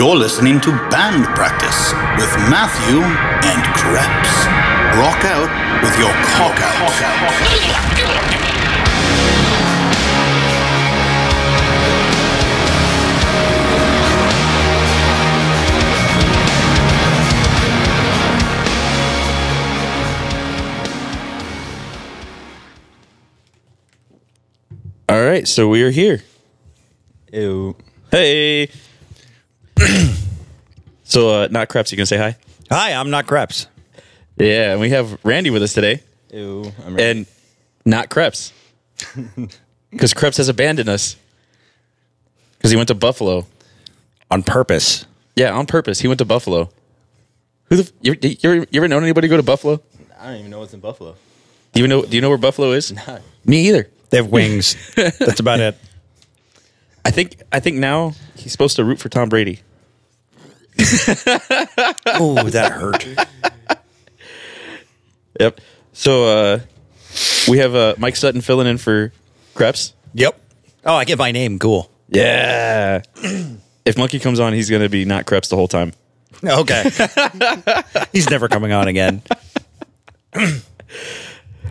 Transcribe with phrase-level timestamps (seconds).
[0.00, 4.46] You're listening to Band Practice with Matthew and Krebs.
[4.96, 5.50] Rock out
[5.82, 6.90] with your cock out.
[25.10, 26.22] All right, so we are here.
[27.34, 27.76] Ew.
[28.10, 28.70] Hey.
[31.04, 32.36] so, uh, not Krebs, you gonna say hi?
[32.70, 33.66] Hi, I'm not Krebs.
[34.36, 36.72] Yeah, and we have Randy with us today, Ew.
[36.86, 37.10] I'm ready.
[37.20, 37.26] and
[37.84, 38.52] not Krebs,
[39.90, 41.16] because Krebs has abandoned us
[42.58, 43.46] because he went to Buffalo.
[44.32, 45.06] On purpose.
[45.34, 45.98] Yeah, on purpose.
[45.98, 46.70] He went to Buffalo.
[47.64, 47.82] Who the?
[47.82, 49.82] f- You, you, ever, you ever known anybody go to Buffalo?
[50.20, 51.16] I don't even know what's in Buffalo.
[51.72, 52.04] Do you know?
[52.04, 52.92] Do you know where Buffalo is?
[52.92, 53.18] Nah.
[53.44, 53.88] Me either.
[54.10, 54.76] They have wings.
[54.94, 55.76] That's about it.
[57.04, 57.42] I think.
[57.50, 59.60] I think now he's supposed to root for Tom Brady.
[62.06, 63.06] Oh, that hurt.
[65.38, 65.60] Yep.
[65.92, 66.60] So uh,
[67.48, 69.12] we have uh, Mike Sutton filling in for
[69.54, 69.94] Krebs.
[70.14, 70.38] Yep.
[70.84, 71.58] Oh, I get my name.
[71.58, 71.90] Cool.
[72.08, 73.02] Yeah.
[73.84, 75.92] if Monkey comes on, he's gonna be not Krebs the whole time.
[76.42, 76.84] Okay.
[78.12, 79.22] He's never coming on again.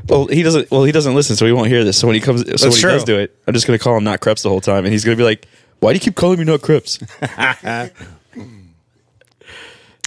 [0.07, 0.71] Well, he doesn't.
[0.71, 1.97] Well, he doesn't listen, so he won't hear this.
[1.99, 2.91] So when he comes, so when he true.
[2.91, 5.05] does do it, I'm just gonna call him not Krebs the whole time, and he's
[5.05, 5.47] gonna be like,
[5.81, 6.97] "Why do you keep calling me not Krebs?"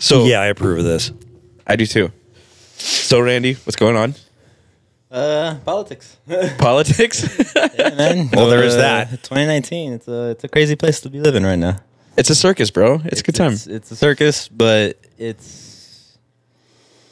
[0.03, 1.12] so Yeah, I approve of this.
[1.67, 2.11] I do too.
[2.77, 4.14] So Randy, what's going on?
[5.11, 6.17] Uh, politics.
[6.59, 7.22] Politics?
[7.55, 8.28] yeah, man.
[8.33, 9.11] Well, there is Uh, that.
[9.22, 9.92] 2019.
[9.92, 11.77] It's a it's a crazy place to be living right now.
[12.17, 13.00] it's a circus, bro.
[13.05, 13.53] It's, a good time.
[13.53, 16.16] It's, it's a circus, but it's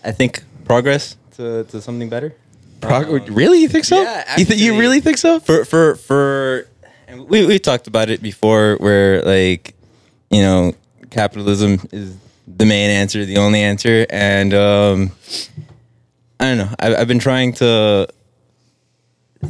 [0.03, 2.35] I think progress to, to something better.
[2.81, 3.61] Prog- really?
[3.61, 4.01] You think so?
[4.03, 5.39] yeah, you, th- you actually- really think so?
[5.41, 6.67] For for for
[7.07, 9.75] and we we talked about it before where like
[10.31, 10.73] you know
[11.11, 12.15] capitalism is
[12.57, 15.13] the main answer, the only answer and um
[16.39, 16.75] I don't know.
[16.79, 18.09] I, I've been trying to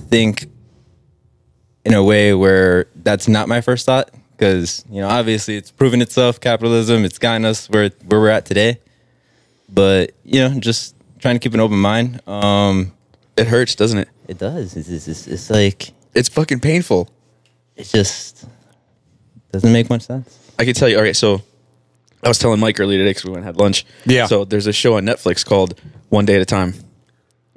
[0.08, 0.46] think
[1.84, 6.00] in a way where that's not my first thought because you know obviously it's proven
[6.02, 8.78] itself capitalism it's gotten us where where we're at today
[9.68, 12.92] but you know just trying to keep an open mind um
[13.36, 14.08] It hurts, doesn't it?
[14.28, 17.08] it does it's, it's, it's, it's like It's fucking painful.
[17.76, 18.46] it just
[19.52, 20.96] doesn't make much sense I can tell you.
[20.98, 21.40] All right, so
[22.22, 23.86] I was telling Mike earlier today because we went and had lunch.
[24.04, 24.26] Yeah.
[24.26, 26.74] So there's a show on Netflix called One Day at a Time,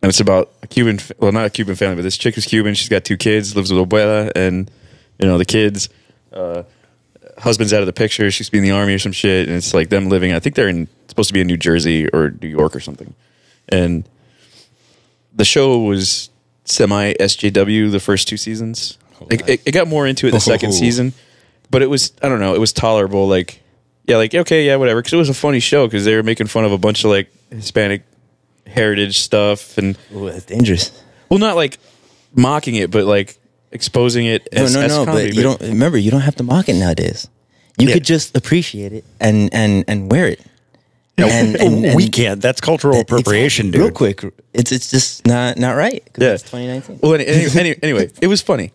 [0.01, 2.45] and it's about a Cuban, fa- well, not a Cuban family, but this chick is
[2.45, 2.73] Cuban.
[2.73, 4.71] She's got two kids, lives with abuela, and
[5.19, 5.89] you know the kids.
[6.31, 6.63] Uh,
[7.37, 8.29] husband's out of the picture.
[8.31, 10.33] She's been in the army or some shit, and it's like them living.
[10.33, 13.13] I think they're in supposed to be in New Jersey or New York or something,
[13.69, 14.07] and
[15.35, 16.29] the show was
[16.65, 18.97] semi SJW the first two seasons.
[19.29, 20.73] It, it, it got more into it the second Oh.
[20.73, 21.13] season,
[21.69, 22.55] but it was I don't know.
[22.55, 23.27] It was tolerable.
[23.27, 23.61] Like
[24.05, 25.01] yeah, like okay, yeah, whatever.
[25.01, 27.09] Because it was a funny show because they were making fun of a bunch of
[27.11, 28.03] like Hispanic
[28.67, 30.91] heritage stuff and Ooh, that's dangerous
[31.29, 31.77] well, not like
[32.33, 33.37] mocking it, but like
[33.71, 34.47] exposing it.
[34.53, 36.69] no As, no as no comedy, but you don't remember you don't have to mock
[36.69, 37.27] it nowadays
[37.77, 37.93] you Yeah.
[37.95, 40.39] could just appreciate it and and and wear it
[41.17, 42.41] and, and, and we can't.
[42.41, 43.81] That's cultural it's- appropriation, dude.
[43.81, 46.33] real quick it's it's just not not right 'cause Yeah.
[46.33, 48.71] it's 2019 Well, any, any, any- anyway, it was funny.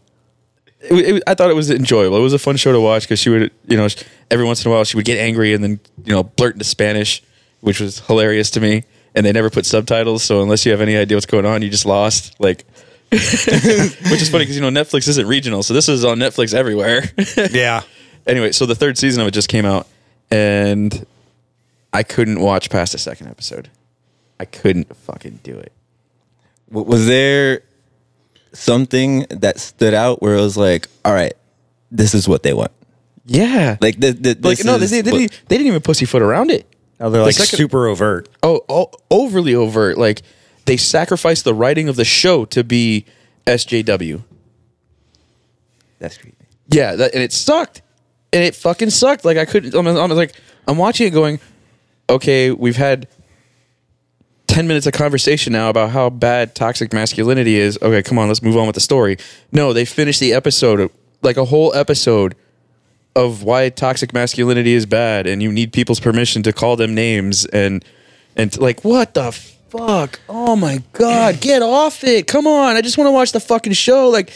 [0.80, 2.16] It, it, I thought it was enjoyable.
[2.16, 3.88] It was a fun show to watch because she would, you know,
[4.30, 6.64] every once in a while she would get angry and then, you know, blurt into
[6.64, 7.22] Spanish,
[7.60, 8.84] which was hilarious to me.
[9.14, 11.70] And they never put subtitles, so unless you have any idea what's going on, you
[11.70, 12.38] just lost.
[12.38, 12.64] Like,
[13.10, 17.04] which is funny because you know Netflix isn't regional, so this is on Netflix everywhere.
[17.50, 17.82] Yeah.
[18.26, 19.88] anyway, so the third season of it just came out,
[20.30, 21.06] and
[21.92, 23.70] I couldn't watch past the second episode.
[24.38, 25.72] I couldn't fucking do it.
[26.70, 27.62] Was there
[28.52, 31.34] something that stood out where it was like all right
[31.90, 32.70] this is what they want
[33.26, 35.82] Yeah, like the, the, like this no, they, is they, what- didn't, they didn't even
[35.82, 36.66] pussyfoot around it.
[37.00, 38.28] Oh, they're like second- super overt.
[38.42, 39.98] Oh, oh, overly overt.
[39.98, 40.22] Like
[40.64, 43.04] they sacrificed the writing of the show to be
[43.46, 44.22] SJW.
[45.98, 46.36] that's creepy
[46.70, 47.82] Yeah, that, and it sucked,
[48.32, 49.24] and it fucking sucked.
[49.24, 49.74] Like I couldn't.
[49.74, 50.34] I'm, I'm like,
[50.66, 51.40] I'm watching it, going,
[52.10, 53.08] okay, we've had
[54.58, 57.78] ten minutes of conversation now about how bad toxic masculinity is.
[57.80, 59.16] Okay, come on, let's move on with the story.
[59.52, 60.90] No, they finished the episode,
[61.22, 62.34] like a whole episode
[63.14, 67.46] of why toxic masculinity is bad, and you need people's permission to call them names,
[67.46, 67.84] and
[68.34, 70.18] and like what the fuck?
[70.28, 72.26] Oh my god, get off it!
[72.26, 74.08] Come on, I just want to watch the fucking show.
[74.08, 74.30] Like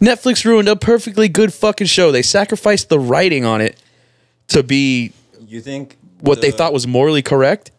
[0.00, 2.10] Netflix ruined a perfectly good fucking show.
[2.10, 3.80] They sacrificed the writing on it
[4.48, 5.12] to be
[5.46, 7.70] you think what they thought was morally correct.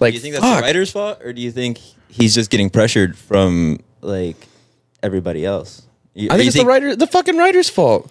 [0.00, 0.56] Like, do you think that's fuck.
[0.58, 4.36] the writer's fault or do you think he's just getting pressured from like
[5.02, 5.82] everybody else
[6.14, 8.10] You- I think it's the writer, the fucking writer's fault.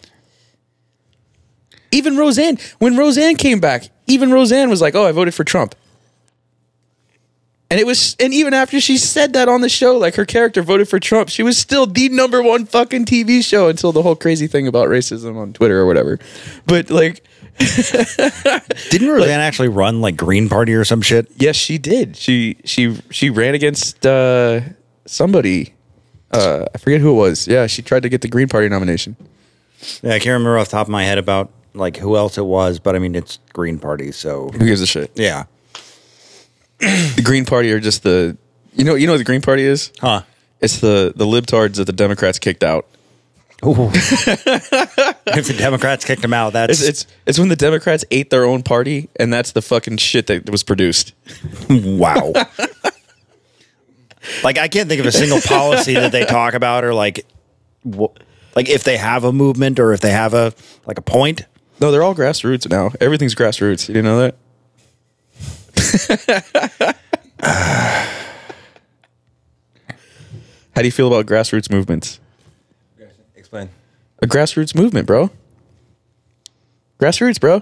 [1.91, 5.75] Even Roseanne, when Roseanne came back, even Roseanne was like, "Oh, I voted for Trump."
[7.69, 10.61] And it was, and even after she said that on the show, like her character
[10.61, 14.15] voted for Trump, she was still the number one fucking TV show until the whole
[14.15, 16.19] crazy thing about racism on Twitter or whatever.
[16.67, 17.23] But like,
[18.89, 21.29] Didn't Roseanne actually run like Green Party or some shit?
[21.35, 22.15] yes, she did.
[22.17, 24.61] She she she ran against uh,
[25.05, 25.73] somebody.
[26.31, 27.47] Uh, I forget who it was.
[27.47, 29.15] Yeah, she tried to get the Green Party nomination.
[30.01, 32.45] Yeah, I can't remember off the top of my head about like who else it
[32.45, 35.11] was, but I mean it's Green Party, so Who gives a shit?
[35.15, 35.45] yeah.
[36.79, 38.37] The Green Party are just the
[38.73, 39.91] you know you know what the Green Party is?
[40.01, 40.23] Huh.
[40.59, 42.87] It's the the libtards that the Democrats kicked out.
[43.65, 43.91] Ooh.
[45.27, 48.45] if the Democrats kicked him out, that's It's it's it's when the Democrats ate their
[48.45, 51.13] own party, and that's the fucking shit that was produced.
[51.69, 52.33] wow.
[54.43, 57.25] like I can't think of a single policy that they talk about or like
[57.85, 58.13] wh-
[58.55, 60.53] like if they have a movement or if they have a
[60.85, 61.45] like a point.
[61.79, 62.91] No, they're all grassroots now.
[63.01, 63.87] Everything's grassroots.
[63.87, 64.35] You didn't know that?
[70.75, 72.19] How do you feel about grassroots movements?
[74.23, 75.29] A grassroots movement, bro.
[76.97, 77.61] Grassroots, bro.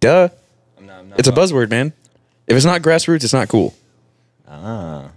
[0.00, 0.30] Duh.
[0.78, 1.92] I'm not, I'm not It's a buzzword, man.
[2.46, 3.74] If it's not grassroots, it's not cool.
[4.48, 5.10] Ah.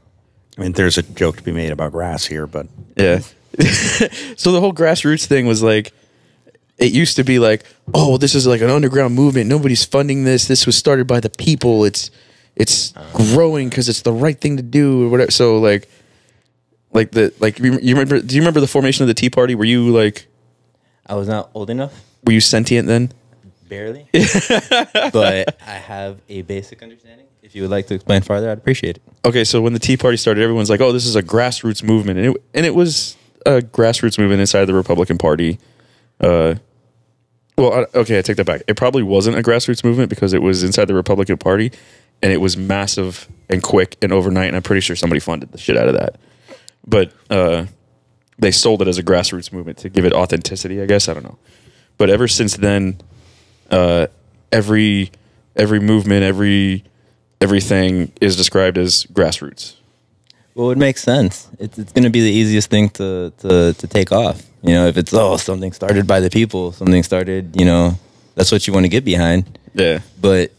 [0.58, 2.68] I mean, there's a joke to be made about grass here, but
[2.98, 3.20] Yeah.
[4.36, 5.94] so the whole grassroots thing was like,
[6.78, 7.64] it used to be like,
[7.94, 9.48] oh, this is like an underground movement.
[9.48, 10.50] Nobody's funding this.
[10.50, 11.86] This was started by the people.
[11.86, 12.12] It's
[12.58, 15.32] it's growing because it's the right thing to do or whatever.
[15.32, 15.90] So like,
[16.94, 18.20] like the like you remember?
[18.20, 19.56] Do you remember the formation of the Tea Party?
[19.56, 20.28] Were you like
[21.06, 21.94] I was not old enough,
[22.26, 23.12] were you sentient then?
[23.70, 24.08] barely,
[25.14, 27.28] but I have a basic understanding.
[27.42, 29.04] If you would like to explain farther, I'd appreciate it.
[29.24, 32.20] Okay, so when the Tea Party started, everyone's like, "Oh, this is a grassroots movement,"
[32.20, 33.16] and it and it was
[33.46, 35.60] a grassroots movement inside the Republican Party.
[36.20, 36.56] Uh,
[37.58, 38.64] well, I, okay, I take that back.
[38.68, 41.72] It probably wasn't a grassroots movement because it was inside the Republican Party,
[42.22, 44.48] and it was massive and quick and overnight.
[44.48, 46.20] And I'm pretty sure somebody funded the shit out of that.
[46.86, 47.66] But uh,
[48.38, 50.82] they sold it as a grassroots movement to give it authenticity.
[50.82, 51.38] I guess I don't know.
[51.98, 53.00] But ever since then,
[53.70, 54.08] uh,
[54.52, 55.12] every
[55.56, 56.84] every movement, every
[57.42, 59.76] everything is described as grassroots.
[60.56, 61.48] Well, it makes sense.
[61.60, 64.44] It's it's going to be the easiest thing to, to to take off.
[64.62, 67.60] You know, if it's oh something started by the people, something started.
[67.60, 68.00] You know,
[68.36, 69.60] that's what you want to get behind.
[69.74, 70.00] Yeah.
[70.20, 70.52] But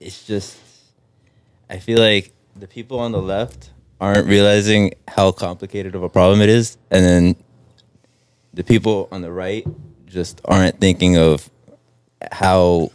[0.00, 0.56] it's just,
[1.68, 3.70] I feel like the people on the left
[4.02, 7.36] aren't realizing how complicated of a problem it is, and then
[8.52, 9.64] the people on the right
[10.06, 11.48] just aren't thinking of
[12.32, 12.90] how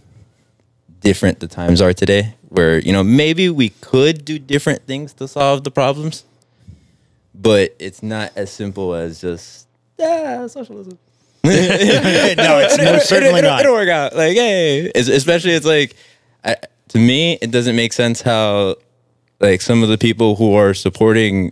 [0.99, 2.35] different the times are today.
[2.49, 6.25] Where you know maybe we could do different things to solve the problems,
[7.33, 9.67] but it's not as simple as just
[9.97, 10.99] yeah socialism.
[11.43, 13.61] no, it's most certainly it'll, not.
[13.61, 14.13] It'll work out.
[14.13, 15.95] Like, hey, it's, especially it's like,
[16.43, 16.57] I,
[16.89, 18.75] to me, it doesn't make sense how,
[19.39, 21.51] like, some of the people who are supporting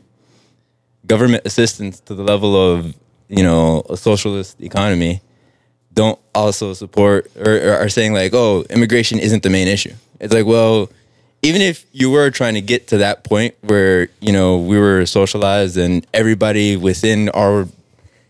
[1.05, 2.95] government assistance to the level of,
[3.27, 5.21] you know, a socialist economy,
[5.93, 9.93] don't also support or, or are saying like, oh, immigration isn't the main issue.
[10.19, 10.89] It's like, well,
[11.41, 15.05] even if you were trying to get to that point where you know we were
[15.05, 17.67] socialized and everybody within our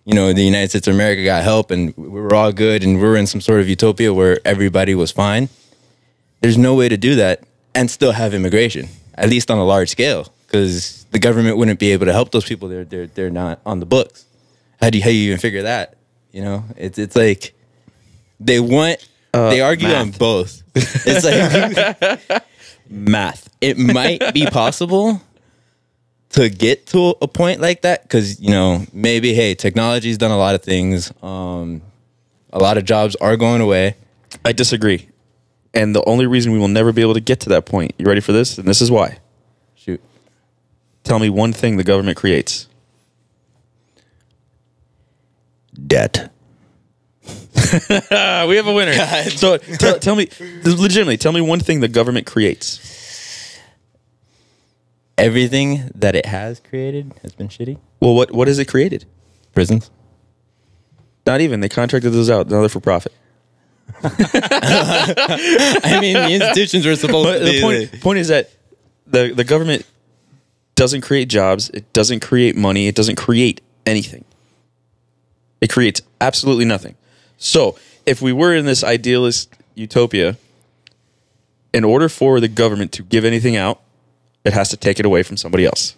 [0.06, 2.98] you know, the United States of America got help and we were all good and
[2.98, 5.50] we were in some sort of utopia where everybody was fine.
[6.42, 7.42] There's no way to do that
[7.74, 11.92] and still have immigration, at least on a large scale, because the government wouldn't be
[11.92, 12.70] able to help those people.
[12.70, 14.26] They're they're they're not on the books.
[14.82, 15.96] How do you, how do you even figure that?
[16.32, 17.54] You know, it's it's like
[18.40, 20.62] they want they argue on both.
[20.76, 22.44] It's like
[22.90, 23.50] Math.
[23.62, 25.22] it might be possible
[26.30, 30.38] to get to a point like that because you know maybe hey technology's done a
[30.38, 31.82] lot of things um
[32.52, 33.96] a lot of jobs are going away
[34.44, 35.08] I disagree.
[35.76, 38.06] And the only reason we will never be able to get to that point, you
[38.06, 38.58] ready for this?
[38.58, 39.20] And this is why.
[39.76, 40.02] shoot
[41.04, 42.68] Tell me one thing the government creates.
[45.88, 46.32] Debt.
[48.48, 48.94] We have a winner.
[49.30, 50.30] so tell, tell me,
[50.64, 52.80] legitimately, tell me one thing the government creates.
[55.18, 59.06] everything that it has created has been shitty Well, what what has it created?
[59.54, 59.90] prisons
[61.26, 61.60] Not even.
[61.62, 62.48] They contracted those out.
[62.50, 63.12] Now they're for profit.
[64.04, 68.50] i mean the institutions were supposed But to the point, point is that
[69.08, 69.86] the the government
[70.76, 71.70] doesn't create jobs.
[71.70, 72.88] It doesn't create money.
[72.88, 74.26] It doesn't create anything.
[75.62, 76.96] It creates absolutely nothing.
[77.38, 80.38] So if we were in this idealist utopia,
[81.74, 83.80] in order for the government to give anything out,
[84.44, 85.96] it has to take it away from somebody else.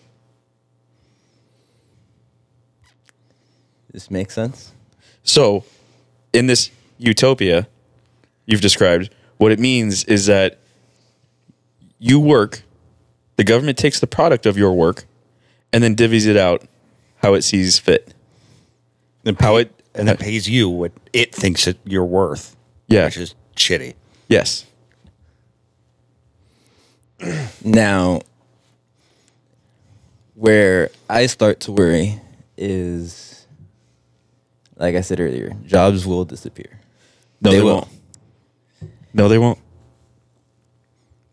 [3.91, 4.73] this makes sense
[5.23, 5.63] So,
[6.33, 7.67] in this utopia
[8.47, 10.57] you've described, what it means is that
[11.99, 12.63] you work,
[13.35, 15.05] the government takes the product of your work,
[15.71, 16.63] and then divvies it out
[17.17, 18.13] how it sees fit.
[19.25, 22.55] And How it- and it uh, pays you what it thinks it you're worth.
[22.87, 23.05] Yeah.
[23.05, 23.95] which is shitty.
[24.29, 24.65] Yes.
[27.63, 28.21] Now,
[30.35, 32.21] where I start to worry
[32.57, 33.47] is,
[34.77, 36.79] like I said earlier, jobs will disappear.
[37.41, 37.87] No, they, won't.
[39.17, 39.57] No, they won't.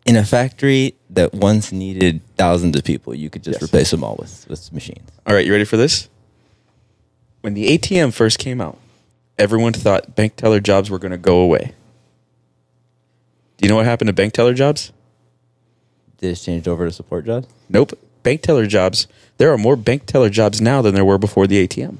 [0.05, 3.69] In a factory that once needed thousands of people, you could just Yes.
[3.69, 5.07] replace them all with, with machines.
[5.25, 6.09] All right, you ready for this?
[7.41, 8.79] When the ATM first came out,
[9.37, 11.73] everyone thought bank teller jobs were going to go away.
[13.57, 14.91] Do you know what happened to bank teller jobs?
[16.17, 17.47] They just changed over to support jobs.
[17.69, 17.93] Nope.
[18.23, 19.07] Bank teller jobs.
[19.37, 21.97] There are more bank teller jobs now than there were before the ATM.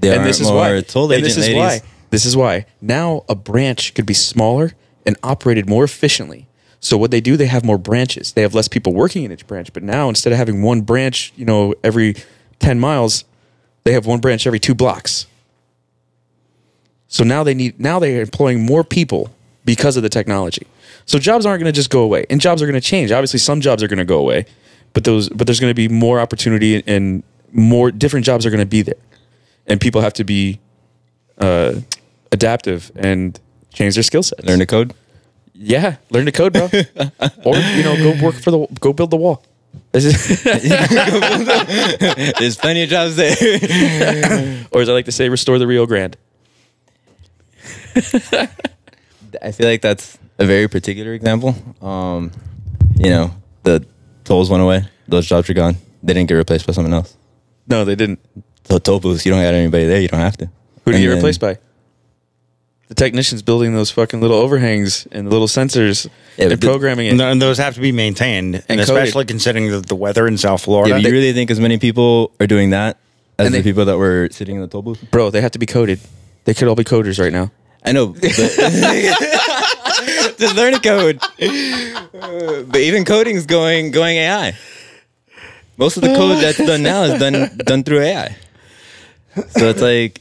[0.00, 0.80] There and this is why.
[0.80, 1.56] toll and agent this is ladies.
[1.56, 1.80] why.
[2.10, 2.66] This is why.
[2.80, 4.72] Now a branch could be smaller
[5.06, 6.46] and operated more efficiently.
[6.80, 8.32] So what they do, they have more branches.
[8.32, 9.72] They have less people working in each branch.
[9.72, 12.16] But now instead of having one branch, you know, every
[12.58, 13.24] ten miles,
[13.84, 15.26] they have one branch every two blocks.
[17.08, 19.30] So now they need now they are employing more people
[19.64, 20.66] because of the technology.
[21.06, 23.10] So jobs aren't going to just go away, and jobs are going to change.
[23.10, 24.46] Obviously, some jobs are going to go away,
[24.92, 28.60] but those but there's going to be more opportunity and more different jobs are going
[28.60, 28.94] to be there,
[29.66, 30.60] and people have to be
[31.38, 31.74] uh,
[32.32, 33.38] adaptive and
[33.72, 34.44] change their skill sets.
[34.44, 34.94] Learn to code.
[35.54, 36.64] yeah, learn to code, bro,
[37.44, 39.42] or you know, go work for the go build the wall.
[39.92, 40.06] There's
[42.56, 43.36] plenty of jobs there.
[44.72, 46.16] or as I like to say, restore the Rio Grande.
[49.42, 51.54] I feel like that's a very particular example.
[51.80, 52.32] Um,
[52.96, 53.84] you know, the
[54.24, 55.76] tolls went away; those jobs are gone.
[56.02, 57.16] They didn't get replaced by someone else.
[57.68, 58.18] No, they didn't.
[58.70, 60.00] So toll booths, you don't got anybody there.
[60.00, 60.46] You don't have to.
[60.84, 61.58] Who did And you get then- replaced by?
[62.88, 67.20] The technicians building those fucking little overhangs and the little sensors Yeah, and programming it.
[67.20, 68.82] And, those have to be maintained, and, coded.
[68.88, 70.88] especially considering the, the weather in South Florida.
[70.90, 72.96] Yeah, but you they- really think as many people are doing that
[73.38, 75.08] as And the they- people that were sitting in the toll booth?
[75.12, 76.00] Bro, they have to be coded.
[76.46, 77.52] They could all be coders right now.
[77.84, 78.22] I know, but
[80.38, 81.22] just learn to code.
[81.22, 84.56] Uh, but even coding's going going AI.
[85.76, 88.36] Most of the code that's done now is done done through AI.
[89.48, 90.20] So it's like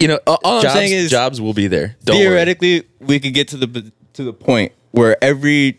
[0.00, 1.96] You know, all, I'm jobs, saying is- jobs will be there.
[2.04, 2.26] Don't worry.
[2.26, 5.78] theoretically we could get to the to the point where every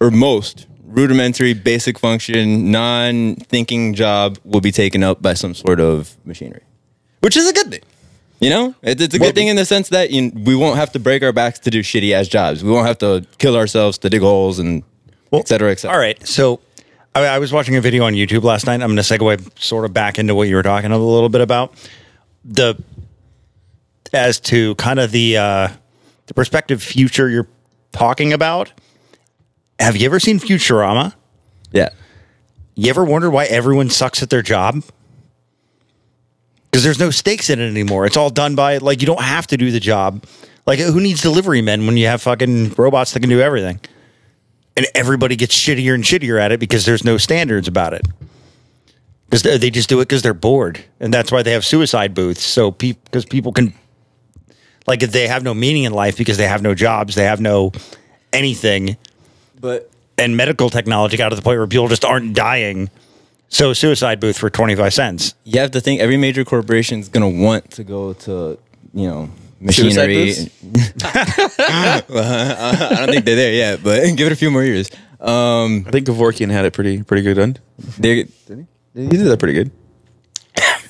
[0.00, 6.16] or most rudimentary basic function non-thinking job will be taken up by some sort of
[6.24, 6.62] machinery
[7.20, 7.80] which is a good thing
[8.40, 10.90] you know it, it's a good thing in the sense that you, we won't have
[10.90, 13.98] to break our backs to do shitty ass jobs we won't have to kill ourselves
[13.98, 14.82] to dig holes and
[15.32, 16.26] et cetera et cetera All right.
[16.26, 16.58] So
[17.14, 18.74] I, I was watching a video on YouTube last night.
[18.74, 21.40] I'm going to segue sort of back into what you were talking a little bit
[21.40, 21.74] about
[22.44, 22.82] the
[24.12, 25.68] as to kind of the uh,
[26.26, 27.48] the prospective future you're
[27.92, 28.72] talking about.
[29.78, 31.14] Have you ever seen Futurama?
[31.72, 31.90] yeah
[32.74, 34.82] You ever wondered why everyone sucks at their job?
[36.70, 38.06] Because there's no stakes in it anymore.
[38.06, 40.24] It's all done by like you don't have to do the job.
[40.66, 43.80] Like who needs delivery men when you have fucking robots that can do everything?
[44.76, 48.06] And everybody gets shittier and shittier at it because there's no standards about it.
[49.28, 52.42] Because they just do it because they're bored, and that's why they have suicide booths.
[52.42, 53.74] So people, because people can,
[54.88, 57.40] like, if they have no meaning in life because they have no jobs, they have
[57.40, 57.70] no
[58.32, 58.96] anything
[59.60, 62.90] but and medical technology got to the point where people just aren't dying.
[63.48, 65.34] So suicide booth for 25 cents.
[65.44, 68.58] you have to think every major corporation is going to want to go to
[68.94, 69.94] you know machinery
[72.08, 74.90] Well, I don't think they're there yet, but give it a few more years.
[75.20, 77.56] Um, I think Kevorkian had it pretty pretty good done.
[77.98, 78.24] they
[78.94, 79.70] He did that pretty good.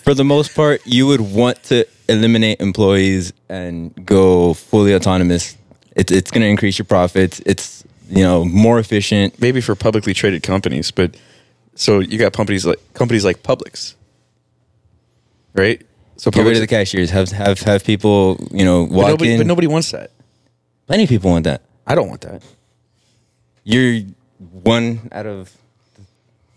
[0.04, 5.56] for the most part, you would want to eliminate employees and go fully autonomous.
[5.96, 7.40] It's it's going to increase your profits.
[7.44, 9.40] It's you know more efficient.
[9.40, 11.16] Maybe for publicly traded companies, but
[11.74, 13.94] so you got companies like companies like Publix,
[15.54, 15.84] right?
[16.20, 17.08] So Get rid of the cashiers.
[17.10, 19.38] Have have have people you know but nobody, in.
[19.38, 20.10] but nobody wants that.
[20.86, 21.62] Plenty of people want that.
[21.86, 22.42] I don't want that.
[23.64, 24.02] You're
[24.38, 25.50] one out of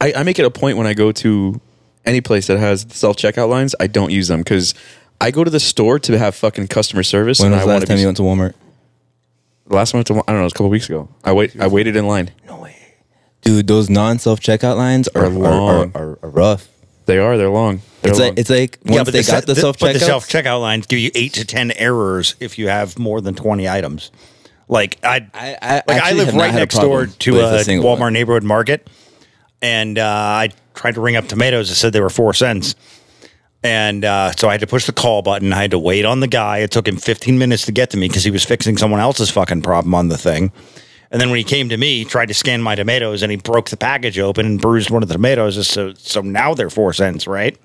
[0.01, 1.61] I, I make it a point when I go to
[2.03, 4.73] any place that has self checkout lines, I don't use them because
[5.21, 7.39] I go to the store to have fucking customer service.
[7.39, 8.55] when and was I last time be- you went to Walmart?
[9.67, 11.07] The last time I went to, I don't know, it was a couple weeks ago.
[11.23, 12.31] I wait, I waited in line.
[12.45, 12.75] No way,
[13.43, 13.65] dude.
[13.65, 16.67] Those non self checkout lines are Are are, are, are, are rough.
[17.05, 17.81] They are, they're long.
[18.01, 18.29] They're It's long.
[18.29, 20.05] like it's like once they got the self but the checkout.
[20.05, 23.67] self checkout lines give you eight to 10 errors if you have more than 20
[23.67, 24.11] items.
[24.69, 28.13] Like I, I- I like I live right next door to a a Walmart one.
[28.13, 28.89] neighborhood market,
[29.61, 31.69] and uh, I tried to ring up tomatoes.
[31.69, 32.75] It said they were four cents.
[33.65, 35.53] And uh, so I had to push the call button.
[35.53, 36.57] I had to wait on the guy.
[36.59, 39.29] It took him 15 minutes to get to me because he was fixing someone else's
[39.29, 40.51] fucking problem on the thing.
[41.13, 43.37] And then when he came to me, he tried to scan my tomatoes and he
[43.37, 45.67] broke the package open and bruised one of the tomatoes.
[45.67, 47.55] So, so now they're four cents, right?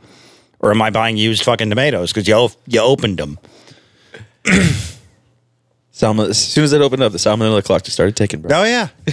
[0.61, 3.39] Or am I buying used fucking tomatoes because you, you opened them?
[5.93, 8.61] Salmonella, as soon as it opened up, the salmonella clock just started ticking, bro.
[8.61, 8.89] Oh, yeah.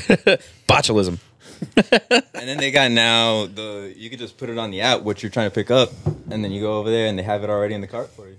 [0.68, 1.18] Botulism.
[2.36, 5.24] And then they got now the you could just put it on the app what
[5.24, 5.90] you're trying to pick up,
[6.30, 8.28] and then you go over there and they have it already in the cart for
[8.28, 8.36] you.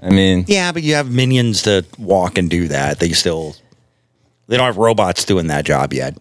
[0.00, 2.98] I mean, Yeah, but you have minions to walk and do that.
[2.98, 3.56] They still,
[4.46, 6.16] they don't have robots doing that job yet.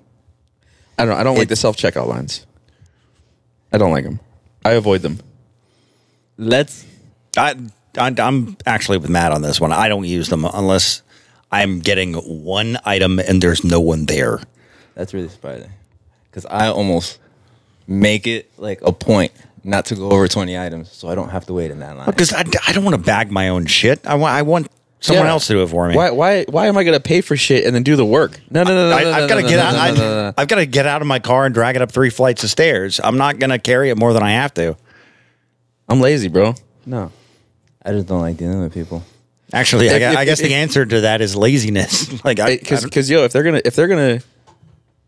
[0.98, 1.18] I don't.
[1.18, 2.46] I don't like the self checkout lines.
[3.72, 4.20] I don't like them.
[4.64, 5.20] I avoid them.
[6.38, 6.86] let's
[7.38, 7.56] I,
[7.98, 9.72] I I'm actually with Matt on this one.
[9.72, 11.02] I don't use them unless
[11.52, 14.40] I'm getting one item and there's no one there.
[14.96, 15.72] That's really surprising
[16.30, 17.20] because I almost
[17.88, 19.32] make it like a point
[19.64, 22.06] not to go over 20 items so I don't have to wait in that line.
[22.06, 24.06] Because I, I don't want to bag my own shit.
[24.08, 24.68] I want I want
[25.06, 25.32] someone Yeah.
[25.32, 25.96] else to do it for me.
[25.96, 26.12] Why?
[26.12, 26.44] Why?
[26.50, 28.40] Why am I going to pay for shit and then do the work?
[28.50, 28.96] No, no, no, no.
[28.96, 29.74] I, no, I've no, got to no, get no, out.
[29.74, 30.34] no, I, no, no, no.
[30.38, 32.50] I've got to get out of my car and drag it up three flights of
[32.50, 33.00] stairs.
[33.04, 34.76] I'm not going to carry it more than I have to.
[35.88, 36.56] I'm lazy, bro.
[36.86, 37.12] No.
[37.84, 39.04] I just don't like dealing with people.
[39.54, 42.24] Actually, I, If- gu- if- I guess if- the answer to that is laziness.
[42.26, 44.20] like, I, I because because yo, if they're gonna if they're gonna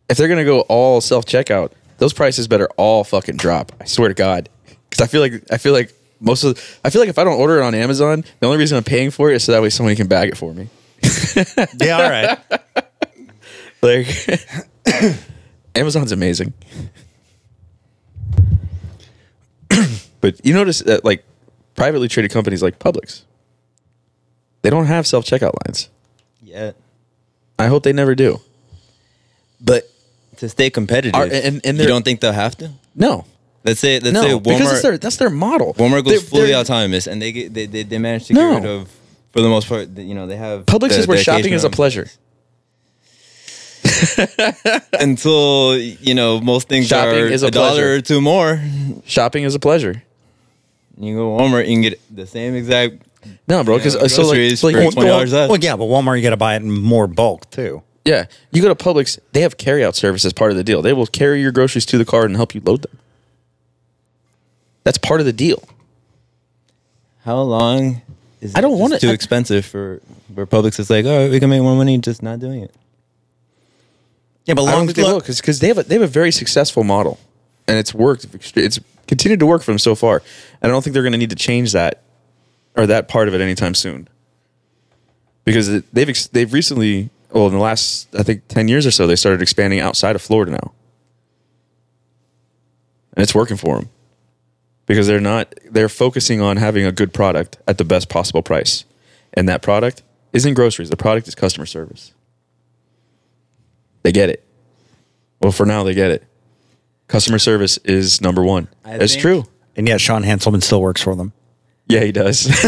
[0.10, 3.72] if they're gonna go all self checkout, those prices better all fucking drop.
[3.82, 4.48] I swear to God,
[4.90, 7.40] because I feel like I feel like most of I feel like if I don't
[7.40, 9.70] order it on Amazon, the only reason I'm paying for it is so that way
[9.70, 10.70] somebody can bag it for me.
[11.82, 12.38] yeah, all right.
[13.80, 14.08] Like
[15.76, 16.52] Amazon's amazing.
[20.22, 21.24] but you notice that like
[21.76, 23.22] privately traded companies like Publix,
[24.62, 25.90] they don't have self checkout lines.
[26.42, 26.72] Yeah.
[27.60, 28.42] I hope they never do.
[29.60, 29.90] But
[30.38, 32.72] to stay competitive, Are- and- and you don't think they'll have to?
[32.96, 33.26] No,
[33.68, 35.74] Let's say let's no, say because it's Walmart their, that's their model.
[35.76, 38.54] Walmart goes They're- fully they're- autonomous and they get they, they, they manage to No.
[38.54, 38.90] get rid of
[39.34, 41.70] for the most part, you know, they have Publix the- is where shopping is a
[41.70, 42.08] pleasure.
[45.00, 48.62] until you know most things Shopping are is a a dollar or two more.
[49.06, 50.04] Shopping is a pleasure.
[51.00, 53.04] You go to Walmart, you can get the same exact
[53.48, 55.50] No, bro, because Yeah, uh, so like, groceries so like for you- $20 less.
[55.50, 57.84] Well, yeah, but Walmart, you got to buy it in more bulk too.
[58.06, 60.82] yeah, you go to Publix, they have carryout service as part of the deal.
[60.82, 62.98] They will carry your groceries to the car and help you load them.
[64.88, 65.62] That's part of the deal.
[67.26, 68.02] How long
[68.40, 70.02] is I don't just want it- too I- expensive for
[70.34, 72.74] where Publix is like, oh, we can make more money just not doing it.
[74.46, 76.86] Yeah, but long think they will because they have a, they have a very successful
[76.86, 77.20] model,
[77.68, 78.28] and it's worked.
[78.56, 80.24] It's continued to work for them so far.
[80.62, 82.04] And I don't think they're going to need to change that
[82.78, 84.08] or that part of it anytime soon.
[85.44, 89.06] Because it- they've they've recently, well, in the last I think ten years or so,
[89.06, 90.72] they started expanding outside of Florida now,
[93.18, 93.90] and it's working for them
[94.88, 98.86] because they're not they're focusing on having a good product at the best possible price,
[99.34, 100.02] and that product
[100.34, 100.90] isn't groceries.
[100.90, 102.14] The product is customer service.
[104.02, 104.44] They get it.
[105.42, 106.24] Well, for now, they get it.
[107.08, 108.68] Customer service is number one.
[108.84, 109.46] I it's think- true.
[109.76, 111.32] and yet Sean Hanselman still works for them.
[111.88, 112.48] Yeah, he does.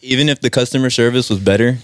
[0.00, 1.78] Even if the customer service was better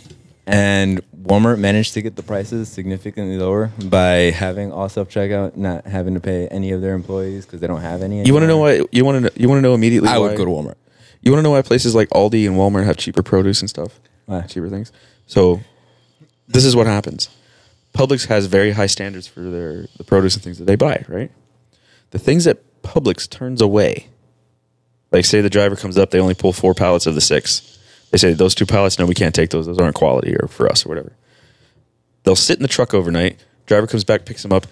[0.47, 5.87] and Walmart managed to get the prices significantly lower by having all self checkout, not
[5.87, 8.25] having to pay any of their employees because they don't have any.
[8.25, 8.85] you want to know why?
[8.93, 9.31] You want to know?
[9.35, 10.09] You want to know immediately?
[10.09, 10.77] I why, would go to Walmart.
[11.21, 13.99] You want to know why places like Aldi and Walmart have cheaper produce and stuff?
[14.27, 14.43] Why?
[14.43, 14.93] Cheaper things.
[15.27, 15.61] So,
[16.47, 17.29] this is what happens.
[17.93, 21.05] Publix has very high standards for their the produce and things that they buy.
[21.09, 21.33] Right.
[22.11, 24.09] The things that Publix turns away,
[25.11, 27.76] like say the driver comes up, they only pull four pallets of the six.
[28.11, 29.66] They say those two pallets, no, we can't take those.
[29.66, 31.12] Those aren't quality or for us or whatever.
[32.25, 33.38] They'll sit in the truck overnight.
[33.66, 34.66] Driver comes back, picks them up,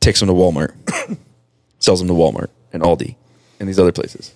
[0.00, 0.74] takes them to Walmart,
[1.78, 3.14] sells them to Walmart and Aldi
[3.60, 4.34] and these other places.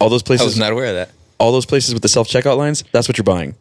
[0.00, 0.42] All those places.
[0.42, 1.10] I was not aware of that.
[1.40, 2.84] all those places with the self checkout lines.
[2.92, 3.54] That's what you're buying.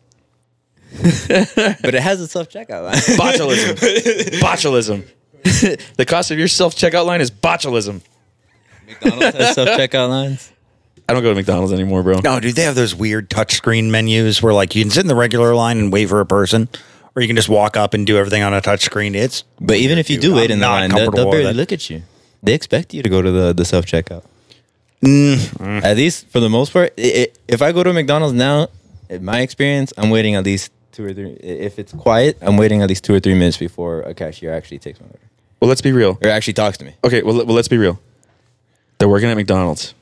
[1.28, 2.94] But it has a self checkout line.
[3.18, 4.40] Botulism.
[4.40, 5.08] botulism.
[5.98, 8.02] the cost of your self checkout line is botulism.
[8.88, 10.52] McDonald's has self checkout lines.
[11.10, 12.20] I don't go to McDonald's anymore, bro.
[12.24, 15.16] No, dude, they have those weird touchscreen menus where like you can sit in the
[15.16, 16.68] regular line and wait for a person,
[17.16, 19.16] or you can just walk up and do everything on a touchscreen.
[19.16, 21.28] It's But even if you do I'm wait in the not line, they'll, comfortable they'll
[21.30, 21.56] with barely it.
[21.62, 22.04] look at you.
[22.44, 24.24] They expect you to go to the, the self checkout.
[25.02, 25.84] Mm.
[25.84, 28.68] At least for the most part, i i if I go to McDonald's now,
[29.10, 31.32] in my experience, I'm waiting at least two or three.
[31.42, 34.52] i- If it's quiet, I'm waiting at least two or three minutes before a cashier
[34.54, 35.20] actually takes my order
[35.62, 36.18] Well, let's be real.
[36.22, 36.94] or actually talks to me.
[37.04, 38.00] Okay, well, well, let's be real.
[38.98, 39.94] They're working at McDonald's.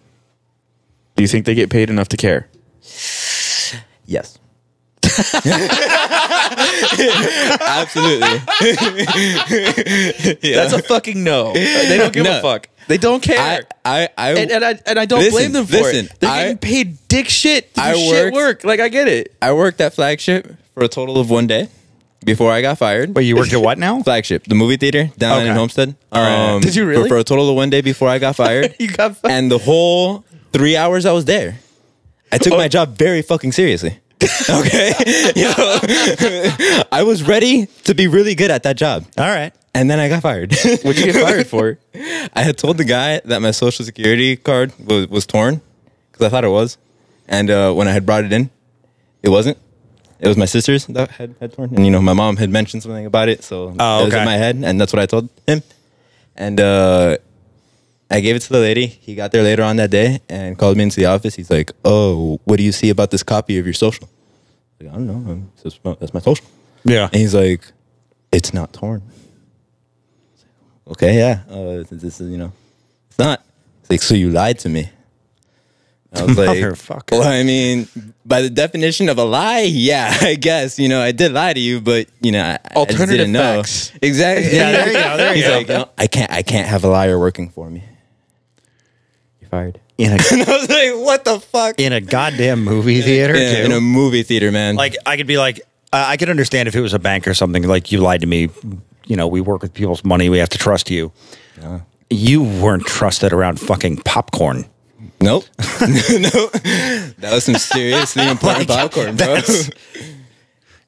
[1.16, 2.48] Do you think they get paid enough to care?
[4.06, 4.38] Yes.
[7.62, 8.28] Absolutely.
[10.50, 10.56] yeah.
[10.56, 11.54] That's a fucking no.
[11.54, 12.40] They don't give No.
[12.40, 12.68] a fuck.
[12.88, 13.64] They don't care.
[13.84, 16.20] I, I, I, and, and I and I don't Listen, blame them for listen, it.
[16.20, 18.64] They're I- getting paid dick shit to do I shit worked- work.
[18.64, 19.36] Like I get it.
[19.42, 21.70] I worked at Flagship for a total of one day
[22.24, 23.16] before I got fired.
[23.16, 24.04] Wait, you worked at what now?
[24.04, 25.50] Flagship, the movie theater down Okay.
[25.50, 25.96] in Homestead.
[26.12, 26.54] right.
[26.56, 27.10] Um, Did you for- really?
[27.10, 28.76] For, a total of one day before I got fired.
[28.80, 29.32] You got fired?
[29.32, 30.24] And the whole
[30.56, 31.60] three hours I was there,
[32.32, 34.00] I took my job very fucking seriously.
[34.50, 34.94] okay,
[35.36, 35.80] know,
[36.92, 39.54] I was ready to be really good at that job, All right.
[39.74, 40.56] and then I got fired.
[40.56, 41.78] What'd you get fired for?
[42.34, 45.60] I had told the guy that my social security card was, was torn
[46.12, 46.78] because I thought it was,
[47.28, 48.50] and uh, when I had brought it in,
[49.22, 49.58] it wasn't.
[50.20, 52.82] It was my sister's that had, had torn, and you know my mom had mentioned
[52.84, 55.30] something about it, so Oh, it was in my head, and that's what I told
[55.46, 55.62] him.
[56.38, 57.18] And uh,
[58.10, 58.86] I gave it to the lady.
[58.86, 61.36] He got there later on that day and called me into the office.
[61.36, 64.08] He's like, "Oh, what do you see about this copy of your social?"
[64.80, 65.48] I, was like, I don't know.
[65.64, 66.46] That's my, that's my social.
[66.84, 67.06] Yeah.
[67.06, 67.72] And he's like,
[68.32, 69.02] "It's not torn."
[70.86, 71.44] Like, okay, yeah.
[71.50, 72.52] Uh, this is you know,
[73.10, 73.44] it's not.
[73.82, 74.90] He's like, so you lied to me.
[76.14, 77.88] I was like, well, I mean,
[78.26, 81.60] by the definition of a lie, yeah, I guess you know I did lie to
[81.60, 83.60] you, but you know, I, didn't know
[84.02, 84.56] exactly.
[84.56, 85.58] Yeah, there you go, there you He's go.
[85.58, 87.84] like, "No, I can't, I can't have a liar working for me.
[89.46, 89.80] You're fired.
[89.98, 91.80] In a And I was like, what the fuck?
[91.80, 93.64] in a goddamn movie theater, Yeah, too.
[93.64, 94.76] in a movie theater, man.
[94.76, 95.62] like I could be like,
[95.94, 97.64] I I could understand if it was a bank or something.
[97.64, 98.50] Like you lied to me.
[99.08, 100.30] You know, we work with people's money.
[100.30, 101.12] We have to trust you.
[102.10, 104.66] You weren't trusted around fucking popcorn.
[105.22, 105.46] Nope.
[105.60, 106.52] nope.
[107.20, 109.26] That was some seriously important popcorn, bro.
[109.36, 109.70] that's-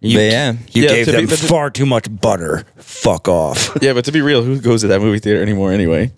[0.08, 0.52] You, But yeah.
[0.72, 2.64] you Yeah, gave to be- them but to- far too much butter.
[2.78, 3.78] Fuck off.
[3.82, 6.12] Yeah, but to be real, who goes to that movie theater anymore anyway?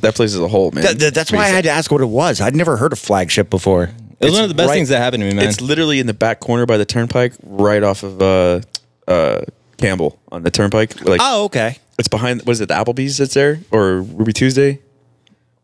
[0.00, 0.84] That place is a hole, man.
[0.84, 2.40] That- that- that's why I had to ask what it was.
[2.40, 3.90] I'd never heard of flagship before.
[4.20, 5.48] It was one of the best right- things that happened to me, man.
[5.48, 8.60] It's literally in the back corner by the turnpike, right off of uh,
[9.06, 9.42] uh,
[9.76, 11.04] Campbell on the turnpike.
[11.04, 11.78] Like Oh, okay.
[11.98, 12.42] it's behind.
[12.42, 12.66] What is it?
[12.68, 14.80] The Applebee's that's there or Ruby Tuesday?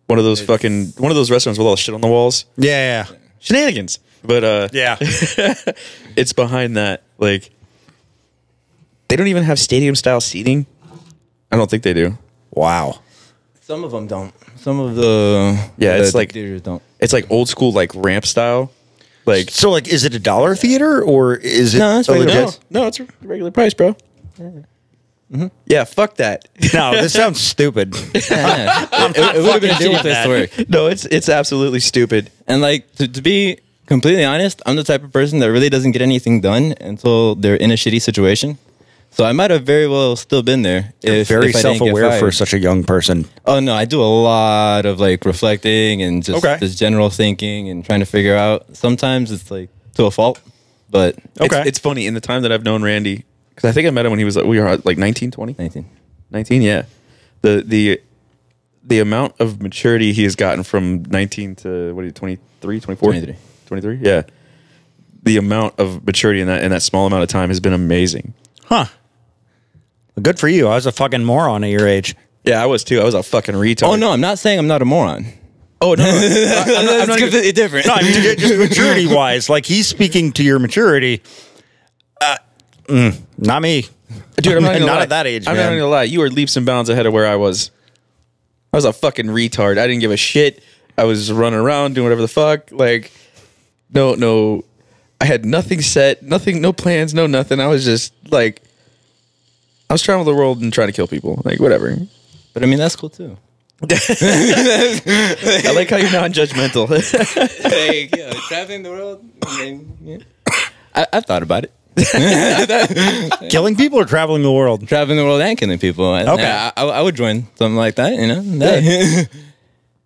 [0.07, 2.45] One of those fucking one of those restaurants with all the shit on the walls.
[2.57, 3.99] Yeah, yeah, Shenanigans.
[4.23, 4.97] But uh, yeah.
[6.17, 7.03] it's behind that.
[7.19, 7.51] Like
[9.09, 10.67] they don't even have stadium style seating.
[11.51, 12.19] I don't think they do.
[12.51, 13.01] wow.
[13.61, 14.33] Some of them don't.
[14.57, 16.83] Some of the Yeah, it's the like- theaters don't.
[17.01, 18.71] It's like old school, like ramp style.
[19.27, 21.79] Like So, like, is it a dollar theater or is it?
[21.79, 23.97] No, it's a regular legit- no, no, it's a regular price, bro.
[25.67, 26.47] Yeah, fuck that.
[26.75, 27.95] No, this sounds stupid.
[28.31, 28.87] Yeah.
[28.93, 30.69] it, it would have been a fucking different doing place to work.
[30.69, 32.31] no, it's it's absolutely stupid.
[32.47, 35.93] And like to, to be completely honest, I'm the type of person that really doesn't
[35.93, 38.59] get anything done until they're in a shitty situation.
[39.15, 40.93] So I might have very well still been there.
[41.01, 43.27] If, Very if I didn't get self-aware for such a young person.
[43.47, 46.59] Oh no, I do a lot of like reflecting and just Okay.
[46.59, 48.77] just general thinking and trying to figure out.
[48.77, 50.41] Sometimes it's like to a fault,
[50.91, 51.63] but It's, Okay.
[51.65, 54.11] it's funny in the time that I've known Randy because I think I met him
[54.11, 55.55] when he was like, we were uh, like 19, 20?
[55.61, 55.87] 19.
[56.33, 56.83] 19, yeah.
[57.43, 58.01] The the
[58.83, 63.13] the amount of maturity he has gotten from 19 to what are you 23, 24?
[63.13, 63.37] 23.
[63.67, 63.99] 23?
[64.03, 64.23] Yeah.
[65.23, 68.35] The amount of maturity in that in that small amount of time has been amazing.
[68.65, 68.87] Huh.
[70.21, 70.69] Good for you.
[70.69, 72.15] I was a fucking moron at your age.
[72.45, 73.01] Yeah, I was too.
[73.01, 73.89] I was a fucking retard.
[73.89, 75.27] Oh no, I'm not saying I'm not a moron.
[75.81, 76.05] Oh no.
[76.07, 77.87] I, am not, I'm not even- completely different.
[77.87, 79.49] No, I mean just maturity wise.
[79.49, 81.23] Like he's speaking to your maturity.
[82.21, 82.37] Uh,
[82.85, 83.87] mm, not me.
[84.37, 85.73] Dude, I'm not, Not at that age, I'm man.
[85.73, 86.03] not gonna lie.
[86.05, 87.71] You were leaps and bounds ahead of where I was.
[88.73, 89.79] I was a fucking retard.
[89.79, 90.63] I didn't give a shit.
[90.99, 92.71] I was running around doing whatever the fuck.
[92.73, 93.13] Like,
[93.93, 94.65] no, no.
[95.21, 97.61] I had nothing set, nothing, no plans, no nothing.
[97.61, 98.63] I was just like,
[99.95, 101.41] I was traveling the world and trying to kill people.
[101.45, 101.97] Like, whatever.
[102.53, 103.37] But I mean that's cool too.
[103.81, 103.87] I
[105.73, 106.89] like how you're non-judgmental.
[107.65, 109.25] like, yeah, traveling the world.
[110.97, 113.51] I, I've thought about it.
[113.51, 114.89] Killing people or traveling the world?
[114.89, 116.13] Traveling the world and killing people.
[116.13, 116.43] And, Okay.
[116.51, 118.15] I, I, I would join something like that.
[118.15, 118.41] You know.
[118.43, 119.29] That-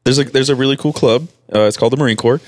[0.05, 1.29] there's a there's a really cool club.
[1.51, 2.43] Uh, it's called the Marine Corps.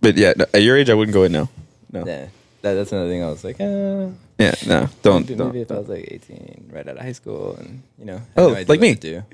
[0.00, 1.48] but yeah, at your age, I wouldn't go in now.
[1.92, 2.04] No.
[2.04, 2.26] yeah.
[2.64, 3.22] That, that's another thing.
[3.22, 5.28] I was like, uh, Yeah, no, don't.
[5.28, 5.48] maybe, don't.
[5.48, 8.54] maybe if I was like 18, right out of high school, and you know, Oh,
[8.54, 8.94] no like me.
[8.94, 9.22] do.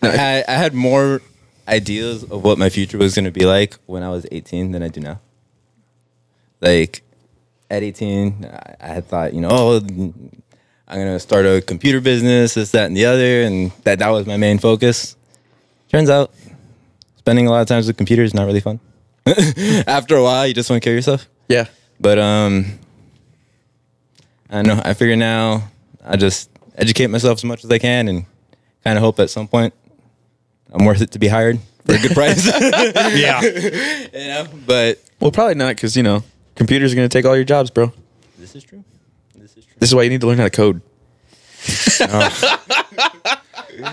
[0.00, 1.20] But I, had- I had more
[1.66, 4.82] ideas of what my future was going to be like when I was 18 than
[4.82, 5.20] I do now.
[6.60, 7.02] Like
[7.70, 12.00] at 18, I, I had thought, you know, oh, I'm going to start a computer
[12.00, 15.16] business, this, that, and the other, and that that was my main focus.
[15.88, 16.32] Turns out,
[17.18, 18.78] spending a lot of times with computers is not really fun.
[19.86, 21.28] After a while, you just want to kill yourself.
[21.52, 21.66] Yeah,
[22.00, 22.78] But um,
[24.48, 24.82] I don't know.
[24.84, 25.68] I figure now
[26.04, 28.24] I just educate myself as much as I can, and
[28.84, 29.74] kind of hope at some point
[30.72, 32.46] I'm worth it to be hired for a good price.
[33.16, 33.42] yeah.
[33.42, 36.22] you know, but Well, probably not because you know
[36.54, 37.92] computers are going to take all your jobs, bro.
[38.38, 38.82] this is true.
[39.34, 39.74] This is true.
[39.78, 40.80] This is why you need to learn how to code.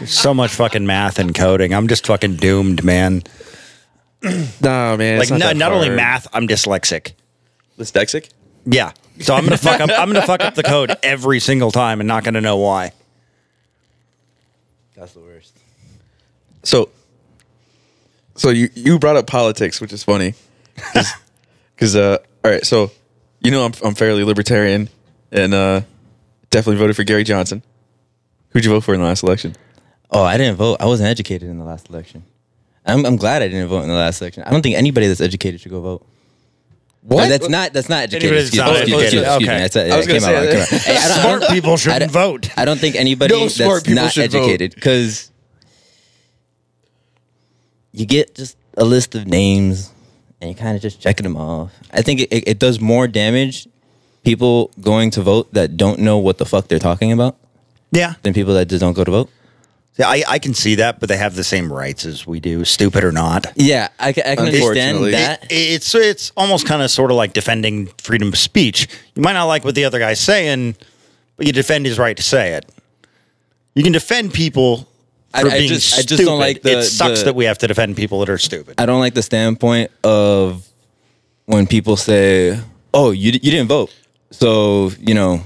[0.05, 1.73] So much fucking math and coding.
[1.73, 3.23] I'm just fucking doomed, man.
[4.21, 5.17] no, man.
[5.17, 7.13] Like it's not, not, that not only math, I'm dyslexic.
[7.79, 8.29] Dyslexic.
[8.65, 8.91] Yeah.
[9.19, 9.89] So I'm gonna fuck up.
[9.89, 12.91] I'm gonna fuck up the code every single time and not gonna know why.
[14.95, 15.57] That's the worst.
[16.63, 16.89] So,
[18.35, 20.35] so you you brought up politics, which is funny,
[21.75, 22.91] because uh, all right, so
[23.41, 24.89] you know I'm I'm fairly libertarian,
[25.31, 25.81] and uh,
[26.49, 27.63] definitely voted for Gary Johnson.
[28.49, 29.55] Who'd you vote for in the last election?
[30.11, 30.77] Oh, I didn't vote.
[30.79, 32.23] I wasn't educated in the last election.
[32.85, 34.43] I'm, I'm glad I didn't vote in the last election.
[34.43, 36.07] I don't think anybody that's educated should go vote.
[37.01, 37.29] What?
[37.29, 38.37] that's not that's not educated.
[38.37, 39.23] That's Excuse, not excuse, educated.
[39.23, 39.55] excuse, excuse Okay.
[39.55, 39.61] me.
[39.61, 40.45] That's a, I was gonna say wrong.
[40.45, 40.53] that.
[40.53, 42.49] It came out- Hey, I don't- I Smart don't- people shouldn't I don't- vote.
[42.57, 44.37] I don't think anybody No smart that's people not should vote.
[44.39, 45.31] educated because
[47.93, 49.91] you get just a list of names
[50.41, 51.71] and you kind of just checking them off.
[51.91, 53.67] I think it, it, it does more damage
[54.23, 57.37] people going to vote that don't know what the fuck they're talking about
[57.91, 58.13] Yeah.
[58.23, 59.29] than people that just don't go to vote.
[59.99, 62.63] Yeah, I, I can see that, but they have the same rights as we do,
[62.63, 63.47] stupid or not.
[63.55, 65.11] Yeah, I, ca- I can understand Unfortunately.
[65.11, 65.45] that.
[65.49, 68.87] It's it's almost kind of sort of like defending freedom of speech.
[69.15, 70.77] You might not like what the other guy's saying,
[71.35, 72.65] but you defend his right to say it.
[73.75, 74.87] You can defend people
[75.33, 76.07] I- for I being just- I stupid.
[76.09, 78.37] just don't like the- it sucks the- that we have to defend people that are
[78.37, 78.75] stupid.
[78.79, 80.65] I don't like the standpoint of
[81.45, 82.57] when people say,
[82.93, 83.91] "Oh, you you didn't vote,"
[84.31, 85.43] so you know,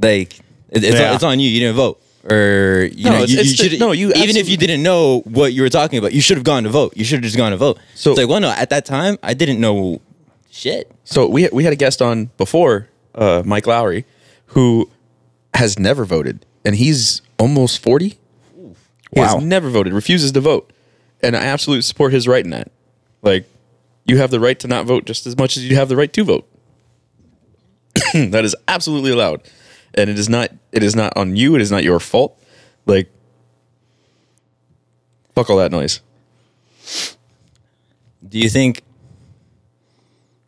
[0.00, 0.38] like
[0.68, 1.14] it, it's Yeah.
[1.14, 1.48] it's on you.
[1.48, 4.12] You didn't vote, or you No, know, it's- you, it's you the- should no, you
[4.12, 6.68] even if you didn't know what you were talking about, you should have gone to
[6.70, 6.92] vote.
[6.96, 7.78] You should have just gone to vote.
[7.94, 10.00] So- it's like, well, no, at that time, I didn't know
[10.50, 10.90] shit.
[11.04, 14.04] So we we had a guest on before, uh, Mike Lowry,
[14.46, 14.90] who
[15.54, 18.18] has never voted, and he's almost forty.
[19.12, 19.34] He Wow.
[19.36, 20.70] has never voted, refuses to vote,
[21.22, 22.70] and I absolutely support his right in that.
[23.22, 23.44] Like,
[24.04, 26.12] you have the right to not vote just as much as you have the right
[26.12, 26.46] to vote.
[28.14, 29.42] that is absolutely allowed,
[29.94, 30.50] and it is not.
[30.72, 31.54] It is not on you.
[31.54, 32.40] It is not your fault.
[32.86, 33.10] Like,
[35.34, 36.00] fuck all that noise.
[38.26, 38.82] Do you think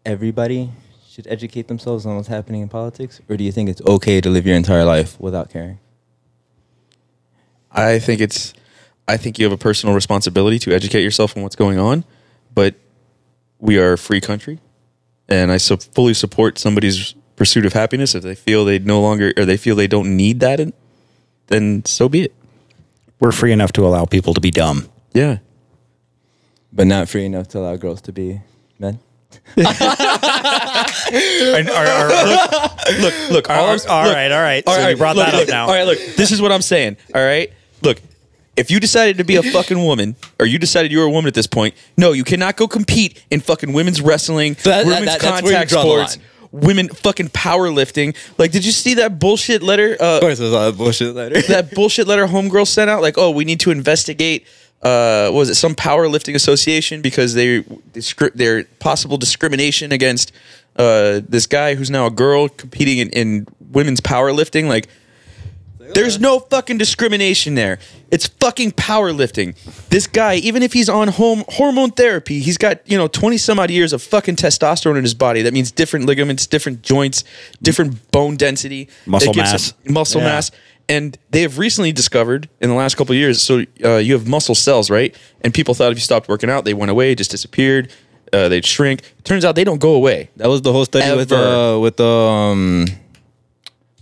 [0.04, 0.70] everybody
[1.08, 4.30] should educate themselves on what's happening in politics, or do you think it's okay to
[4.30, 5.78] live your entire life without caring?
[7.70, 8.54] I think it's
[9.08, 12.04] I think you have a personal responsibility to educate yourself on what's going on,
[12.54, 12.74] but
[13.58, 14.60] we are a free country
[15.28, 19.32] and I so fully support somebody's pursuit of happiness if they feel they no longer
[19.36, 20.72] or they feel they don't need that in,
[21.48, 22.32] then so be it.
[23.18, 24.88] We're free enough to allow people to be dumb.
[25.12, 25.38] Yeah.
[26.72, 28.40] But not free enough to allow girls to be
[28.78, 29.00] men.
[29.56, 29.66] And-
[31.68, 34.62] or- or- look, Look, look, all, all, I'm- all look, right, all right.
[34.66, 35.66] all so right, you brought look, that look, up now.
[35.66, 36.96] All right, look, this is what I'm saying.
[37.14, 37.52] All right,
[37.82, 38.00] look,
[38.56, 41.28] if you decided to be a fucking woman, or you decided you were a woman
[41.28, 44.86] at this point, no, you cannot go compete in fucking women's wrestling, So that- that-
[44.86, 46.26] women's that- that's where you contact draw the sports, line.
[46.52, 48.14] Women fucking powerlifting.
[48.38, 49.96] Like, did you see that bullshit letter?
[49.98, 51.40] Uh, Of course, it was all that bullshit later.
[51.48, 54.46] that bullshit letter homegirl sent out like oh we need to investigate
[54.82, 57.64] uh what was it some powerlifting association because they
[58.34, 60.32] their possible discrimination against
[60.76, 64.88] uh this guy who's now a girl competing in, in women's powerlifting like
[65.94, 67.78] there's no fucking discrimination there.
[68.10, 69.54] It's fucking powerlifting.
[69.88, 73.58] This guy, even if he's on home hormone therapy, he's got, you know, 20 some
[73.58, 75.42] odd years of fucking testosterone in his body.
[75.42, 77.24] That means different ligaments, different joints,
[77.62, 79.74] different bone density, Muscle mass.
[79.88, 80.26] Muscle Yeah.
[80.28, 80.50] mass.
[80.88, 84.26] And they have recently discovered in the last couple of years, so uh, you have
[84.26, 85.14] muscle cells, right?
[85.42, 87.90] And people thought if you stopped working out, they went away, just disappeared,
[88.32, 89.00] uh, they'd shrink.
[89.24, 90.28] Turns out they don't go away.
[90.36, 92.86] That was the whole study with uh, with um,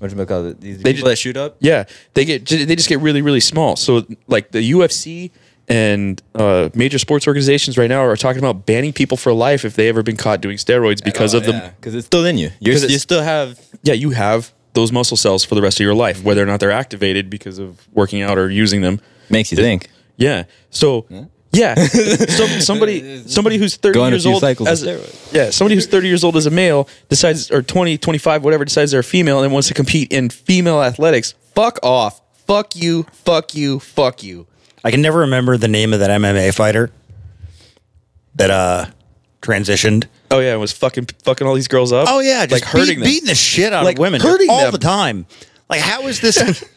[0.00, 0.60] what you call it?
[0.60, 1.56] These They people ju- that shoot up.
[1.60, 1.84] Yeah,
[2.14, 3.76] they get they just get really really small.
[3.76, 5.30] So like the UFC
[5.68, 9.76] and uh, major sports organizations right now are talking about banning people for life if
[9.76, 12.50] they ever been caught doing steroids because of the because it's still in you.
[12.60, 16.22] You still have yeah you have those muscle cells for the rest of your life
[16.24, 19.00] whether or not they're activated because of working out or using them.
[19.28, 19.88] makes you think.
[20.16, 20.44] Yeah.
[20.70, 21.24] So yeah,
[21.74, 25.32] so somebody somebody who's 30 Go on a years few old cycles of as steroids.
[25.32, 28.92] yeah, somebody who's 30 years old as a male decides or 20, 25 whatever decides
[28.92, 31.34] they're a female and wants to compete in female athletics.
[31.54, 32.20] Fuck off.
[32.46, 33.04] Fuck you.
[33.24, 33.80] Fuck you.
[33.80, 34.46] Fuck you.
[34.84, 36.90] I can never remember the name of that MMA fighter
[38.36, 38.86] that uh
[39.42, 40.06] transitioned.
[40.30, 42.06] Oh yeah, it was fucking fucking all these girls up.
[42.08, 43.04] Oh yeah, just like hurting beat- them.
[43.04, 44.72] beating the shit out Like, of women hurting all them.
[44.72, 45.26] the time.
[45.68, 46.36] Like, how is this?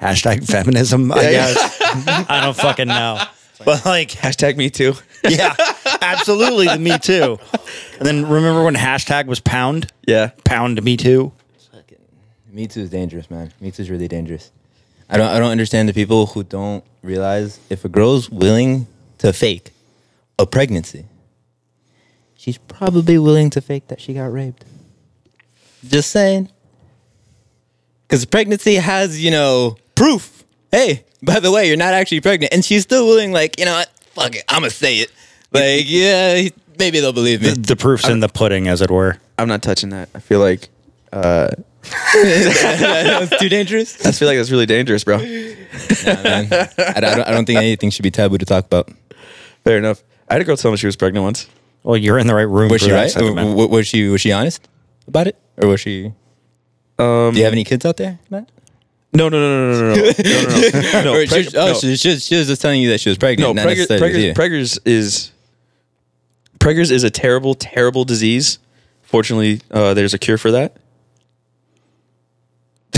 [0.00, 1.10] Hashtag feminism.
[1.12, 1.54] I Yeah, yeah.
[1.54, 3.22] guess I don't fucking know,
[3.64, 4.94] but like, Hashtag me too.
[5.28, 5.54] yeah,
[6.02, 7.38] absolutely, the Me Too.
[7.98, 9.90] And then remember when hashtag was pound?
[10.06, 10.30] Yeah.
[10.44, 11.32] Pound Me Too.
[12.50, 13.52] Me too is dangerous, man.
[13.60, 14.50] Me too is really dangerous.
[15.10, 18.86] I don't I don't understand the people who don't realize if a girl's willing
[19.18, 19.72] to fake
[20.38, 21.04] a pregnancy,
[22.34, 24.64] she's probably willing to fake that she got raped.
[25.86, 26.48] Just saying.
[28.08, 30.44] Cuz pregnancy has, you know, proof.
[30.70, 33.74] Hey, by the way, you're not actually pregnant and she's still willing like, you know
[33.74, 33.88] what?
[34.14, 35.10] Fuck it, I'm going to say it.
[35.52, 37.50] Like, yeah, maybe they'll believe me.
[37.50, 39.18] The, the proof's in the pudding, as it were.
[39.38, 40.08] I'm not touching that.
[40.14, 40.68] I feel like
[41.12, 41.48] uh,
[42.12, 44.04] That's too dangerous.
[44.04, 45.18] I feel like that's really dangerous, bro.
[45.18, 46.48] Nah, man.
[46.52, 48.90] I, I don't, I don't think anything should be taboo to talk about.
[49.64, 50.02] Fair enough.
[50.28, 51.48] I had a girl tell me she was pregnant once.
[51.82, 52.68] Well, you're in the right room.
[52.70, 53.10] Was for she that right?
[53.10, 53.36] sentiment.
[53.36, 54.66] W- w- was she was she honest
[55.06, 56.12] about it, or was she?
[56.98, 58.50] Um, Do you have any kids out there, Matt?
[59.16, 60.12] No, no, no, no, no, no, no,
[60.72, 60.92] no.
[60.92, 61.14] no, no.
[61.14, 61.74] Or she, oh, no.
[61.74, 63.48] She, was- she was just telling you that she was pregnant.
[63.48, 65.32] No, not Prager, necessarily Prager's, is
[66.58, 68.58] Prager's is a terrible, terrible disease.
[69.02, 70.76] Fortunately, uh, there's a cure for that.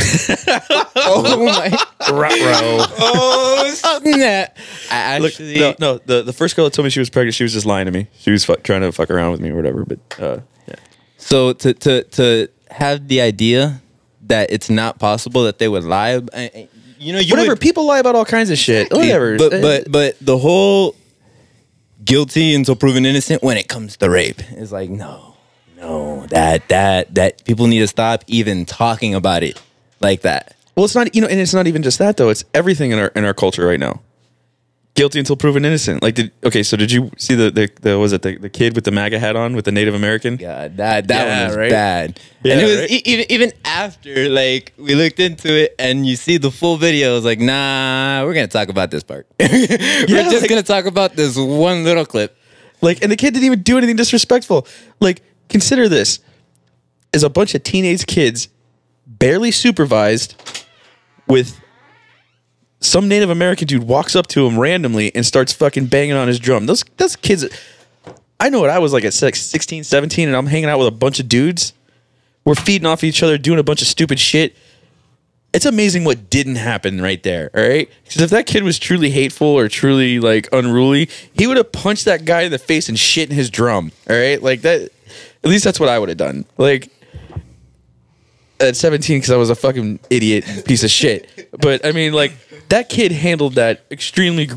[0.97, 1.69] oh my!
[2.13, 2.29] Ruh,
[2.99, 4.57] Oh, snap!
[4.91, 5.99] I Look, no, no.
[5.99, 7.93] The, the first girl that told me she was pregnant, she was just lying to
[7.93, 8.07] me.
[8.19, 9.85] She was fu- trying to fuck around with me or whatever.
[9.85, 10.75] But uh, yeah.
[11.19, 13.83] So to to to have the idea
[14.29, 16.21] that it's not possible that they would lie, I-
[16.55, 17.51] I- you know, you whatever.
[17.51, 18.93] would- People lie about all kinds of shit.
[18.93, 19.37] Whatever.
[19.39, 20.95] But Uh, but but the whole
[22.05, 25.35] guilty until proven innocent when it comes to rape is like no,
[25.81, 29.61] no, that that that people need to stop even talking about it
[30.01, 30.55] like that.
[30.77, 32.29] Well, it's not you know, and it's not even just that though.
[32.31, 34.01] It's everything in our in our culture right now.
[34.99, 36.03] Guilty until proven innocent.
[36.03, 36.63] Like, did okay?
[36.65, 39.19] So did you see the the, the was it the, the kid with the MAGA
[39.21, 40.37] hat on with the Native American?
[40.37, 41.71] God, that that Yeah, one was right?
[41.71, 42.21] bad.
[42.43, 42.91] Yeah, and it was right?
[42.91, 47.17] e- even even after like we looked into it and you see the full video,
[47.17, 49.27] it's like nah, we're gonna talk about this part.
[49.41, 52.37] we're Yeah, just like- gonna talk about this one little clip.
[52.81, 54.67] Like, and the kid didn't even do anything disrespectful.
[55.01, 56.19] Like, consider this:
[57.13, 58.49] is a bunch of teenage kids,
[59.07, 60.35] barely supervised,
[61.29, 61.61] with
[62.81, 66.39] some Native American dude walks up to him randomly and starts fucking banging on his
[66.39, 66.67] drum.
[66.67, 67.47] Those those kids.
[68.41, 70.87] I know what I was like at six, 16, 17, and I'm hanging out with
[70.87, 71.73] a bunch of dudes.
[72.45, 74.57] We're feeding off each other, doing a bunch of stupid shit.
[75.53, 77.51] It's amazing what didn't happen right there.
[77.53, 81.57] All right, because if that kid was truly hateful or truly like unruly, he would
[81.57, 83.91] have punched that guy in the face and shit in his drum.
[84.09, 84.91] All right, like that.
[85.43, 86.45] At least that's what I would have done.
[86.59, 86.93] Like
[88.61, 91.49] at 17 because I was a fucking idiot piece of shit.
[91.61, 92.33] But I mean, like
[92.69, 94.49] that kid handled that extremely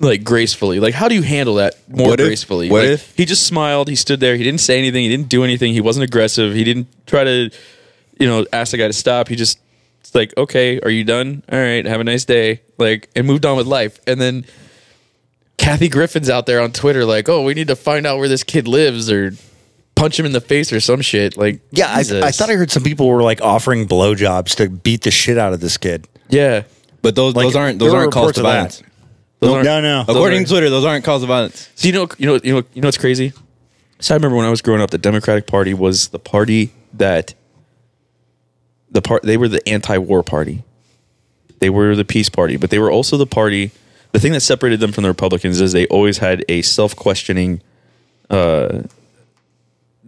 [0.00, 0.80] like gracefully.
[0.80, 2.68] Like, how do you handle that more What if- gracefully?
[2.70, 3.88] what Like, if- he just smiled?
[3.88, 4.36] He stood there.
[4.36, 5.02] He didn't say anything.
[5.04, 5.72] He didn't do anything.
[5.72, 6.52] He wasn't aggressive.
[6.54, 7.50] He didn't try to,
[8.18, 9.28] you know, ask the guy to stop.
[9.28, 9.58] He just
[10.00, 11.42] it's like, okay, are you done?
[11.50, 12.60] All right, have a nice day.
[12.76, 13.98] Like, and moved on with life.
[14.06, 14.44] And then
[15.56, 18.42] Kathy Griffin's out there on Twitter, like, oh, we need to find out where this
[18.42, 19.32] kid lives or
[19.94, 21.36] punch him in the face or some shit.
[21.36, 22.22] Like, Yeah, I, Jesus.
[22.24, 25.52] I thought I heard some people were like offering blowjobs to beat the shit out
[25.52, 26.06] of this kid.
[26.28, 26.64] yeah.
[27.02, 28.52] But those Like, those aren't there those were aren't calls reports to of that.
[28.54, 28.82] violence.
[29.40, 30.00] Those aren't- No, no.
[30.08, 31.68] According are- to Twitter, those aren't calls of violence.
[31.74, 33.32] So you know, you know, you know, you know what's crazy?
[34.00, 37.34] So I remember when I was growing up, the Democratic Party was the party that
[38.90, 40.62] the part they were the anti-war party.
[41.60, 43.70] They were the peace party, but they were also the party.
[44.12, 47.60] The thing that separated them from the Republicans is they always had a self-questioning
[48.30, 48.82] uh,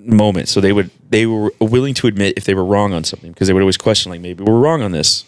[0.06, 0.48] moment.
[0.48, 3.48] So they would they were willing to admit if they were wrong on something because
[3.48, 5.24] they would always question like maybe we're wrong on this.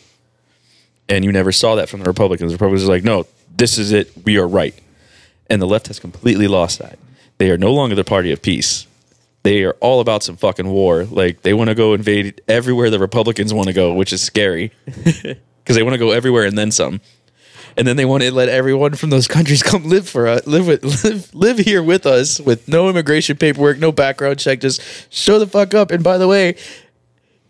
[1.08, 2.52] And you never saw that from the Republicans.
[2.52, 4.12] The Republicans are like, no, this is it.
[4.24, 4.74] We are right.
[5.48, 6.98] And the left has completely lost that.
[7.38, 8.86] They are no longer the party of peace.
[9.42, 11.04] They are all about some fucking war.
[11.04, 14.72] Like they want to go invade everywhere the Republicans want to go, which is scary
[14.94, 17.00] because they want to go everywhere and then some.
[17.78, 20.66] And then they want to let everyone from those countries come live for us, live
[20.66, 24.60] with, live, live here with us with no immigration paperwork, no background check.
[24.60, 25.92] Just show the fuck up.
[25.92, 26.56] And by the way,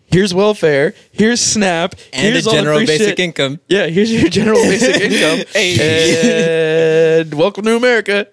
[0.05, 3.19] here's welfare, here's SNAP, And here's the all general basic shit.
[3.21, 3.59] income.
[3.69, 5.47] Yeah, here's your general basic income.
[5.57, 8.29] And welcome to America.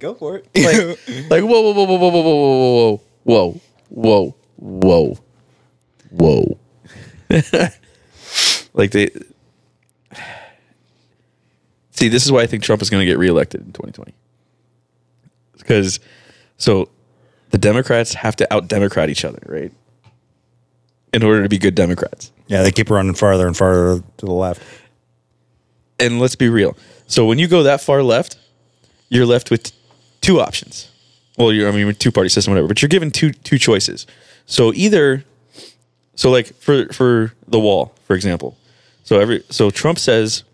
[0.00, 0.48] Go for it.
[0.56, 5.18] Like, like whoa, whoa, whoa, whoa, whoa, whoa, whoa, whoa, whoa, whoa,
[6.10, 6.58] whoa,
[7.30, 7.68] whoa.
[8.74, 9.10] like they
[12.00, 12.08] see.
[12.08, 14.12] This is why I think Trump is going to get reelected in 2020.
[15.58, 16.00] Because
[16.58, 16.88] so
[17.50, 19.72] the Democrats have to out Democrat each other, right?
[21.12, 22.32] In order to be good Democrats.
[22.48, 24.62] Yeah, they keep running farther and farther to the left.
[25.98, 26.76] and let's be real.
[27.06, 28.38] So when you go that far left,
[29.08, 29.72] you're left with
[30.20, 30.88] two options.
[31.38, 34.06] Well, you're I mean two party system, whatever, but you're given two two choices.
[34.46, 35.24] So either,
[36.14, 38.56] so like for for the wall, for example.
[39.04, 40.44] So every so Trump says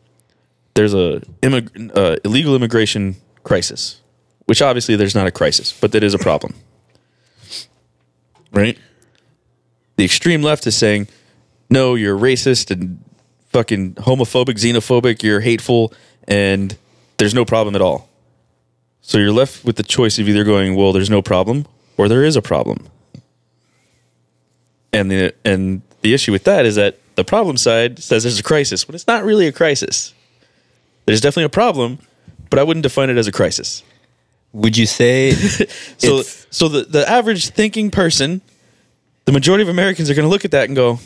[0.77, 4.01] there's a immig, uh, illegal immigration crisis,
[4.45, 6.55] which obviously there's not a crisis, but that is a problem,
[8.53, 8.79] right?
[9.97, 11.09] The extreme left is saying,
[11.71, 13.03] no, you're racist and
[13.49, 15.93] fucking homophobic, xenophobic, you're hateful,
[16.29, 16.77] and
[17.17, 18.09] there's no problem at all.
[19.01, 21.67] So you're left with the choice of either going, well, there's no problem,
[21.97, 22.87] or there is a problem.
[24.93, 28.43] And the and the issue with that is that the problem side says there's a
[28.43, 30.13] crisis, but it's not really a crisis.
[31.07, 31.99] There's definitely a problem,
[32.51, 33.83] but I wouldn't define it as a crisis.
[34.53, 35.33] Would you say
[35.99, 38.41] So, so the, the average thinking person,
[39.25, 40.99] the majority of Americans are going to look at that and go,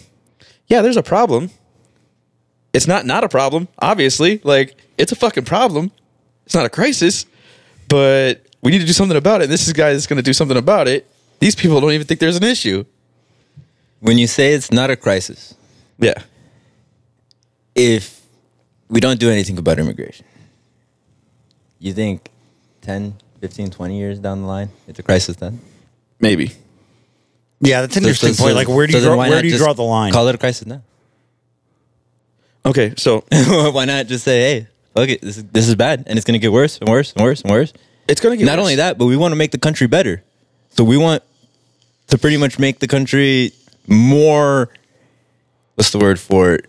[0.66, 1.50] "Yeah, there's a problem.
[2.72, 4.40] It's not not a problem, obviously.
[4.44, 5.90] Like it's a fucking problem.
[6.46, 7.26] It's not a crisis,
[7.88, 9.48] but we need to do something about it.
[9.48, 11.08] This is guy that's going to do something about it.
[11.40, 12.84] These people don't even think there's an issue.
[14.00, 15.54] when you say it's not a crisis,
[15.98, 16.22] Yeah,
[17.74, 18.19] if
[18.90, 20.26] we don't do anything about immigration,
[21.78, 22.28] you think
[22.82, 25.60] 10, 15, 20 years down the line, it's a crisis then?
[26.20, 26.52] maybe.
[27.62, 28.56] Yeah, that's an So- interesting so- point.
[28.56, 29.82] Like, where do so you then draw, why where not do you just draw the
[29.82, 30.12] line?
[30.12, 30.82] Call it a crisis now.
[32.64, 33.24] Okay, so
[33.72, 36.34] why not just say, hey, fuck it, this is, this is bad, and it's going
[36.38, 37.72] to get worse and worse and worse and worse.
[38.08, 38.62] it's going to get Not worse.
[38.64, 40.22] only that, but we want to make the country better.
[40.70, 41.22] So we want
[42.08, 43.52] to pretty much make the country
[43.86, 44.68] more.
[45.74, 46.66] What's the word for it?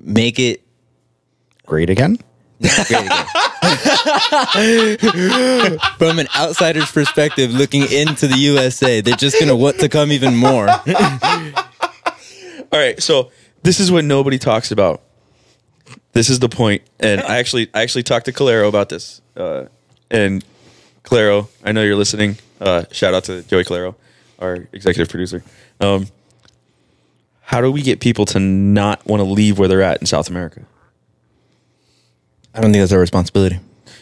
[0.00, 0.62] Make it
[1.66, 2.18] Great again?
[2.60, 2.90] great
[5.02, 5.78] again.
[5.98, 10.34] From an outsider's perspective, looking into the USA, they're just gonna want to come even
[10.36, 10.68] more.
[12.72, 13.30] All right, so
[13.62, 15.00] this is what nobody talks about.
[16.12, 19.20] This is the point, and I actually, I actually talked to Calero about this.
[19.36, 19.66] Uh,
[20.10, 20.44] and
[21.04, 22.36] Calero, I know you're listening.
[22.60, 23.94] Uh, shout out to Joey Calero,
[24.38, 25.44] our executive producer.
[25.80, 26.06] Um,
[27.50, 30.30] how do we get people to not want to leave where they're at in South
[30.30, 30.62] America?
[32.54, 33.58] I don't think that's our responsibility.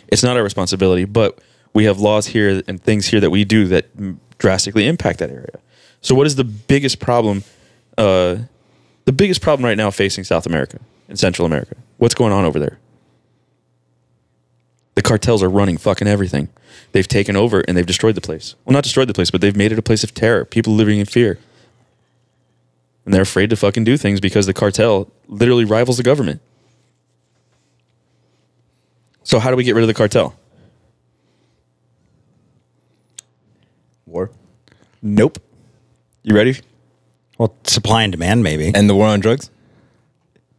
[0.09, 1.39] It's not our responsibility, but
[1.73, 3.87] we have laws here and things here that we do that
[4.37, 5.61] drastically impact that area.
[6.03, 7.43] So, what is the biggest problem?
[7.97, 8.37] Uh,
[9.07, 10.79] the biggest problem right now facing South America
[11.09, 11.75] and Central America.
[11.97, 12.79] What's going on over there?
[14.95, 16.51] The cartels are running fucking everything.
[16.93, 18.57] They've taken over and they've destroyed the place.
[18.67, 20.45] Well, not destroyed the place, but they've made it a place of terror.
[20.45, 21.39] People living in fear.
[23.09, 26.43] And they're afraid to fucking do things because the cartel literally rivals the government.
[29.23, 30.37] So, how do we get rid of the cartel?
[34.05, 34.31] War
[35.01, 35.39] Nope.
[36.23, 36.57] You ready?
[37.39, 38.73] Well, supply and demand, maybe.
[38.75, 39.49] and the war on drugs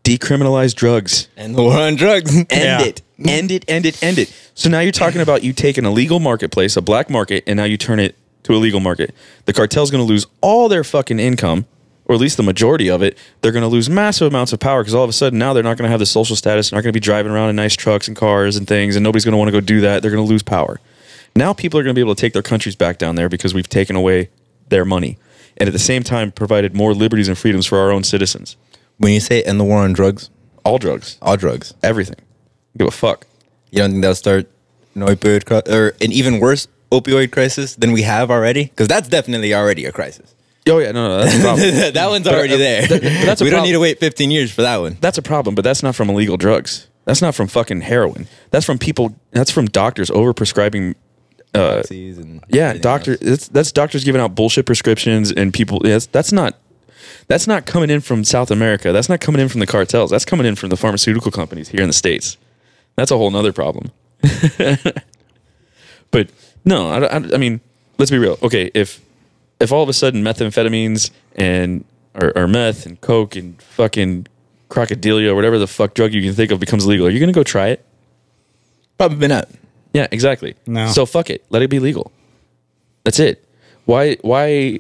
[0.04, 1.28] Decriminalize drugs.
[1.38, 2.36] and the war on drugs.
[2.36, 2.82] End Yeah.
[2.82, 3.04] it.
[3.24, 3.64] End it.
[3.68, 4.02] End it.
[4.02, 4.34] End it.
[4.56, 7.66] So now you're talking about you take an illegal marketplace, a black market, and now
[7.66, 9.14] you turn it to a legal market.
[9.46, 11.68] The cartel's going to lose all their fucking income,
[12.10, 13.18] or at least the majority of it.
[13.42, 15.64] They're going to lose massive amounts of power because all of a sudden now they're
[15.64, 16.70] not going to have the social status.
[16.70, 19.04] They're not going to be driving around in nice trucks and cars and things, and
[19.04, 20.02] nobody's going to want to go do that.
[20.02, 20.82] They're going to lose power.
[21.36, 23.54] Now people are going to be able to take their countries back down there because
[23.54, 24.30] we've taken away
[24.70, 25.20] their money,
[25.58, 28.58] and at the same time provided more liberties and freedoms for our own citizens.
[28.98, 30.32] When you say end the war on drugs,
[30.66, 32.18] All drugs, all drugs, everything.
[32.76, 33.28] Give a fuck.
[33.70, 34.50] you don't think that'll start
[34.96, 38.66] an opioid cri- or an even worse opioid crisis than we have already?
[38.66, 40.34] Because that's definitely already a crisis.
[40.68, 41.94] Oh yeah, no, no, that's a problem.
[41.94, 42.82] that one's But, already uh, there.
[42.88, 44.98] th- but that's a we don't prob- need to wait 15 years for that one.
[45.02, 46.88] that's a problem, but that's not from illegal drugs.
[47.06, 48.28] That's not from fucking heroin.
[48.52, 49.16] That's from people.
[49.32, 50.96] That's from doctors over prescribing.
[51.56, 53.12] Uh, and yeah, everything doctor.
[53.14, 53.20] else.
[53.22, 55.80] That's that's doctors giving out bullshit prescriptions and people.
[55.80, 56.56] That's that's not.
[57.28, 58.92] That's not coming in from South America.
[58.92, 60.10] That's not coming in from the cartels.
[60.12, 62.38] That's coming in from the pharmaceutical companies here in the states.
[62.96, 63.92] That's a whole nother problem.
[66.12, 66.30] but
[66.66, 67.62] no, I, I, I mean,
[67.98, 68.38] let's be real.
[68.44, 69.00] Okay, if
[69.60, 71.86] if all of a sudden methamphetamines and
[72.16, 74.28] or, or meth and coke and fucking
[74.70, 77.32] crocodilia or whatever the fuck drug you can think of becomes legal, are you gonna
[77.32, 77.86] go try it?
[78.98, 79.50] Probably not.
[79.94, 80.56] Yeah, exactly.
[80.68, 80.88] No.
[80.88, 81.46] So fuck it.
[81.50, 82.12] Let it be legal.
[83.04, 83.44] That's it.
[83.86, 84.80] Why why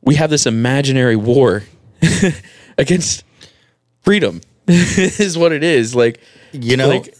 [0.00, 1.64] we have this imaginary war
[2.78, 3.24] against
[4.02, 5.94] freedom is what it is.
[5.94, 6.20] Like
[6.52, 7.14] You know, like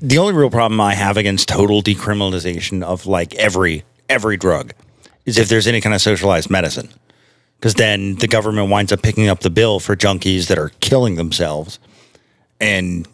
[0.00, 4.74] the only real problem I have against total decriminalization of like every every drug
[5.24, 6.88] is if there's any kind of socialized medicine,
[7.58, 11.16] because then the government winds up picking up the bill for junkies that are killing
[11.16, 11.78] themselves,
[12.60, 13.08] and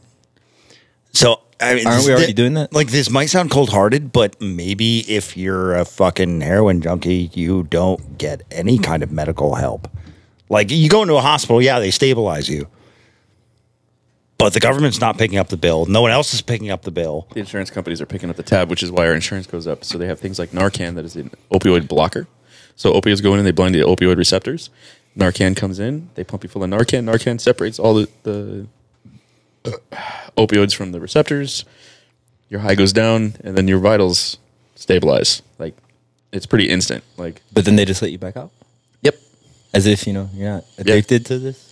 [1.12, 2.72] so I mean, Aren't we already doing that?
[2.72, 7.64] Like this might sound cold hearted, but maybe if you're a fucking heroin junkie, you
[7.64, 9.88] don't get any kind of medical help.
[10.49, 12.68] Like you go into a hospital, yeah, they stabilize you.
[14.39, 15.86] But the government's not picking up the bill.
[15.86, 17.26] No one else is picking up the bill.
[17.32, 19.84] the insurance companies are picking up the tab, which is why our insurance goes up.
[19.84, 22.28] So they have things like Narcan that is an opioid blocker.
[22.76, 24.70] So opioids go in and they blind the opioid receptors.
[25.16, 27.05] Narcan comes in, they pump you full of Narcan.
[27.05, 28.66] Narcan separates all the, the
[29.64, 29.70] uh,
[30.36, 31.64] opioids from the receptors.
[32.49, 34.39] Your high goes down, and then your vitals
[34.76, 35.43] stabilize.
[35.59, 35.76] Like
[36.32, 37.03] it's pretty instant.
[37.16, 38.53] Like But then they just let you back out.
[39.03, 39.16] Yep.
[39.74, 41.67] As if you know you're not addicted to this.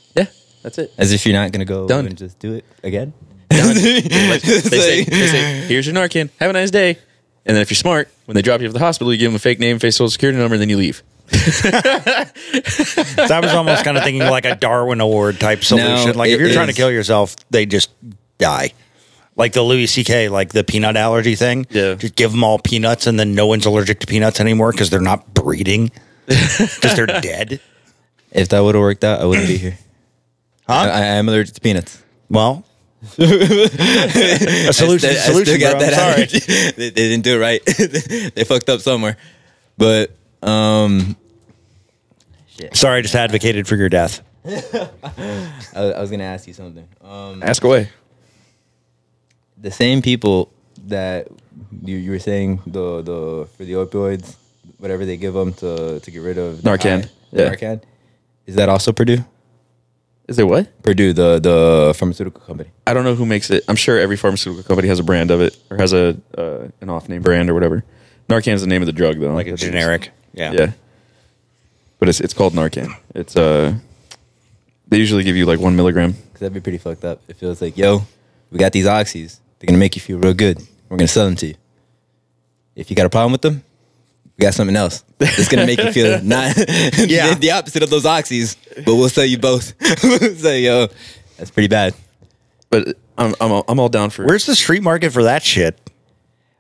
[0.67, 0.93] Yeah, that's it.
[0.99, 2.07] As if you're not gonna go Done.
[2.07, 3.13] and just do it again.
[3.51, 3.75] Done.
[3.75, 4.01] they,
[4.41, 6.31] say, they say, "Here's your Narcan.
[6.41, 6.99] Have a nice day."
[7.47, 9.31] And then if you're smart, when they drop you off at the hospital, you give
[9.31, 11.03] them a fake name, fake social security number, and then you leave.
[13.27, 16.17] So I was almost kind of thinking like a Darwin Award type solution.
[16.17, 17.91] like if you're trying to is- kill yourself, they just
[18.39, 18.73] die.
[19.37, 20.29] Like the Louis C.K.
[20.29, 21.67] like the peanut allergy thing.
[21.71, 21.95] Yeah.
[21.95, 25.01] just give them all peanuts, and then no one's allergic to peanuts anymore because they're
[25.01, 25.91] not breeding
[26.27, 27.61] because they're dead.
[28.33, 29.79] If that would have worked out, I wouldn't be here.
[30.67, 30.73] Huh?
[30.73, 32.03] I, I am allergic to peanuts.
[32.29, 32.65] well,
[33.19, 35.11] a solution.
[35.11, 35.55] I is a solution.
[35.55, 35.87] I still got bro.
[35.87, 36.13] I'm that sorry.
[36.15, 36.39] allergy.
[36.77, 37.65] they, they didn't do it right.
[38.35, 39.17] they fucked up somewhere.
[39.79, 40.11] But
[40.43, 41.17] um,
[42.73, 44.23] Sorry, I just advocated for your death.
[44.45, 44.89] I,
[45.75, 46.89] I was gonna ask you something.
[47.05, 47.91] Um, Ask away.
[49.59, 50.51] the same people
[50.87, 51.29] that
[51.83, 54.37] you, you were saying the the for the opioids,
[54.79, 57.03] whatever they give them to to get rid of the Narcan.
[57.03, 57.55] high- the Yeah.
[57.55, 57.83] Narcan.
[58.47, 59.25] Is that also Purdue?
[60.29, 60.83] Is there what?
[60.83, 62.71] Purdue, the the pharmaceutical company.
[62.87, 63.63] I don't know who makes it.
[63.69, 66.91] I'm sure every pharmaceutical company has a brand of it or has a uh, an
[66.91, 67.85] off name brand or whatever.
[68.29, 69.33] Narcan is the name of the drug though.
[69.33, 70.11] Like a I think it's- generic.
[70.33, 70.53] Yeah.
[70.53, 70.73] Yeah.
[71.99, 72.91] But it's it's called Narcan.
[73.15, 73.75] It's uh
[74.89, 76.13] they usually give you like one milligram.
[76.13, 77.21] Because that'd be pretty fucked up.
[77.29, 78.03] It feels like, yo,
[78.51, 79.39] we got these oxys.
[79.59, 80.59] They're gonna make you feel real good.
[80.89, 81.55] We're gonna sell them to you.
[82.75, 83.65] If you got a problem with them,
[84.39, 85.05] we got something else.
[85.21, 87.35] It's gonna make you feel not Yeah.
[87.35, 89.75] the, the opposite of those oxys, but we'll sell you both.
[90.41, 90.89] so yo,
[91.37, 91.95] that's pretty bad.
[92.71, 95.79] But I'm I'm all, I'm all down for Where's the street market for that shit?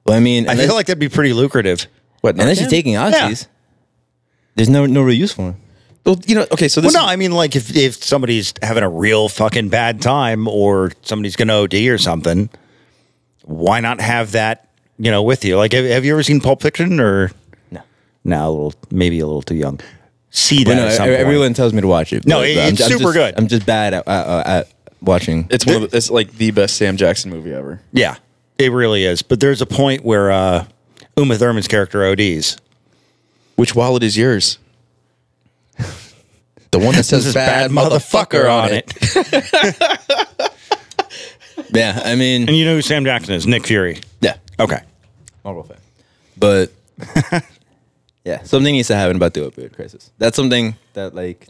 [0.06, 1.86] Well, I mean, I feel like that'd be pretty lucrative.
[2.20, 3.46] what unless you're taking oxys,
[4.54, 5.56] there's no no real use for them.
[6.04, 8.88] Well, you know, okay, so Well, no, I mean, like if if somebody's having a
[8.88, 12.48] real fucking bad time or somebody's going to OD or something,
[13.42, 15.56] why not have that you know with you?
[15.56, 17.32] Like, have, have you ever seen Pulp Fiction or
[18.26, 18.36] No.
[18.38, 18.48] no?
[18.48, 19.80] A little, maybe a little too young.
[20.30, 21.18] See that Well, no, at some point.
[21.20, 22.26] everyone tells me to watch it.
[22.26, 23.34] No, but- it- but I'm- it's I'm super just- good.
[23.38, 24.68] I'm just bad at, at, at
[25.00, 25.46] watching.
[25.50, 27.80] it's one of the, it's like the best Sam Jackson movie ever.
[27.92, 28.16] Yeah,
[28.58, 29.22] it really is.
[29.22, 30.66] But there's a point where uh,
[31.16, 32.58] Uma Thurman's character ODs.
[33.56, 34.58] Which wallet is yours?
[36.72, 38.92] The one that says This is bad, motherfucker, on it.
[41.72, 43.46] yeah, I mean, And you know who Sam Jackson is?
[43.46, 44.00] Nick Fury.
[44.20, 44.36] yeah.
[44.60, 44.80] Okay.
[45.44, 45.78] Marvel fan.
[46.36, 46.70] But
[48.26, 50.10] yeah, something needs to happen about the opioid crisis.
[50.18, 51.46] That's something that like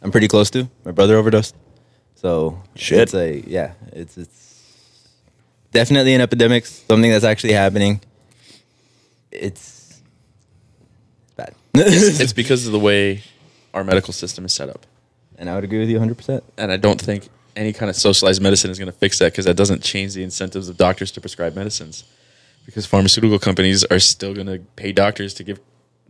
[0.00, 0.68] I'm pretty close to.
[0.84, 1.56] My brother overdosed.
[2.14, 3.00] So Shit.
[3.00, 4.40] It's a yeah, it's it's
[5.72, 8.00] definitely an epidemic, something that's actually happening.
[9.32, 10.00] It's
[11.36, 11.54] bad.
[11.74, 13.22] It's because of the way
[13.74, 14.86] our medical system is set up.
[15.38, 16.42] and I would agree with you 100%.
[16.58, 19.46] And I don't think any kind of socialized medicine is going to fix that because
[19.46, 22.04] that doesn't change the incentives of doctors to prescribe medicines.
[22.66, 25.60] Because pharmaceutical companies are still going to pay doctors to give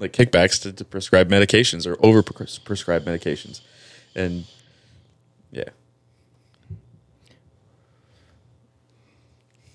[0.00, 3.60] like kickbacks to, to prescribe medications or over prescribe medications.
[4.14, 4.44] And
[5.52, 5.68] yeah.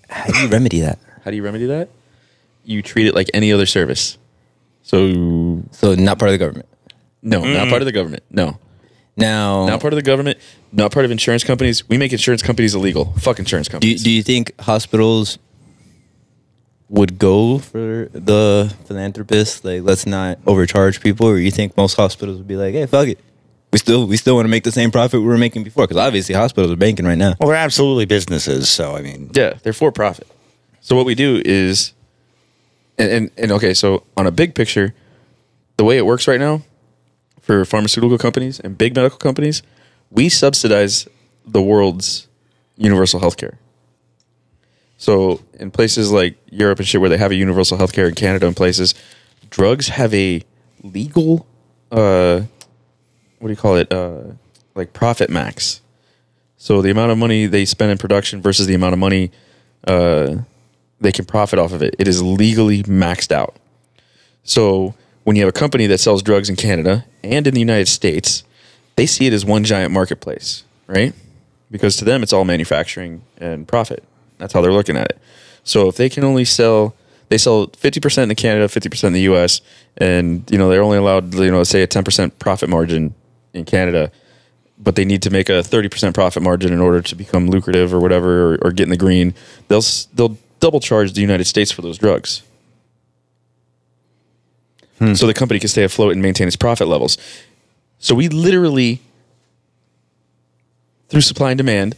[0.08, 0.98] How do you remedy that?
[1.24, 1.88] How do you remedy that?
[2.64, 4.18] You treat it like any other service.
[4.82, 6.68] So So not part of the government.
[7.22, 7.70] no, not mm.
[7.70, 8.24] part of the government.
[8.30, 8.58] No.
[9.18, 10.38] Now, Not part of the government,
[10.72, 11.88] not part of insurance companies.
[11.88, 13.14] We make insurance companies illegal.
[13.18, 14.02] Fuck insurance do companies.
[14.02, 15.38] do you think hospitals
[16.88, 19.64] would go for the philanthropists?
[19.64, 23.08] Like, let's not overcharge people, or you think most hospitals would be like, "Hey, fuck
[23.08, 23.18] it,
[23.72, 25.84] we still we still want to make the same profit we were making before"?
[25.84, 27.34] Because obviously, hospitals are banking right now.
[27.40, 28.68] Well, they're absolutely businesses.
[28.68, 30.26] So I mean, Yeah, they're for profit.
[30.80, 31.92] So what we do is,
[32.98, 34.94] and, and and okay, so on a big picture,
[35.76, 36.62] the way it works right now
[37.40, 39.62] for pharmaceutical companies and big medical companies,
[40.10, 41.08] we subsidize
[41.44, 42.28] the world's
[42.76, 43.58] universal health care.
[44.98, 48.14] So in places like Europe and shit where they have a universal health care in
[48.14, 48.94] Canada and places,
[49.50, 50.42] drugs have a
[50.82, 51.46] legal
[51.90, 52.40] uh
[53.38, 53.92] what do you call it?
[53.92, 54.22] Uh
[54.74, 55.80] like profit max.
[56.56, 59.30] So the amount of money they spend in production versus the amount of money
[59.86, 60.36] uh,
[61.00, 63.56] they can profit off of it, it is legally maxed out.
[64.42, 64.94] So
[65.24, 68.44] when you have a company that sells drugs in Canada and in the United States,
[68.96, 71.12] they see it as one giant marketplace, right?
[71.70, 74.04] Because to them, it's all manufacturing and profit.
[74.38, 75.18] That's how they're looking at it.
[75.64, 76.94] So if they can only sell,
[77.28, 79.60] they sell fifty percent in Canada, fifty percent in the U.S.,
[79.96, 83.14] and you know they're only allowed, you know, say a ten percent profit margin
[83.52, 84.10] in Canada
[84.78, 88.00] but they need to make a 30% profit margin in order to become lucrative or
[88.00, 89.34] whatever or, or get in the green
[89.68, 89.82] they'll
[90.14, 92.42] they'll double charge the united states for those drugs
[94.98, 95.14] hmm.
[95.14, 97.16] so the company can stay afloat and maintain its profit levels
[97.98, 99.00] so we literally
[101.08, 101.94] through supply and demand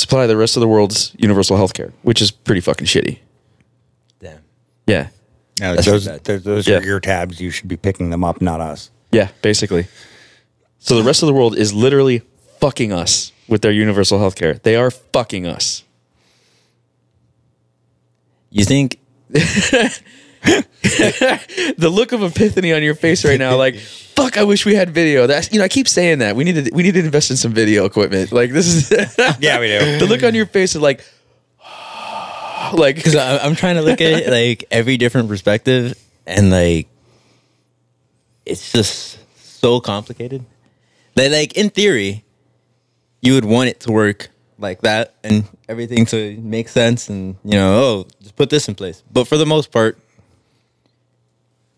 [0.00, 3.18] supply the rest of the world's universal health care which is pretty fucking shitty
[4.20, 4.40] Damn.
[4.86, 5.08] yeah
[5.60, 6.24] Yeah, That's those pretty bad.
[6.24, 6.78] those, those Yeah.
[6.78, 7.40] are your tabs.
[7.40, 8.90] You should be picking them up, not us.
[9.12, 9.84] Yeah, basically.
[10.78, 12.22] So the rest of the world is literally
[12.60, 14.54] fucking us with their universal health care.
[14.62, 15.84] They are fucking us.
[18.50, 18.98] You think
[21.76, 24.90] The look of epiphany on your face right now, like, fuck, I wish we had
[24.90, 25.26] video.
[25.26, 26.36] That's you know, I keep saying that.
[26.36, 28.32] We need to we need to invest in some video equipment.
[28.32, 28.90] Like this is
[29.40, 29.98] Yeah, we do.
[29.98, 31.04] the look on your face is like
[32.72, 36.88] like because I'm trying to look at it like every different perspective, and like
[38.44, 39.18] it's just
[39.60, 40.44] so complicated.
[41.16, 42.24] Like, like in theory,
[43.20, 47.52] you would want it to work like that and everything to make sense, and you
[47.52, 49.02] know, oh, just put this in place.
[49.12, 49.98] But for the most part,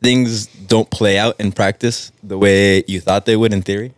[0.03, 3.93] things don't play out in practice the way you thought they would in theory.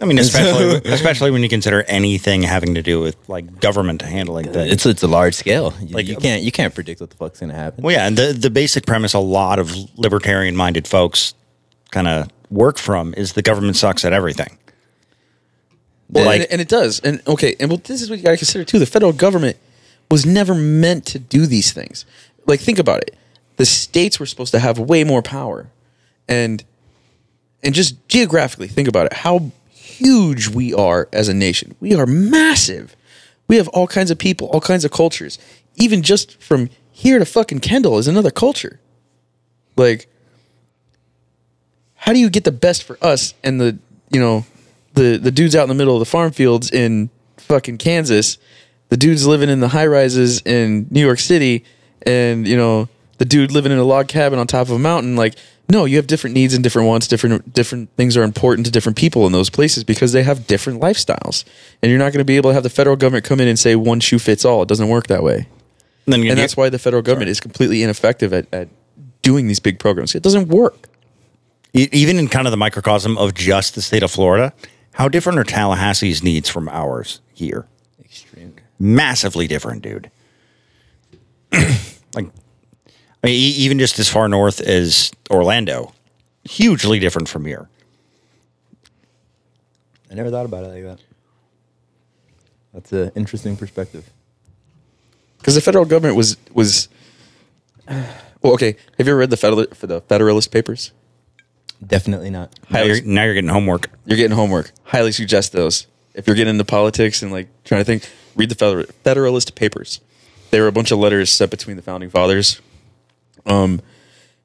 [0.00, 3.60] I mean, And so- especially especially when you consider anything having to do with like
[3.60, 4.72] government handling things.
[4.72, 5.74] It's it's a large scale.
[5.80, 7.82] You, Like, you can't you can't predict what the fuck's gonna happen.
[7.84, 11.34] well, yeah, and the the basic premise a lot of libertarian minded folks
[11.90, 14.56] kind of work from is the government sucks at everything.
[16.08, 17.00] Well, Like- and, and it does.
[17.00, 18.78] And okay, and well, this is what you got to consider too.
[18.78, 19.56] The federal government
[20.10, 22.04] was never meant to do these things.
[22.46, 23.14] Like, think about it.
[23.60, 25.66] The states were supposed to have way more power,
[26.26, 26.64] and
[27.62, 29.12] and just geographically, think about it.
[29.12, 31.74] How huge we are as a nation.
[31.78, 32.96] We are massive.
[33.48, 35.38] We have all kinds of people, all kinds of cultures.
[35.76, 38.80] Even just from here to fucking Kendall is another culture.
[39.76, 40.08] Like,
[41.96, 43.78] how do you get the best for us and the
[44.10, 44.46] you know
[44.94, 48.38] the the dudes out in the middle of the farm fields in fucking Kansas,
[48.88, 51.62] the dudes living in the high rises in New York City,
[52.06, 52.88] and you know
[53.20, 55.14] the dude living in a log cabin on top of a mountain?
[55.14, 55.34] Like,
[55.68, 57.06] no, you have different needs and different wants.
[57.06, 60.80] Different different things are important to different people in those places because they have different
[60.80, 61.44] lifestyles,
[61.82, 63.58] and you're not going to be able to have the federal government come in and
[63.58, 64.62] say one shoe fits all.
[64.62, 65.46] It doesn't work that way,
[66.06, 68.68] And and that's why the federal government is completely ineffective at, at
[69.20, 70.14] doing these big programs.
[70.14, 70.88] It doesn't work.
[71.74, 74.54] Even in kind of the microcosm of just the state of Florida,
[74.94, 77.66] how different are Tallahassee's needs from ours here?
[78.02, 78.56] Extreme.
[78.78, 80.10] Massively different, dude.
[82.14, 82.26] like,
[83.22, 85.92] I mean, e- even just as far north as Orlando,
[86.44, 87.68] hugely different from here.
[90.10, 90.98] I never thought about it like that.
[92.72, 94.08] That's an interesting perspective.
[95.38, 96.88] because the federal government was was
[97.88, 100.92] well okay have you ever read the federal for the federalist papers
[101.84, 102.54] Definitely not.
[102.68, 103.88] Now you're, now you're getting homework.
[104.04, 107.84] you're getting homework highly suggest those if you're getting into politics and like trying to
[107.84, 110.00] think read the federalist papers
[110.50, 112.60] they were a bunch of letters set between the founding fathers
[113.50, 113.80] um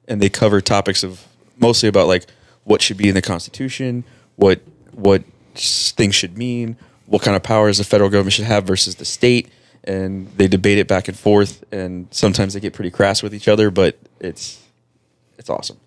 [0.08, 1.26] and they cover topics of
[1.58, 2.26] mostly about like
[2.64, 4.04] what should be in the constitution
[4.36, 4.60] what
[4.92, 5.22] what
[5.54, 6.76] things should mean
[7.06, 9.48] what kind of powers the federal government should have versus the state
[9.84, 13.48] and they debate it back and forth and sometimes they get pretty crass with each
[13.48, 14.60] other but it's
[15.38, 15.78] it's awesome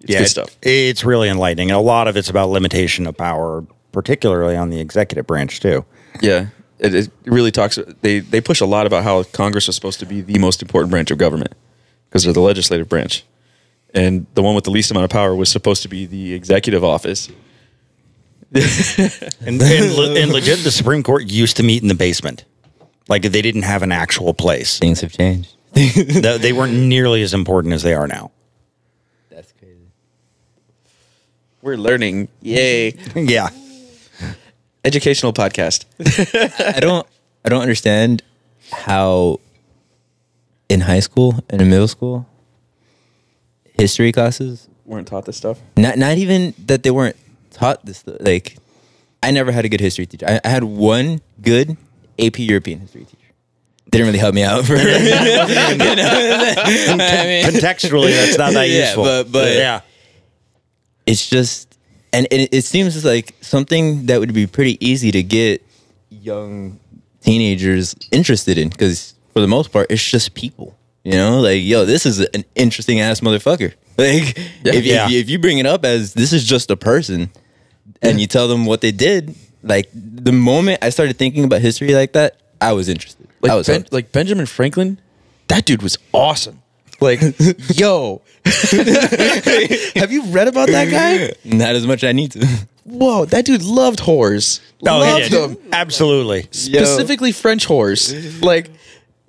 [0.00, 1.70] it's good it- stuff It's really enlightening.
[1.70, 5.84] And a lot of it's about limitation of power, particularly on the executive branch, too.
[6.22, 6.46] Yeah,
[6.78, 7.78] it, it really talks.
[8.00, 10.90] They they push a lot about how Congress is supposed to be the most important
[10.90, 11.52] branch of government
[12.12, 13.24] because they're the legislative branch,
[13.94, 16.84] and the one with the least amount of power was supposed to be the executive
[16.84, 17.30] office.
[18.54, 22.44] And, and, le- and legit, the Supreme Court used to meet in the basement.
[23.08, 24.78] Like, they didn't have an actual place.
[24.78, 25.54] Things have changed.
[25.74, 28.30] They they weren't nearly as important as they are now.
[29.30, 29.88] That's crazy.
[31.62, 32.28] We're learning.
[32.42, 32.92] Yay!
[33.14, 33.48] Yeah.
[34.84, 35.86] Educational podcast.
[36.76, 37.06] I don't.
[37.46, 38.22] I don't understand
[38.70, 39.40] how
[40.72, 42.26] in high school and in middle school
[43.78, 45.58] history classes Weren't taught this stuff.
[45.76, 47.16] not not even that they weren't
[47.50, 48.16] taught this stuff.
[48.20, 48.56] like
[49.22, 50.26] I never had a good history teacher.
[50.28, 51.76] I, I had one good
[52.18, 53.18] AP European history teacher.
[53.90, 54.88] Didn't really help me out for You know?
[56.08, 59.04] I mean- Contextually, that's not that Yeah, useful.
[59.04, 59.80] but- but- yeah.
[61.06, 61.68] it's just
[62.12, 65.62] and it, it seems like something that would be pretty easy to get
[66.10, 66.78] young
[67.22, 71.84] teenagers interested in because for the most part it's just people you know like yo
[71.84, 75.04] this is an interesting ass motherfucker like if, Yeah.
[75.06, 77.30] if, you, if you bring it up as this is just a person
[78.00, 81.94] and you tell them what they did like the moment i started thinking about history
[81.94, 85.00] like that i was interested Like I was ben, like Benjamin Franklin,
[85.48, 86.62] that dude was awesome.
[87.00, 87.20] Like,
[87.74, 88.22] yo,
[89.96, 91.32] have you read about that guy?
[91.44, 92.46] not as much i need to
[92.84, 94.58] Whoa, that dude loved whores.
[94.84, 95.50] Oh, he loved did.
[95.60, 95.68] them.
[95.72, 96.48] Absolutely.
[96.50, 98.42] specifically French whores.
[98.42, 98.70] Like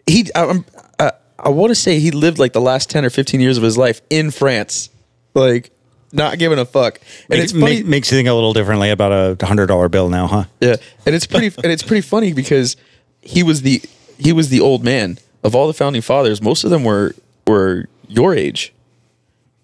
[0.08, 0.66] he, I, I'm-
[1.00, 3.64] I, I want to say he lived like the last ten or fifteen years of
[3.64, 4.90] his life in France,
[5.34, 5.72] like
[6.12, 7.00] not giving a fuck.
[7.30, 9.90] And It it's funny, make- makes you think a little differently about a hundred dollar
[9.90, 10.44] bill now, huh?
[10.62, 10.76] yeah,
[11.06, 12.78] and it's pretty, and it's pretty funny because
[13.22, 13.82] he was the
[14.18, 16.42] he was the old man of all the founding fathers.
[16.42, 17.16] Most of them were
[17.48, 18.72] were your age,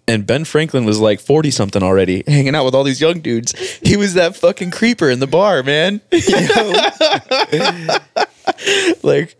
[0.07, 3.53] And Ben Franklin was like 40 something already, hanging out with all these young dudes.
[3.83, 6.01] He was that fucking creeper in the bar, man.
[9.03, 9.35] like,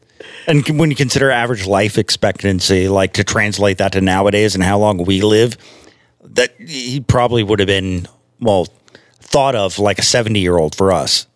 [0.50, 4.80] And when you consider average life expectancy, like to translate that to nowadays and how
[4.80, 5.58] long we live,
[6.24, 8.08] that he probably would have been
[8.40, 8.68] well
[9.20, 11.28] thought of like a seventy year old for us.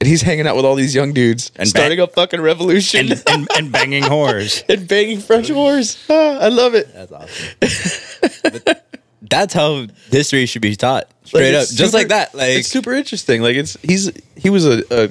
[0.00, 2.40] and he's hanging out with all these young dudes and And starting Ben- a fucking
[2.42, 4.62] revolution And, and, and banging whores.
[4.68, 5.98] and banging French whores.
[6.10, 6.92] Ah, I love it.
[6.92, 8.76] That's awesome.
[9.22, 11.08] that's how history should be taught.
[11.24, 11.62] Straight up.
[11.62, 12.34] it's Just like that.
[12.34, 13.40] Like it's super interesting.
[13.42, 15.10] Like it's he's he was a, a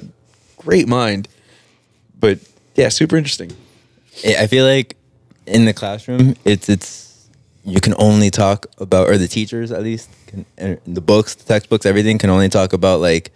[0.58, 1.28] great mind,
[2.18, 2.38] but
[2.78, 3.50] yeah, super interesting.
[4.24, 4.96] I feel like
[5.46, 7.28] in the classroom, it's it's
[7.64, 10.46] you can only talk about, or the teachers at least, can,
[10.86, 13.32] the books, the textbooks, everything can only talk about like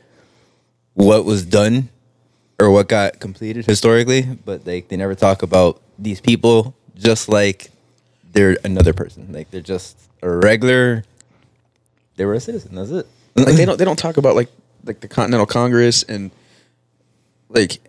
[0.95, 1.89] what was done
[2.61, 7.73] or what got completed historically, but like they never talk about these people just like
[8.33, 9.33] they're another person.
[9.33, 11.03] Like they're just a regular.
[12.15, 12.77] They were a citizen.
[12.77, 13.09] That's it.
[13.35, 14.51] Like they don't they don't talk about like
[14.85, 16.31] like the Continental Congress and
[17.49, 17.81] like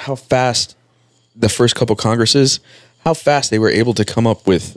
[0.00, 0.76] how fast
[1.36, 2.60] the first couple congresses,
[3.04, 4.76] how fast they were able to come up with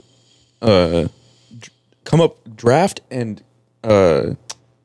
[0.62, 1.08] uh
[2.04, 3.42] come up draft and
[3.82, 4.34] uh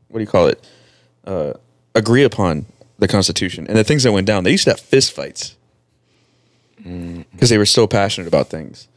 [0.07, 0.65] what do you call it?
[1.25, 1.53] Uh
[1.95, 2.65] agree upon
[2.97, 4.43] the Constitution and the things that went down.
[4.43, 5.55] They used to have fist fights
[6.77, 8.87] because they were so passionate about things.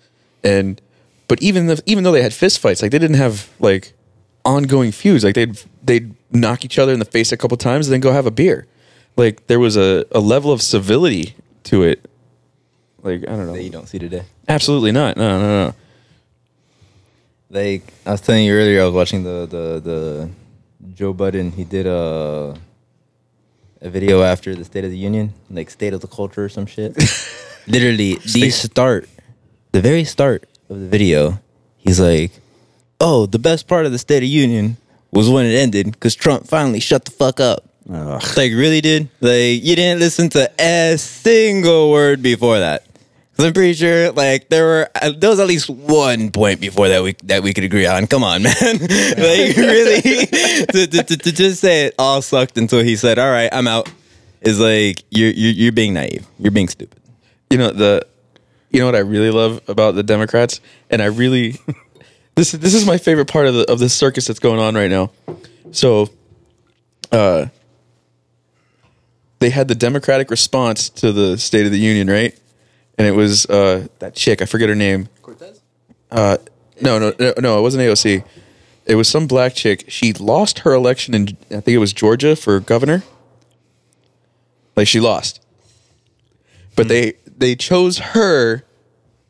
[0.44, 0.80] And
[1.28, 3.94] but even the, even though they had fist fights, like they didn't have like
[4.44, 5.24] ongoing feuds.
[5.24, 8.12] Like they'd they'd knock each other in the face a couple times and then go
[8.12, 8.66] have a beer.
[9.16, 11.34] Like there was a, a level of civility
[11.64, 12.08] to it.
[13.02, 13.52] Like I don't know.
[13.52, 14.22] That you don't see today.
[14.48, 15.16] Absolutely not.
[15.16, 15.74] No, no, no.
[17.50, 20.30] Like I was telling you earlier, I was watching the the the
[20.94, 21.52] Joe Budden.
[21.52, 22.56] He did a
[23.82, 26.66] a video after the State of the Union, like State of the Culture or some
[26.66, 26.96] shit.
[27.66, 29.08] Literally, the start,
[29.72, 31.38] the very start of the video,
[31.76, 32.32] he's like,
[33.00, 34.76] "Oh, the best part of the State of Union
[35.10, 38.22] was when it ended because Trump finally shut the fuck up." Ugh.
[38.36, 39.08] Like, really, dude?
[39.20, 42.86] Like, you didn't listen to a single word before that.
[43.36, 46.88] 'Cause I'm pretty sure, like, there were uh, there was at least one point before
[46.88, 48.06] that we that we could agree on.
[48.06, 48.52] Come on, man.
[48.54, 53.30] like, really, to, to, to, to just say it all sucked until he said, "All
[53.30, 53.88] right, I'm out,"
[54.42, 56.26] is like you're you're, you're being naive.
[56.38, 57.00] You're being stupid.
[57.48, 58.06] You know the
[58.70, 60.60] you know what I really love about the Democrats,
[60.90, 61.52] and I really
[62.34, 64.74] this is this is my favorite part of the of the circus that's going on
[64.74, 65.10] right now.
[65.70, 66.10] So,
[67.10, 67.46] uh,
[69.42, 72.38] they had the Democratic response to the State of the Union, right?
[72.98, 74.42] And it was uh, that chick.
[74.42, 75.08] I forget her name.
[75.22, 75.60] Cortez.
[76.10, 76.38] Uh,
[76.80, 77.58] no, no, no, no.
[77.58, 78.24] It wasn't AOC.
[78.86, 79.84] It was some black chick.
[79.88, 83.02] She lost her election in I think it was Georgia for governor.
[84.76, 85.42] Like she lost
[86.76, 88.62] but they they chose her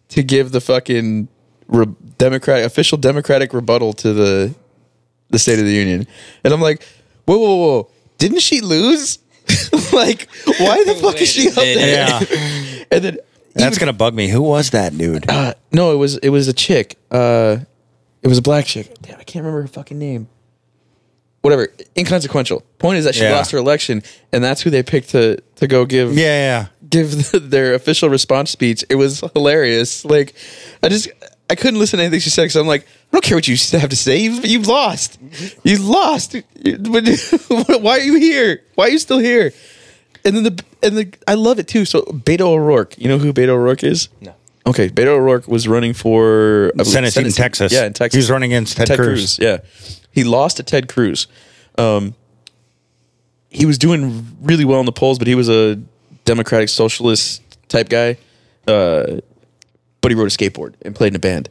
[0.09, 1.29] to give the fucking
[1.69, 1.87] re-
[2.19, 4.55] democratic official democratic rebuttal to the
[5.31, 6.07] the State of the Union,
[6.45, 6.87] and I'm like,
[7.25, 9.19] whoa, whoa, whoa, didn't she lose?
[9.93, 10.29] like,
[10.59, 11.89] why the fuck is she up there?
[12.09, 12.21] Yeah.
[12.93, 13.19] And then
[13.55, 14.29] That's gonna bug me.
[14.29, 15.29] Who was that dude?
[15.31, 16.99] uh, no, it was it was a chick.
[17.11, 17.59] Uh,
[18.23, 18.93] it was a black chick.
[19.01, 20.29] Damn, I can't remember her fucking name.
[21.41, 22.61] Whatever, inconsequential.
[22.79, 23.33] Point is that she Yeah.
[23.33, 26.67] lost her election, and that's who they picked to to go give Yeah, yeah.
[26.89, 28.85] give the, their official response speech.
[28.91, 30.05] It was hilarious.
[30.05, 30.35] Like,
[30.83, 31.09] I just
[31.53, 33.57] I couldn't listen to anything she said because I'm like, I don't care what you
[33.79, 34.17] have to say.
[34.17, 35.21] You've, you've lost.
[35.63, 36.33] You lost.
[36.65, 38.63] Why are you here?
[38.75, 39.53] Why are you still here?
[40.25, 41.85] And then the and the I love it too.
[41.85, 44.09] So Beto O'Rourke, you know who Beto O'Rourke is?
[44.23, 44.35] No.
[44.67, 47.71] Okay, Beto O'Rourke was running for I believe, Senate seat in Texas.
[47.71, 48.17] Yeah, in Texas.
[48.17, 49.39] He was running against Ted Cruz.
[49.39, 49.59] Yeah,
[50.11, 51.27] he lost to Ted Cruz.
[51.77, 52.15] Um,
[53.51, 55.79] he was doing really well in the polls, but he was a
[56.25, 58.17] Democratic Socialist type guy.
[58.67, 59.21] Uh,
[60.03, 61.49] but he rode a skateboard and played in a band.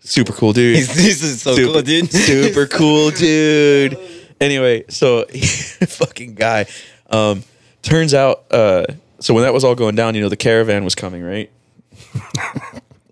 [0.00, 0.76] Super cool dude.
[0.86, 2.10] this is so super, cool, dude.
[2.10, 3.98] super cool dude.
[4.40, 6.66] Anyway, so fucking guy.
[7.08, 7.44] Um,
[7.82, 8.86] turns out, uh,
[9.20, 11.50] so when that was all going down, you know, the caravan was coming, right?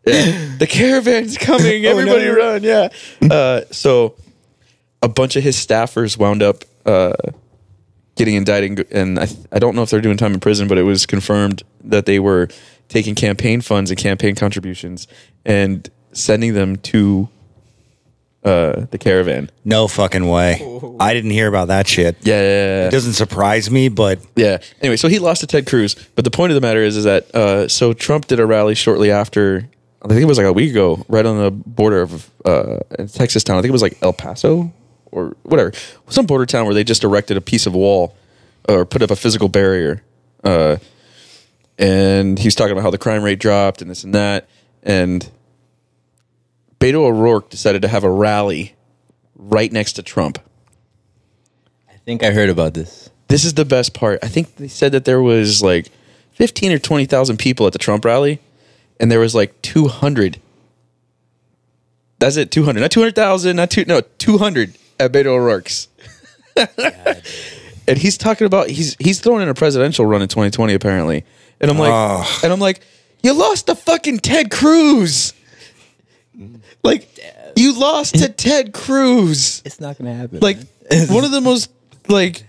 [0.07, 1.87] yeah, the caravan's coming.
[1.87, 2.35] Everybody no.
[2.35, 2.63] run!
[2.63, 2.89] Yeah.
[3.23, 4.17] Uh, so
[5.03, 7.15] a bunch of his staffers wound up uh,
[8.17, 10.83] getting indicted, and I, I don't know if they're doing time in prison, but it
[10.83, 12.49] was confirmed that they were
[12.89, 15.07] taking campaign funds and campaign contributions
[15.45, 17.29] and sending them to
[18.45, 19.51] uh, the caravan.
[19.65, 20.61] No fucking way.
[21.01, 22.17] I didn't hear about that shit.
[22.23, 22.89] Yeah, yeah, yeah.
[22.89, 24.59] It doesn't surprise me, but Yeah.
[24.81, 27.05] Anyway, so he lost to Ted Cruz, but the point of the matter is, is
[27.05, 29.69] that uh, so Trump did a rally shortly after.
[30.03, 33.09] I think it was like a week ago, right on the border of uh, in
[33.09, 33.57] Texas town.
[33.57, 34.71] I think it was like El Paso
[35.11, 35.73] or whatever,
[36.09, 38.15] some border town where they just erected a piece of wall
[38.69, 40.03] or put up a physical barrier.
[40.43, 40.77] Uh,
[41.79, 44.49] and he's talking about how the crime rate dropped and this and that.
[44.83, 45.29] And
[46.79, 48.75] Beto O'Rourke decided to have a rally
[49.35, 50.39] right next to Trump.
[51.91, 53.11] I think I heard about this.
[53.29, 54.19] This is the best part.
[54.23, 55.91] I think they said that there was like
[56.33, 58.41] 15 or 20,000 people at the Trump rally
[59.01, 60.41] and there was like 200.
[62.19, 62.81] That's it, 200.
[62.81, 65.89] Not 200,000, not two no, 200 at Beto O'Rourke's.
[67.89, 71.25] and he's talking about he's he's throwing in a presidential run in 2020 apparently.
[71.65, 72.41] And I'm like Oh.
[72.45, 72.81] and I'm like
[73.23, 75.33] you lost to fucking Ted Cruz.
[76.83, 77.09] Like
[77.57, 80.41] you lost to Ted Cruz It's not gonna happen.
[80.41, 80.59] like
[81.09, 81.71] one of the most
[82.09, 82.45] like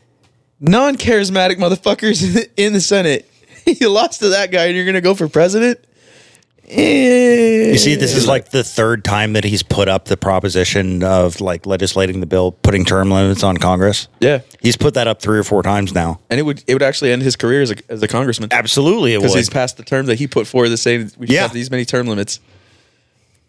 [0.60, 3.30] non-charismatic motherfuckers in the Senate.
[3.68, 5.84] You lost to that guy, and you're gonna go for president.
[6.68, 7.72] Eh.
[7.72, 11.40] You see, this is like the third time that he's put up the proposition of
[11.42, 14.08] like legislating the bill, putting term limits on Congress.
[14.20, 16.20] yeah, He's put that up three or four times now.
[16.30, 19.14] and it would it would actually end his career as a, as a congressman Absolutely,
[19.14, 19.38] it because would.
[19.38, 21.42] he's passed the term that he put forward the saying we should Yeah.
[21.44, 22.40] have these many term limits.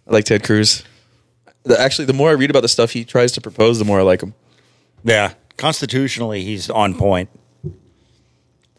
[0.08, 0.84] I like Ted Cruz.
[1.64, 3.98] The, actually, the more I read about the stuff he tries to propose, the more
[4.00, 4.34] I like him.
[5.04, 7.28] yeah, constitutionally, he's on point.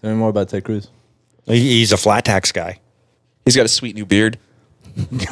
[0.02, 0.90] Tell me more about Ted Cruz.
[1.46, 2.80] He- He's a flat tax guy.
[3.48, 4.38] He's got a sweet new beard.
[4.98, 5.28] Yeah,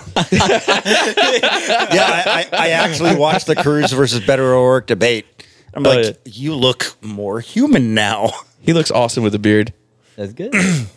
[2.26, 5.26] I, I, I actually watched the Cruz versus Beto O'Rourke debate.
[5.74, 8.32] I'm Oh, like, you look more human now.
[8.62, 9.74] He looks awesome with a beard.
[10.16, 10.54] That's good.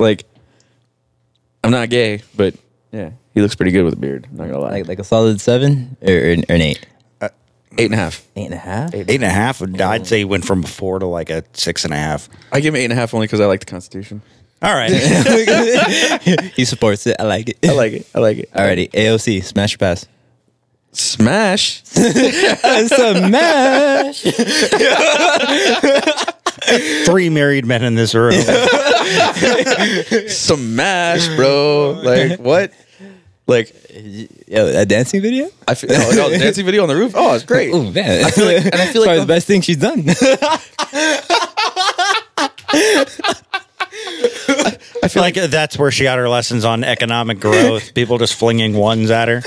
[0.00, 0.24] Like,
[1.62, 2.54] I'm not gay, but
[2.90, 4.26] yeah, he looks pretty good with a beard.
[4.28, 4.70] I'm not gonna lie.
[4.72, 6.84] like like a solid seven or, or, or an eight.
[7.20, 7.28] Uh,
[7.78, 8.26] eight and a half.
[8.34, 8.92] Eight and a half.
[8.92, 9.62] Eight and a half.
[9.62, 12.28] I'd say he went from a four to like a six and a half.
[12.50, 14.20] I give him eight and a half only because I like the Constitution.
[14.64, 14.90] All right.
[16.56, 17.16] he supports it.
[17.18, 17.58] I like it.
[17.62, 18.06] I like it.
[18.14, 18.50] I like it.
[18.52, 20.06] Alrighty, AOC, smash or pass.
[20.92, 21.82] Smash.
[21.84, 24.22] Smash.
[27.04, 28.32] Three married men in this room.
[30.28, 32.00] Smash, bro.
[32.02, 32.72] Like what?
[33.46, 33.74] Like
[34.48, 35.50] Yo, a dancing video?
[35.68, 37.12] I feel oh, oh, the dancing video on the roof.
[37.14, 37.74] Oh, it's great.
[37.74, 40.06] Oh man, I feel like, and I feel probably like the best thing she's done.
[45.02, 47.94] I feel like that's where she got her lessons on economic growth.
[47.94, 49.42] People just flinging ones at her.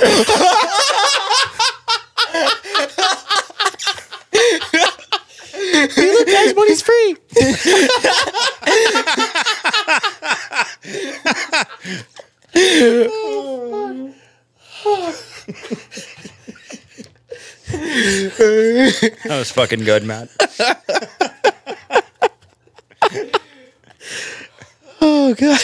[5.97, 7.17] look, guys, money's free.
[17.69, 20.30] That was fucking good, Matt.
[25.10, 25.60] Oh god.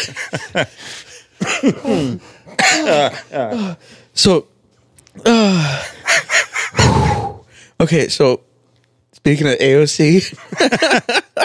[4.14, 4.48] so,
[5.26, 5.84] uh,
[7.82, 8.08] okay.
[8.08, 8.42] So,
[9.12, 10.34] speaking of AOC,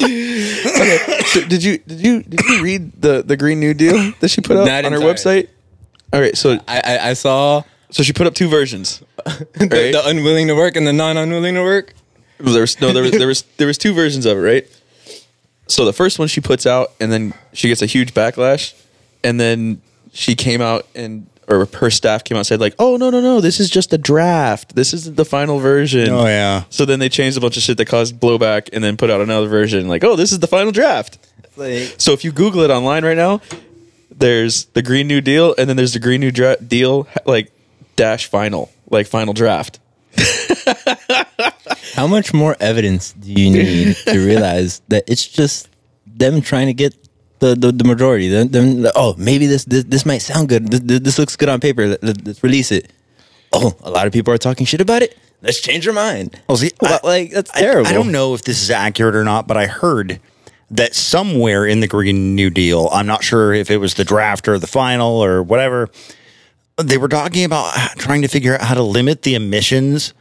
[0.00, 4.28] okay, so did you did you did you read the the Green New Deal that
[4.28, 5.48] she put up Not on her website?
[6.12, 9.02] All right, so I, I I saw so she put up two versions.
[9.24, 9.92] the, Right.
[9.92, 11.94] the unwilling to work and the non-unwilling to work.
[12.38, 14.79] There was no there was there was there was two versions of it, right?
[15.70, 18.74] So the first one she puts out, and then she gets a huge backlash,
[19.24, 19.80] and then
[20.12, 23.20] she came out and or her staff came out and said like, "Oh no no
[23.20, 24.74] no, this is just a draft.
[24.74, 26.64] This isn't the final version." Oh, yeah.
[26.70, 29.20] So then they changed a bunch of shit that caused blowback, and then put out
[29.20, 31.18] another version like, "Oh, this is the final draft."
[31.56, 33.40] Like, So if you Google it online right now,
[34.10, 37.52] there's the Green New Deal, and then there's the Green New Dra- Deal like
[37.96, 39.78] dash final like final draft.
[41.94, 45.68] how much more evidence do you need to realize that it's just
[46.06, 46.96] them trying to get
[47.40, 48.28] the the, the majority?
[48.28, 50.68] Them, them, oh, maybe this, this this might sound good.
[50.70, 51.98] This, this, looks good on paper.
[52.02, 52.92] Let, us release it.
[53.52, 55.18] Oh, a lot of people are talking shit about it.
[55.42, 56.34] Let's change our mind.
[56.34, 57.88] Oh, well, see, I- like that's I- terrible.
[57.88, 60.20] I, don't know if this is accurate or not, but I heard
[60.70, 64.46] that somewhere in the Green New Deal, I'm not sure if it was the draft
[64.46, 65.88] or the final or whatever,
[66.76, 70.14] they were talking about trying to figure out how to limit the emissions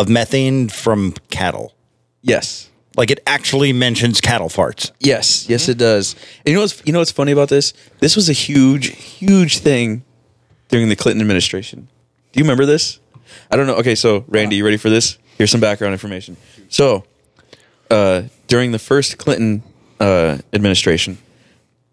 [0.00, 1.74] of methane from cattle.
[2.22, 2.70] Yes.
[2.96, 4.90] Like it actually mentions cattle farts.
[4.98, 6.16] Yes, yes, it does.
[6.38, 7.72] And you know what's you know what's funny about this?
[8.00, 10.02] This was a huge, huge thing
[10.68, 11.86] during the Clinton administration.
[12.32, 12.98] Do you remember this?
[13.50, 13.76] I don't know.
[13.76, 15.18] Okay, so Randy, you ready for this?
[15.36, 16.36] Here's some background information.
[16.68, 17.04] So,
[17.90, 19.62] uh, during the first Clinton
[20.00, 21.18] uh, administration,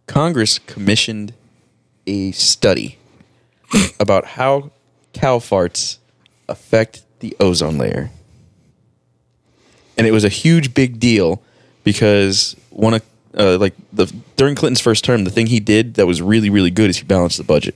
[0.08, 1.34] Congress commissioned
[2.08, 2.98] a study
[4.00, 4.72] about how
[5.14, 5.98] cow farts
[6.50, 8.10] affect the ozone layer
[9.98, 11.42] and it was a huge big deal
[11.84, 13.02] because one of
[13.38, 14.06] uh, like the
[14.36, 17.04] during Clinton's first term, the thing he did that was really really good is he
[17.04, 17.76] balanced the budget.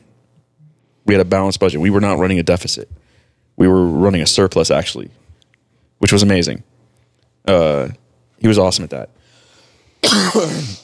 [1.05, 1.81] We had a balanced budget.
[1.81, 2.89] We were not running a deficit.
[3.57, 5.09] We were running a surplus actually,
[5.97, 6.63] which was amazing.
[7.45, 7.89] Uh,
[8.37, 9.09] he was awesome at that.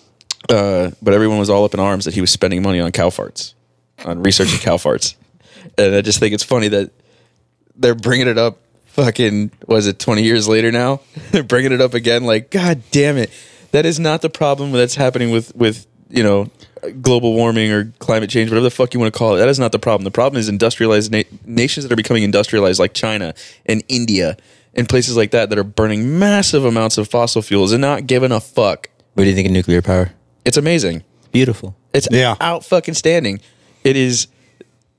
[0.49, 3.09] uh, but everyone was all up in arms that he was spending money on cow
[3.09, 3.53] farts,
[4.05, 5.15] on researching cow farts.
[5.77, 6.91] and I just think it's funny that
[7.77, 8.59] they're bringing it up.
[8.87, 11.01] Fucking was it twenty years later now?
[11.31, 12.23] they're bringing it up again.
[12.23, 13.29] Like, god damn it,
[13.71, 16.49] that is not the problem that's happening with with you know
[17.01, 19.39] global warming or climate change, whatever the fuck you want to call it.
[19.39, 20.03] That is not the problem.
[20.03, 23.33] The problem is industrialized na- nations that are becoming industrialized, like China
[23.65, 24.37] and India
[24.73, 28.31] and places like that, that are burning massive amounts of fossil fuels and not giving
[28.31, 28.89] a fuck.
[29.15, 30.11] What do you think of nuclear power?
[30.45, 31.03] It's amazing.
[31.31, 31.75] Beautiful.
[31.93, 32.35] It's Yeah.
[32.39, 33.41] out fucking standing.
[33.83, 34.27] It is.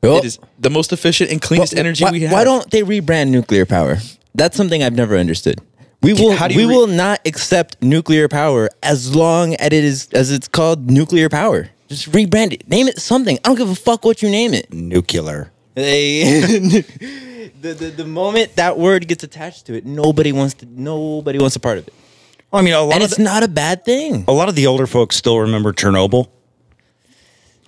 [0.02, 2.32] Well, it is the most efficient and cleanest Why- energy why, we have.
[2.32, 3.98] Why don't they rebrand nuclear power?
[4.34, 5.60] That's something I've never understood.
[6.00, 9.66] We will how do we you re- will not accept nuclear power as long as
[9.66, 11.70] it is as it's called nuclear power.
[11.88, 12.68] Just rebrand it.
[12.68, 13.36] Name it something.
[13.44, 14.72] I don't give a fuck what you name it.
[14.72, 15.50] Nuclear.
[15.74, 16.22] They-
[17.60, 21.56] the, the the moment that word gets attached to it, nobody wants to nobody wants
[21.56, 21.94] a part of it.
[22.52, 24.24] Well, I mean, a lot And of it's the, not a bad thing.
[24.28, 26.28] a lot of the older folks still remember Chernobyl.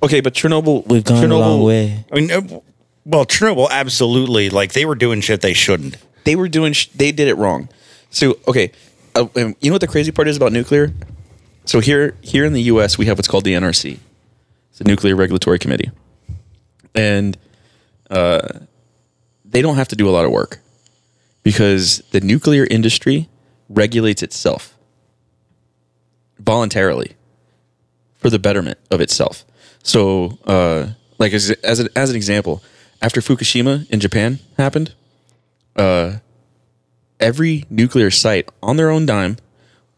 [0.02, 0.86] Okay, but Chernobyl.
[0.86, 2.04] We've gone Chernobyl, a long way.
[2.10, 2.60] I mean, uh,
[3.04, 5.96] well, Chernobyl absolutely like they were doing shit they shouldn't.
[6.24, 6.72] They were doing.
[6.72, 7.68] Sh- they did it wrong.
[8.10, 8.72] So okay,
[9.14, 10.92] uh, and you know what the crazy part is about nuclear?
[11.66, 13.98] So here, here in the U.S., we have what's called the NRC.
[14.70, 15.90] It's the Nuclear Regulatory Committee,
[16.94, 17.36] and
[18.10, 18.40] uh,
[19.44, 20.58] they don't have to do a lot of work
[21.42, 23.28] because the nuclear industry
[23.68, 24.76] regulates itself
[26.38, 27.12] voluntarily
[28.16, 29.44] for the betterment of itself.
[29.82, 32.62] So, uh, like as as an, as an example,
[33.00, 34.94] after Fukushima in Japan happened,
[35.76, 36.18] uh,
[37.18, 39.36] every nuclear site on their own dime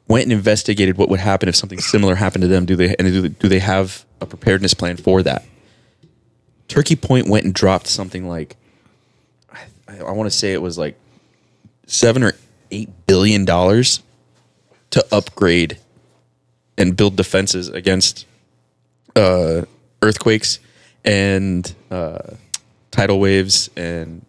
[0.09, 2.67] went and investigated what would happen if something similar happened to them.
[2.67, 5.45] Do they and do they, do they have a preparedness plan for that?
[6.69, 8.57] Turkey Point went and dropped something like
[9.89, 10.99] I, I want to say it was like
[11.87, 12.33] seven or
[12.71, 14.03] eight billion dollars
[14.91, 15.79] to upgrade
[16.79, 18.27] and build defenses against
[19.17, 19.63] uh,
[20.03, 20.59] earthquakes
[21.05, 22.35] and uh,
[22.91, 24.25] tidal waves and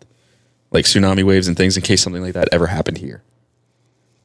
[0.71, 3.21] like tsunami waves and things in case something like that ever happened here.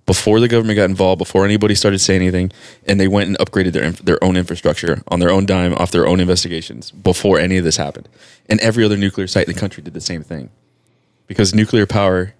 [0.06, 2.50] Before the government got involved, before anybody started saying anything,
[2.86, 6.06] and they went and upgraded their their own infrastructure on their own dime, off their
[6.06, 8.08] own investigations, before any of this happened,
[8.48, 10.48] and every other nuclear site in the country did the same thing,
[11.26, 12.32] because nuclear power,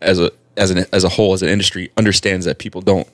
[0.00, 3.08] as a as an as a whole as an industry, understands that people don't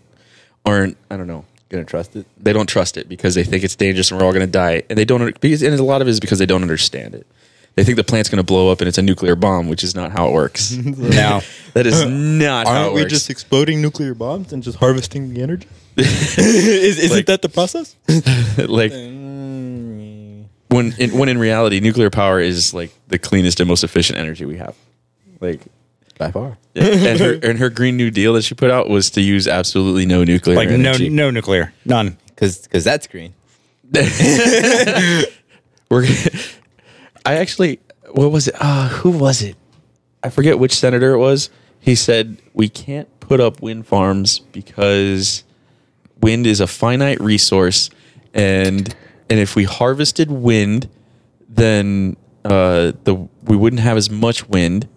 [0.66, 2.26] aren't I don't know Gonna trust it.
[2.42, 4.82] they don't trust it because they think it's dangerous and we're all going to die
[4.88, 7.26] and they don't because and a lot of it is because they don't understand it
[7.74, 9.94] they think the plant's going to blow up and it's a nuclear bomb which is
[9.94, 11.42] not how it works Now,
[11.74, 15.68] that is uh, not how it works exploding nuclear bombs and just harvesting the energy?
[15.98, 16.38] Is,
[16.98, 17.94] isn't Like- that the process?
[18.56, 18.92] like
[20.70, 24.44] when in, when in reality nuclear power is like the cleanest and most efficient energy
[24.44, 24.74] we have
[25.40, 25.60] like
[26.18, 26.58] By far.
[26.74, 30.04] and her and her green new deal that she put out was to use absolutely
[30.06, 31.08] no nuclear like no energy.
[31.08, 32.16] no nuclear, none.
[32.26, 33.34] Because that's green.
[35.90, 36.06] We're.
[37.24, 37.80] I actually.
[38.10, 38.54] What was it?
[38.58, 39.56] Uh, who was it?
[40.22, 41.50] I forget which senator it was.
[41.80, 45.44] He said we can't put up wind farms because
[46.20, 47.90] wind is a finite resource,
[48.34, 48.94] and
[49.30, 50.88] and if we harvested wind,
[51.48, 53.14] then uh, the
[53.44, 54.88] we wouldn't have as much wind,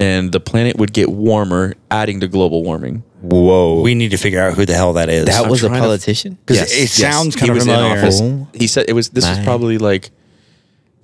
[0.00, 3.02] and the planet would get warmer, adding to global warming.
[3.20, 3.82] Whoa.
[3.82, 5.26] We need to figure out who the hell that is.
[5.26, 6.38] that I'm was a trying to- politician?
[6.46, 7.92] because it sounds kind he of was familiar.
[7.92, 8.20] in office.
[8.22, 8.48] Oh.
[8.54, 9.10] He said it was.
[9.10, 9.44] This was My.
[9.44, 10.10] probably like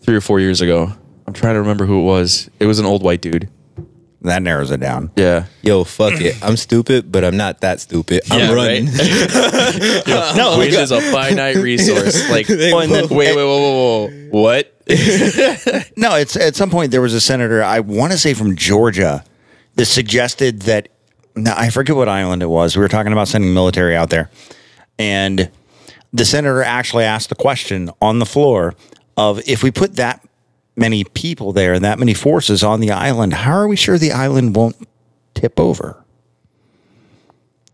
[0.00, 0.92] three or four years ago.
[1.26, 2.48] I'm trying to remember who it was.
[2.60, 3.50] It was an old white dude.
[4.26, 5.10] That narrows it down.
[5.16, 5.46] Yeah.
[5.62, 6.36] Yo, fuck it.
[6.42, 8.22] I'm stupid, but I'm not that stupid.
[8.30, 8.86] I'm Yeah, running.
[10.36, 12.28] No, wind is a finite resource.
[12.30, 14.72] Like, Well, and then- wait, wait, whoa, whoa, whoa, what?
[15.96, 19.24] No, it's at some point there was a senator I want to say from Georgia
[19.76, 20.88] that suggested that
[21.34, 22.76] no, I forget what island it was.
[22.76, 24.30] We were talking about sending military out there,
[24.98, 25.50] and
[26.12, 28.74] the senator actually asked the question on the floor
[29.16, 30.25] of if we put that
[30.76, 34.12] many people there, and that many forces on the island, how are we sure the
[34.12, 34.76] island won't
[35.34, 36.02] tip over?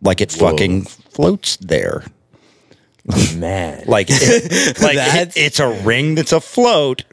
[0.01, 2.05] Like it fucking floats there.
[3.37, 3.85] Man.
[3.87, 7.05] Like, it, like it- it's a ring that's afloat,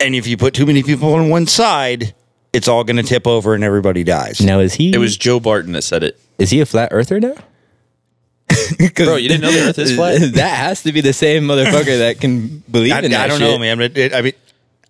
[0.00, 2.14] and if you put too many people on one side,
[2.52, 4.40] it's all going to tip over and everybody dies.
[4.40, 6.20] Now is he It was Joe Barton that said it.
[6.38, 7.34] is he a flat earther now?
[8.94, 10.20] Bro, you didn't know the earth is flat?
[10.34, 13.38] that has to be the same motherfucker that can believe I, in that I don't
[13.38, 13.48] shit.
[13.50, 13.78] know, man.
[13.78, 14.32] But it, I mean,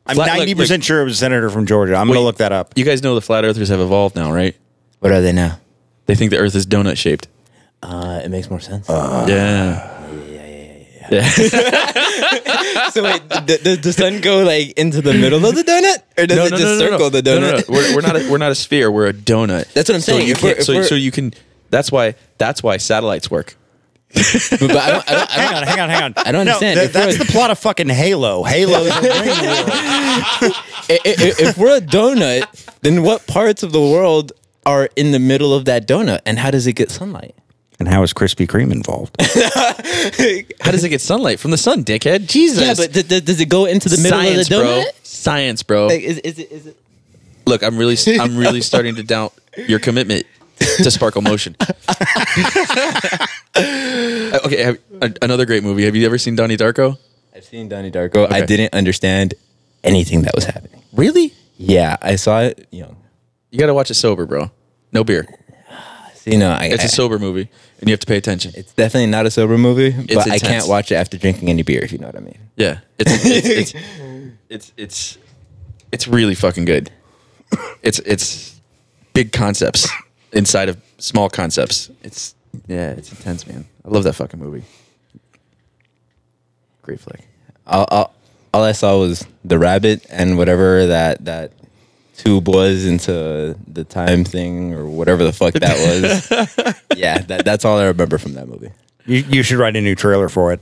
[0.07, 1.95] I'm Flat- look, ninety percent sure it was a senator from Georgia.
[1.95, 2.73] I'm going to look that up.
[2.77, 4.57] You guys know the flat earthers have evolved now, right?
[5.01, 5.59] What are they now?
[6.07, 7.29] They think the earth is donut shaped.
[7.83, 8.89] Uh, it makes more sense.
[8.89, 9.89] yeah.
[11.11, 11.31] Yeah.
[12.93, 16.27] So wait, d- does the sun go like into the middle of the donut, or
[16.27, 17.41] does it just circle the No, donut?
[17.41, 17.63] no, no.
[17.69, 18.17] We're, we're not.
[18.17, 18.91] A, we're not a sphere.
[18.91, 19.73] We're a donut.
[19.73, 20.27] That's what I'm So saying.
[20.27, 20.61] you If we're- can't.
[20.61, 21.33] if So, we're- so you can.
[21.71, 22.15] That's why.
[22.39, 23.57] That's why satellites work.
[24.51, 25.09] but, but I don't.
[25.09, 26.15] I don't, I Hang don't on, hang on, hang on.
[26.19, 26.81] I don't No, understand.
[26.81, 28.43] that- that's a- the plot of fucking Halo.
[28.45, 29.71] Halo is ring world.
[29.71, 32.45] I- I- if we're a donut,
[32.83, 34.33] then what parts of the world
[34.67, 37.35] are in the middle of that donut, and how does it get sunlight?
[37.79, 39.17] And how is Krispy Kreme involved?
[40.61, 42.29] How does it get sunlight from the sun, dickhead?
[42.29, 42.61] Jesus.
[42.63, 44.83] Yeah, but th- th- does it go into the middle science, of the donut?
[44.85, 44.91] bro.
[45.03, 45.87] Science, bro.
[45.89, 46.53] Like, is, is it?
[46.53, 46.77] Is it?
[47.45, 49.33] Look, I'm really, I'm really starting to doubt
[49.67, 50.27] your commitment
[50.83, 51.57] to Sparkle Motion.
[53.55, 55.85] Okay, have, a- another great movie.
[55.85, 56.97] Have you ever seen Donnie Darko?
[57.37, 58.31] I've seen Donnie Darko.
[58.33, 59.35] I didn't understand
[59.85, 60.83] anything that was happening.
[60.95, 61.35] Really?
[61.59, 62.97] Yeah, I saw it young.
[63.51, 64.51] You got to watch it sober, bro.
[64.93, 65.27] No beer.
[66.25, 67.49] You know, I, It's I- a sober movie,
[67.81, 68.53] and you have to pay attention.
[68.57, 71.83] It's definitely not a sober movie, but I can't watch it after drinking any beer.
[71.83, 72.39] If you know what I mean.
[72.57, 73.75] Yeah, it's it's it's
[74.49, 75.19] it's it's,
[75.91, 76.93] it's really fucking good.
[77.83, 78.61] It's it's
[79.15, 79.89] big concepts
[80.33, 81.91] inside of small concepts.
[82.03, 82.35] It's
[82.67, 83.67] yeah, it's intense, man.
[83.85, 84.65] I love that fucking movie.
[86.83, 87.21] Great flick.
[87.67, 88.15] all, all,
[88.53, 91.53] all I saw was the rabbit and whatever that that
[92.17, 96.31] tube was into the time thing or whatever the fuck that was.
[96.97, 98.71] yeah, that, that's all I remember from that movie.
[99.07, 100.61] You, you should write a new trailer for it.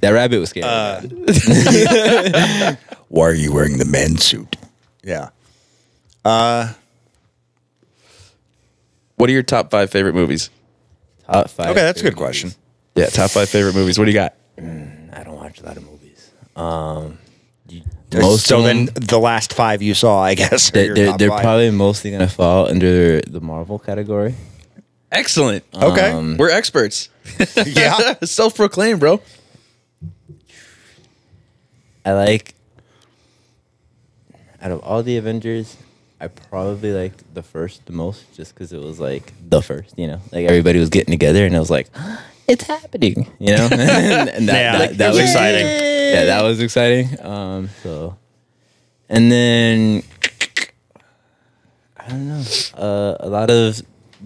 [0.00, 0.66] That rabbit was scary.
[0.68, 1.00] Uh.
[3.08, 4.56] Why are you wearing the man suit?
[5.02, 5.30] Yeah.
[9.20, 10.48] What are your top five favorite movies?
[11.26, 11.68] Top five.
[11.70, 12.46] Okay, that's a good favorite question.
[12.48, 12.58] movies.
[12.96, 13.98] Yeah, top five favorite movies.
[13.98, 14.34] What do you got?
[14.56, 16.30] I don't watch a lot of movies.
[16.56, 17.18] Um,
[17.68, 20.70] you- so most of then the last five you saw, I guess.
[20.70, 24.34] they're, they're, they're probably mostly gonna fall under the Marvel category.
[25.12, 25.64] Excellent.
[25.74, 26.10] okay.
[26.10, 27.10] um, We're experts.
[27.66, 28.14] yeah.
[28.24, 29.20] Self-proclaimed, bro.
[32.06, 32.54] I like
[34.62, 35.76] out of all the Avengers,
[36.20, 39.98] I probably liked the first the most, just because it was like the first.
[39.98, 41.88] You know, like everybody was getting together, and I was like,
[42.48, 43.80] "It's happening!" You know, and,
[44.28, 45.66] and that, Yeah, that, it that was was exciting.
[45.66, 47.24] Yeah, that was exciting.
[47.24, 48.18] Um, so,
[49.08, 50.02] and then
[51.96, 52.44] I don't know.
[52.76, 53.80] Uh, a lot of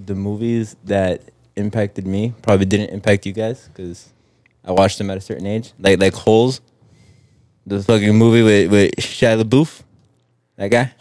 [0.07, 1.23] the movies that
[1.55, 4.09] impacted me probably didn't impact you guys because
[4.65, 5.73] I watched them at a certain age.
[5.79, 6.61] Like like Holes,
[7.67, 9.83] the fucking movie with with Shia LaBeouf,
[10.57, 10.93] that guy.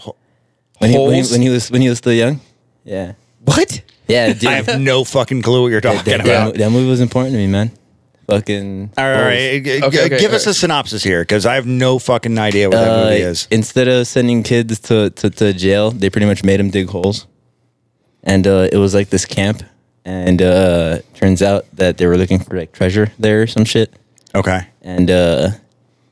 [0.84, 2.40] When he, when, he, when he was when he was still young,
[2.84, 3.14] yeah,
[3.44, 3.82] What?
[4.08, 4.34] yeah.
[4.34, 6.54] Dude, I have no fucking clue what you're talking that, that, about.
[6.54, 7.72] that, that movie was important to me, man.
[8.28, 8.92] Fucking.
[8.98, 11.66] All right, g- g- Okay, okay, give us all a synopsis here because I have
[11.66, 13.48] no fucking idea what that Uh, movie is.
[13.52, 17.28] Instead of sending kids to, to, to jail, they pretty much made them dig holes.
[18.24, 19.64] And uh, it was like this camp.
[20.06, 23.94] And uh, turns out that they were looking for like treasure there or some shit.
[24.34, 24.68] Okay.
[24.82, 25.50] And uh,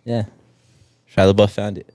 [0.04, 0.24] yeah,
[1.16, 1.94] Shia LaBeouf found it.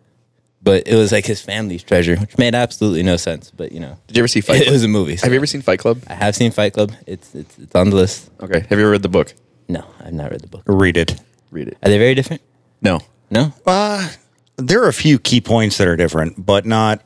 [0.67, 3.53] But it was like his family's treasure, which made absolutely no sense.
[3.57, 4.73] But you know, Did you ever see Fight it Club?
[4.73, 5.17] was a movie.
[5.17, 6.03] so- Have you ever seen Fight Club?
[6.09, 6.93] I have seen Fight Club.
[7.07, 8.29] It's it's it's on the list.
[8.41, 8.61] Okay.
[8.69, 9.33] Have you ever read the book?
[9.69, 10.63] No, I've not read the book.
[10.67, 11.15] Read it.
[11.53, 11.79] Read it.
[11.85, 12.43] Are they very different?
[12.83, 12.99] No.
[13.31, 13.53] No.
[13.65, 14.09] Uh,
[14.57, 17.01] there are a few key points that are different, but not.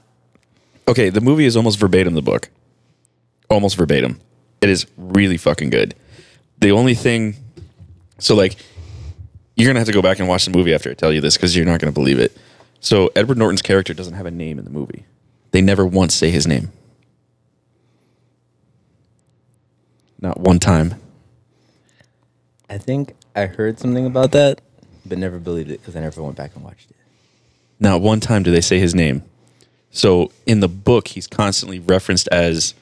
[0.89, 2.49] Okay, the movie is almost verbatim the book.
[3.51, 4.21] Almost verbatim.
[4.63, 5.95] It is really fucking good.
[6.61, 7.37] The only thing
[8.19, 8.57] so like
[9.57, 11.21] you're going to have to go back and watch the movie after I tell you
[11.21, 12.35] this cuz you're not going to believe it.
[12.81, 15.05] So Edward Norton's character doesn't have a name in the movie.
[15.53, 16.73] They never once say his name.
[20.21, 20.95] Not one time.
[22.69, 24.61] I think I heard something about that,
[25.05, 26.97] but never believed it because I never went back and watched it.
[27.79, 29.23] Not one time do they say his name.
[29.91, 32.75] So in the book, he's constantly referenced as.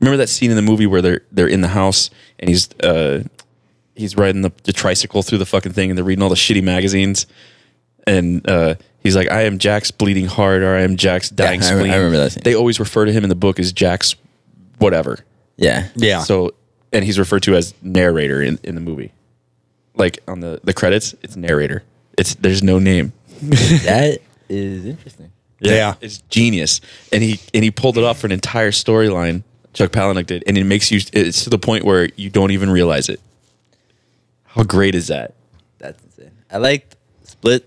[0.00, 3.22] Remember that scene in the movie where they're they're in the house and he's uh
[3.94, 6.62] he's riding the, the tricycle through the fucking thing and they're reading all the shitty
[6.62, 7.26] magazines
[8.06, 8.74] and uh
[9.06, 11.78] he's like I am Jack's bleeding heart or I am Jack's dying I re- I
[11.78, 11.92] spleen.
[11.92, 12.42] remember that scene.
[12.44, 14.14] They always refer to him in the book as Jack's
[14.78, 15.18] whatever.
[15.56, 15.88] Yeah.
[15.94, 16.20] Yeah.
[16.20, 16.54] So
[16.92, 19.12] and he's referred to as narrator in, in the movie.
[19.94, 21.82] Like on the the credits, it's narrator.
[22.18, 23.12] It's there's no name.
[23.40, 24.18] that
[24.48, 25.32] is interesting.
[25.60, 25.94] Yeah.
[26.00, 26.80] it's genius,
[27.12, 29.42] and he and he pulled it off for an entire storyline.
[29.72, 31.00] Chuck Palahniuk did, and it makes you.
[31.12, 33.20] It's to the point where you don't even realize it.
[34.44, 35.34] How great is that?
[35.78, 36.30] That's insane.
[36.50, 37.66] I liked Split.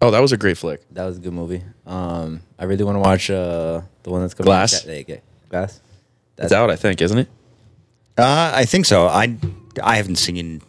[0.00, 0.82] Oh, that was a great flick.
[0.92, 1.62] That was a good movie.
[1.86, 4.46] Um, I really want to watch uh the one that's coming.
[4.46, 4.74] Glass?
[4.86, 5.16] out- yeah, yeah,
[5.48, 5.80] Glass.
[6.38, 7.28] It's out, I think, isn't it?
[8.16, 9.06] Uh, I think so.
[9.06, 9.36] I
[9.82, 10.62] I haven't seen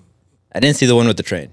[0.54, 1.50] I didn't see the one with the train.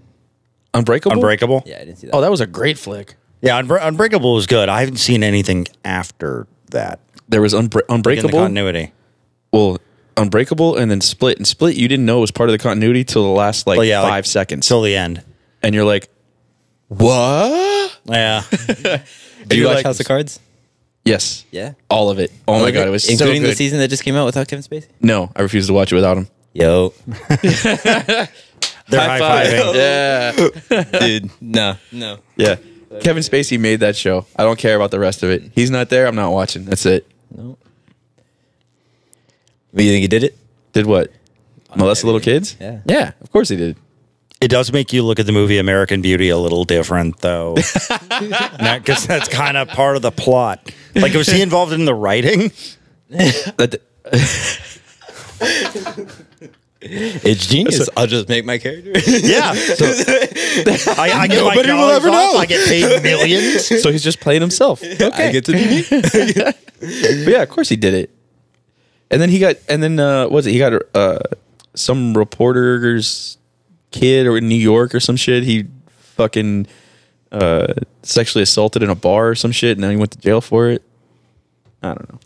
[0.72, 1.14] Unbreakable.
[1.16, 1.62] Unbreakable.
[1.66, 2.14] Yeah, I didn't see that.
[2.14, 3.16] Oh, that was a great flick.
[3.42, 4.68] Yeah, Unbre- Unbreakable was good.
[4.68, 7.00] I haven't seen anything after that.
[7.28, 8.30] There was Unbre- In the Unbreakable.
[8.38, 8.92] continuity.
[9.52, 9.78] well,
[10.16, 11.36] Unbreakable, and then Split.
[11.36, 13.76] And Split, you didn't know it was part of the continuity till the last like
[13.76, 15.22] Well, yeah, like, five seconds, Till the end.
[15.62, 16.08] and you're like,
[16.88, 18.42] "What?" Yeah.
[18.50, 19.02] Did
[19.52, 20.40] you you're watch like- House of Cards?
[21.04, 21.44] Yes.
[21.52, 21.74] Yeah.
[21.88, 22.32] all of it.
[22.48, 24.64] Oh my god, it was including so the season that just came out without Kevin
[24.64, 24.88] Spacey.
[25.00, 26.28] No, I refuse to watch it without him.
[26.52, 26.94] Yo,
[28.88, 29.74] They're high fiving.
[29.74, 32.18] Yeah, dude, no, no.
[32.36, 32.56] yeah.
[33.00, 34.26] Kevin Spacey made that show.
[34.36, 35.52] I don't care about the rest of it.
[35.54, 36.06] He's not there.
[36.06, 36.64] I'm not watching.
[36.64, 37.06] That's it.
[37.30, 37.58] No.
[39.74, 40.36] But you think he did it?
[40.72, 41.12] Did what?
[41.76, 42.56] Molest little kids?
[42.58, 42.80] Yeah.
[42.86, 43.76] Yeah, of course he did.
[44.40, 49.06] It does make you look at the movie American Beauty a little different, though, because
[49.06, 50.70] that's kind of part of the plot.
[50.94, 52.52] Like, was he involved in the writing?
[56.88, 57.88] It's genius.
[57.96, 58.90] I'll just make my character.
[58.90, 59.50] Yeah.
[59.54, 62.38] I, I get Nobody will ever off, know.
[62.38, 63.66] I get paid millions.
[63.82, 64.82] so he's just playing himself.
[64.82, 65.84] I get to be me.
[65.88, 68.10] But yeah, of course he did it.
[69.10, 70.52] And then he got, and then uh, what was it?
[70.52, 71.18] He got uh,
[71.74, 73.38] some reporter's
[73.98, 75.44] kid or in New York or some shit.
[75.44, 75.66] He
[76.16, 76.66] fucking
[77.32, 80.40] uh, sexually assaulted in a bar or some shit, and now he went to jail
[80.40, 80.82] for it.
[81.82, 82.20] I don't know.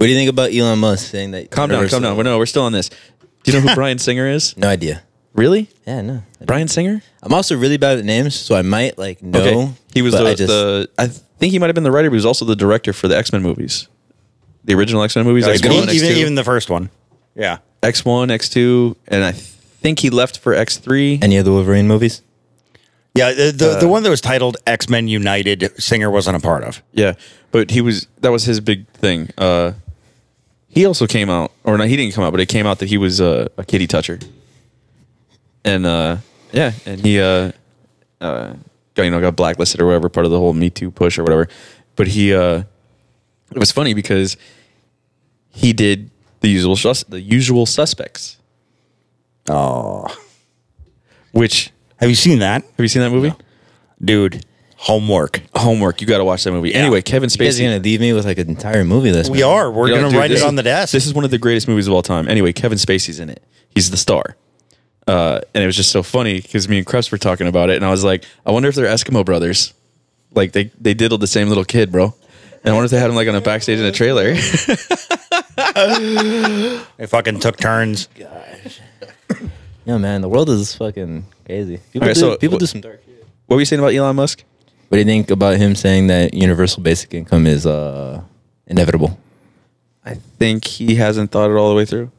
[0.00, 1.50] What do you think about Elon Musk saying that?
[1.50, 2.16] Calm down, calm down.
[2.16, 2.88] We're, no, we're still on this.
[2.88, 4.56] Do you know who Bryan Singer is?
[4.56, 5.02] No idea.
[5.34, 5.68] Really?
[5.86, 6.22] Yeah, no.
[6.40, 7.02] Bryan Singer?
[7.22, 9.74] I'm also really bad at names, so I might like know.
[9.92, 10.88] He was the, I just, the.
[10.96, 13.08] I think he might have been the writer, but he was also the director for
[13.08, 13.88] the X Men movies,
[14.64, 15.46] the original X Men movies.
[15.46, 16.88] X even, one, X even, two, even the first one.
[17.34, 17.58] Yeah.
[17.82, 19.34] X one, X two, and I
[19.80, 21.18] think he left for X three.
[21.22, 22.22] any of the Wolverine movies.
[23.14, 23.32] Yeah.
[23.32, 26.82] The, the, the one that was titled X Men United, Singer wasn't a part of.
[26.92, 27.14] Yeah,
[27.50, 29.30] but he was that was his big thing.
[29.36, 29.72] Uh,
[30.68, 32.88] he also came out, or no, he didn't come out, but it came out that
[32.88, 34.20] he was uh, a kitty toucher,
[35.64, 36.18] and uh,
[36.52, 37.50] yeah, and he uh,
[38.20, 38.54] uh,
[38.94, 41.24] got you know got blacklisted or whatever, part of the whole Me Too push or
[41.24, 41.48] whatever.
[41.96, 42.62] But he, uh,
[43.50, 44.36] it was funny because
[45.48, 48.38] he did the usual sus- the usual suspects,
[49.48, 50.06] Oh.
[51.32, 52.62] which Have you seen that?
[52.62, 53.32] have you seen that movie?
[54.02, 54.44] Dude,
[54.76, 55.42] homework.
[55.54, 56.74] Homework, you got to watch that movie.
[56.74, 57.66] Anyway, Kevin You guys Spacey.
[57.66, 59.30] are gonna leave me with like an entire movie list.
[59.30, 59.48] We man.
[59.48, 59.70] are.
[59.70, 60.92] We're Yeah, going to dude, write this it is- on the desk.
[60.92, 62.28] This is one of the greatest movies of all time.
[62.28, 63.42] Anyway, Kevin Spacey's in it.
[63.74, 64.36] He's the star.
[65.06, 67.76] Uh, and it was just so funny because me and Krebs were talking about it,
[67.76, 69.74] and I was like, I wonder if they're Eskimo brothers.
[70.34, 72.14] Like they they diddled the same little kid, bro.
[72.62, 74.34] And I wonder if they had him like on a backstage in a trailer.
[76.96, 78.08] they fucking took turns.
[79.90, 81.78] Yeah, man, the world is fucking crazy.
[81.92, 83.26] People, Okay, do, so people what- do some dark shit.
[83.46, 84.44] what were you saying about Elon Musk?
[84.88, 88.22] What do you think about him saying that universal basic income is uh,
[88.68, 89.18] inevitable?
[90.04, 92.10] I think he hasn't thought it all the way through.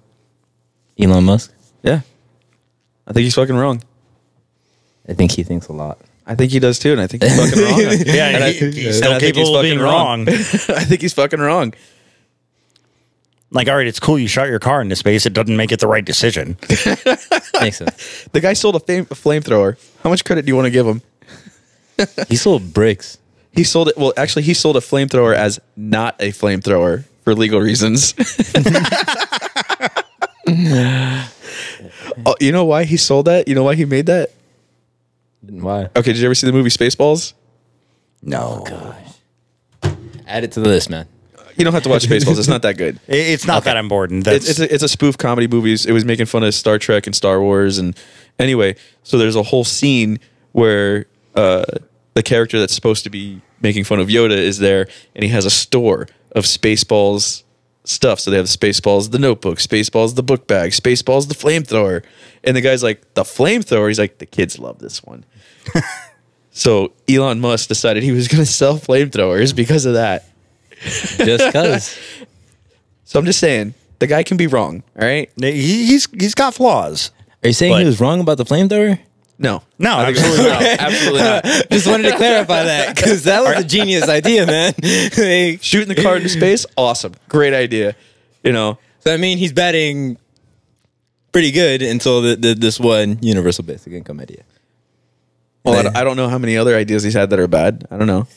[0.99, 1.53] Elon Musk.
[1.81, 2.01] Yeah,
[3.07, 3.81] I think he's fucking wrong.
[5.07, 5.97] I think he thinks a lot.
[6.27, 7.79] I think he does too, and I think he's fucking wrong.
[8.05, 9.91] Yeah, And and I- he, and he's I still think he's capable of being fucking
[9.93, 10.27] wrong.
[10.29, 11.73] I think he's fucking wrong.
[13.53, 15.25] Like, all right, it's cool you shot your car into space.
[15.25, 16.57] It doesn't make it the right decision.
[17.59, 18.27] Makes sense.
[18.31, 19.77] The guy sold a, fam- a flamethrower.
[20.03, 21.01] How much credit do you want to give him?
[22.29, 23.17] he sold bricks.
[23.51, 23.97] He sold it.
[23.97, 28.13] Well, actually, he sold a flamethrower as not a flamethrower for legal reasons.
[32.25, 33.49] oh, you know why he sold that?
[33.49, 34.31] You know why he made that?
[35.41, 35.89] Why?
[35.95, 37.33] Okay, did you ever see the movie Spaceballs?
[38.21, 38.63] No.
[38.65, 38.95] Oh,
[39.83, 39.93] gosh.
[40.25, 41.07] Add it to the list, man.
[41.57, 42.39] You don't have to watch Spaceballs.
[42.39, 42.99] It's not that good.
[43.07, 44.25] It's not that important.
[44.25, 45.85] That's, It's, it's, a, it's a spoof comedy movies.
[45.85, 47.77] It was making fun of Star Trek and Star Wars.
[47.77, 47.97] And
[48.39, 50.19] anyway, so there's a whole scene
[50.51, 51.05] where
[51.35, 51.65] uh,
[52.13, 55.45] the character that's supposed to be making fun of Yoda is there, and he has
[55.45, 57.43] a store of Spaceballs
[57.83, 58.19] stuff.
[58.19, 62.03] So they have Spaceballs, the notebook, Spaceballs, the book bag, Spaceballs, the flamethrower.
[62.43, 63.87] And the guy's like, the flamethrower?
[63.87, 65.25] He's like, the kids love this one.
[66.51, 70.25] so Elon Musk decided he was going to sell flamethrowers because of that.
[70.83, 71.97] Just cause.
[73.05, 74.83] So I'm just saying, the guy can be wrong.
[74.99, 75.29] All right.
[75.39, 75.51] he,
[75.85, 77.11] he's he's got flaws.
[77.43, 78.99] Are you saying But- he was wrong about the flamethrower?
[79.39, 80.61] No, No, I think- absolutely not.
[80.61, 81.43] absolutely not.
[81.71, 84.73] Just wanted to clarify that because that was a genius idea, man.
[84.83, 87.95] Like, Shooting the car into space, awesome, great idea.
[88.43, 90.17] You know, so I mean, he's batting
[91.31, 94.43] pretty good until the, the, this one universal basic income idea.
[95.65, 97.87] well, I don't- I don't know how many other ideas he's had that are bad.
[97.89, 98.27] I don't know.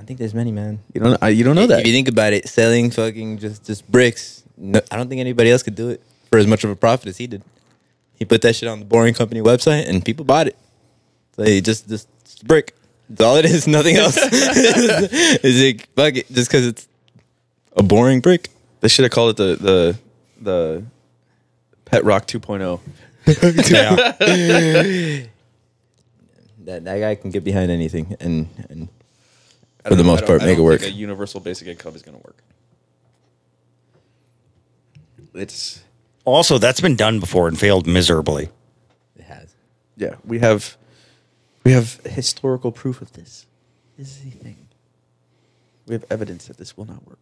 [0.00, 0.80] I think there's many, man.
[0.94, 1.22] You don't.
[1.22, 1.80] I, you don't know that.
[1.80, 5.50] If you think about it, selling fucking just just bricks, no, I don't think anybody
[5.50, 7.42] else could do it for as much of a profit as he did.
[8.14, 10.56] He put that shit on the Boring Company website, and people bought it.
[11.36, 12.74] So he just just it's brick.
[13.10, 13.66] That's all it is.
[13.68, 14.16] Nothing else.
[14.16, 16.88] is it like fuck it, just because it's
[17.76, 18.48] a boring brick.
[18.80, 19.98] they should have called it the the
[20.40, 20.84] the
[21.84, 22.38] Pet Rock oh.
[22.38, 22.80] 2.0.
[23.70, 25.26] Yeah.
[26.64, 28.99] That that guy can get behind anything, and and I
[29.86, 30.80] For the most part, make it work.
[30.80, 32.42] think A universal basic income is going to work.
[35.34, 35.82] It's
[36.24, 38.50] also, that's been done before and failed miserably.
[39.16, 39.54] it has.
[39.96, 40.16] yeah.
[40.24, 40.76] We have
[41.64, 43.46] we have historical proof of this.
[43.96, 44.68] This is the thing.
[45.86, 47.18] We have evidence that this will not work.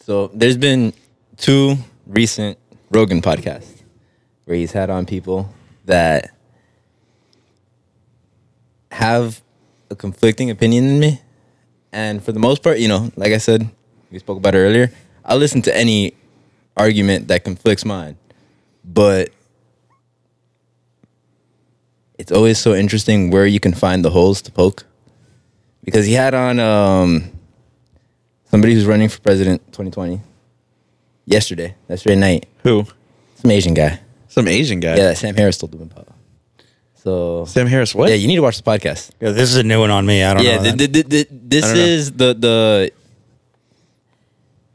[0.00, 0.92] So there's been
[1.36, 1.76] two
[2.06, 2.58] recent
[2.90, 3.82] Rogan podcasts
[4.44, 5.52] where he's had on people
[5.84, 6.30] that
[8.90, 9.42] have
[9.90, 11.20] a conflicting opinion in me.
[11.92, 13.68] And for the most part, you know, like I said,
[14.10, 14.92] we spoke about it earlier,
[15.24, 16.14] I listen to any
[16.76, 18.16] argument that conflicts mine.
[18.84, 19.30] But
[22.18, 24.84] it's always so interesting where you can find the holes to poke.
[25.84, 27.30] Because he had on um,
[28.50, 30.20] somebody who's running for president 2020
[31.26, 32.84] yesterday, yesterday night, Who?
[33.36, 34.00] some Asian guy.
[34.28, 34.96] Some Asian guy.
[34.96, 36.08] Yeah, Sam Harris told him about.
[37.06, 37.94] So Sam Harris.
[37.94, 38.08] What?
[38.08, 39.12] yeah, you need to watch the podcast.
[39.20, 40.24] Yeah, this is a new one on me.
[40.24, 40.62] I don't Yeah, know.
[40.74, 41.80] th- th- th- th- this don't know.
[41.84, 42.90] is the the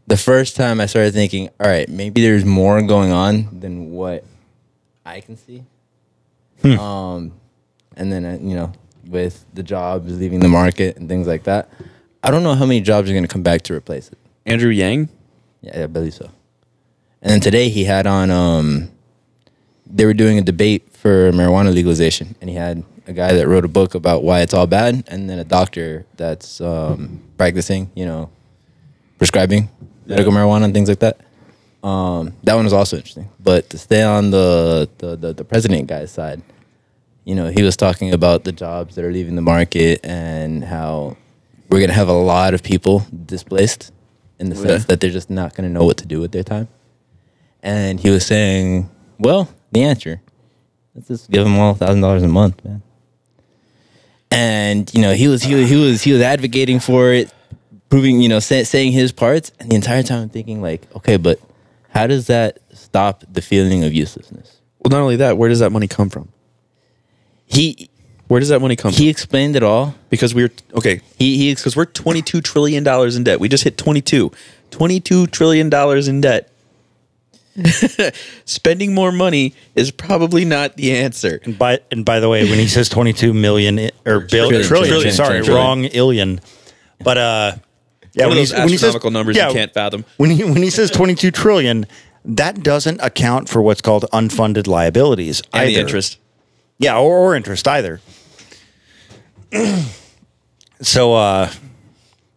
[0.07, 4.23] the first time I started thinking, all right, maybe there's more going on than what
[5.05, 5.65] I can see.
[6.61, 6.79] Hmm.
[6.79, 7.31] Um,
[7.97, 8.71] and then uh, you know,
[9.05, 11.67] with the jobs leaving the market and things like that,
[12.23, 14.17] I don't know how many jobs are going to come back to replace it.
[14.45, 15.09] Andrew Yang.
[15.59, 16.29] Yeah, I believe so.
[17.21, 18.89] And then today he had on um
[19.85, 23.65] they were doing a debate for marijuana legalization and he had a guy that wrote
[23.65, 28.05] a book about why it's all bad and then a doctor that's um practicing, you
[28.05, 28.29] know,
[29.17, 29.67] prescribing
[30.05, 31.17] medical marijuana and things like that.
[31.83, 33.27] Um that one was also interesting.
[33.39, 36.39] But to stay on the the the, the president guy's side,
[37.25, 41.17] you know, he was talking about the jobs that are leaving the market and how
[41.69, 43.91] we're going to have a lot of people displaced
[44.39, 44.67] in the Yeah.
[44.67, 46.67] sense that they're just not going to know what to do with their time.
[47.63, 50.19] And he was saying, well, the answer,
[50.95, 52.81] let's just give them all thousand dollars a month, man.
[54.29, 57.33] And you know, he was he was he was he was advocating for it,
[57.89, 61.17] proving you know say, saying his parts, and the entire time I'm thinking like, okay,
[61.17, 61.39] but
[61.89, 64.61] how does that stop the feeling of uselessness?
[64.79, 66.29] Well, not only that, where does that money come from?
[67.45, 67.89] He
[68.27, 69.07] Where does that money come he from?
[69.09, 69.93] explained it all.
[70.09, 71.01] Because we're okay.
[71.17, 73.39] He he Because we're twenty two trillion dollars in debt.
[73.39, 74.31] We just hit 22.
[74.71, 76.50] 22 trillion dollars in debt.
[78.45, 81.39] Spending more money is probably not the answer.
[81.43, 84.49] And by and by the way, when he says twenty two million i- or bill,
[84.49, 85.55] Trillion, trillion, trillion, sorry, trillion.
[85.55, 86.39] wrong illion.
[87.03, 87.51] But uh,
[88.13, 90.05] yeah, One of when those he's- when he says- astronomical numbers you can't fathom.
[90.17, 91.85] When he when he says twenty two trillion,
[92.23, 96.17] that doesn't account for what's called unfunded liabilities And the interest.
[96.77, 97.99] Yeah, or, or interest either.
[100.81, 101.51] so, uh,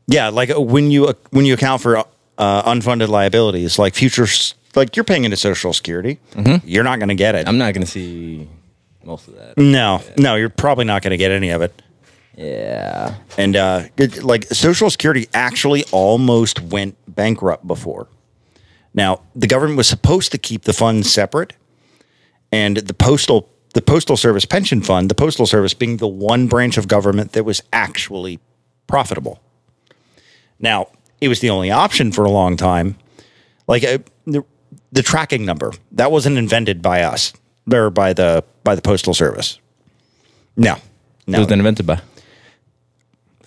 [0.06, 4.24] yeah, like uh, when you uh, when you account for uh, unfunded liabilities, like future,
[4.24, 6.18] s- like you're paying into Social Security,
[6.64, 7.48] you're not going to get it.
[7.48, 8.48] I'm not gonna see
[9.04, 9.56] most of that.
[9.58, 11.80] no, no, you're probably not going to get any of it.
[12.36, 13.14] Yeah.
[13.38, 18.08] And uh, it- like Social Security actually almost went bankrupt before.
[18.94, 21.52] Now, the government was supposed to keep the funds separate,
[22.52, 26.76] and the postal the postal service pension fund, the postal service being the one branch
[26.78, 28.38] of government that was actually
[28.86, 29.40] profitable.
[30.60, 30.88] Now,
[31.20, 32.96] it was the only option for a long time.
[33.66, 34.44] Like uh, the,
[34.92, 37.32] the tracking number that wasn't invented by us
[37.72, 39.58] or by the by the postal service.
[40.56, 40.76] No,
[41.26, 42.00] no, It was invented by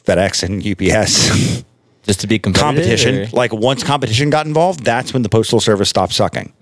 [0.06, 1.64] FedEx and UPS.
[2.04, 3.24] just to be competition.
[3.24, 6.54] or- Like once competition got involved, that's when the postal service stopped sucking.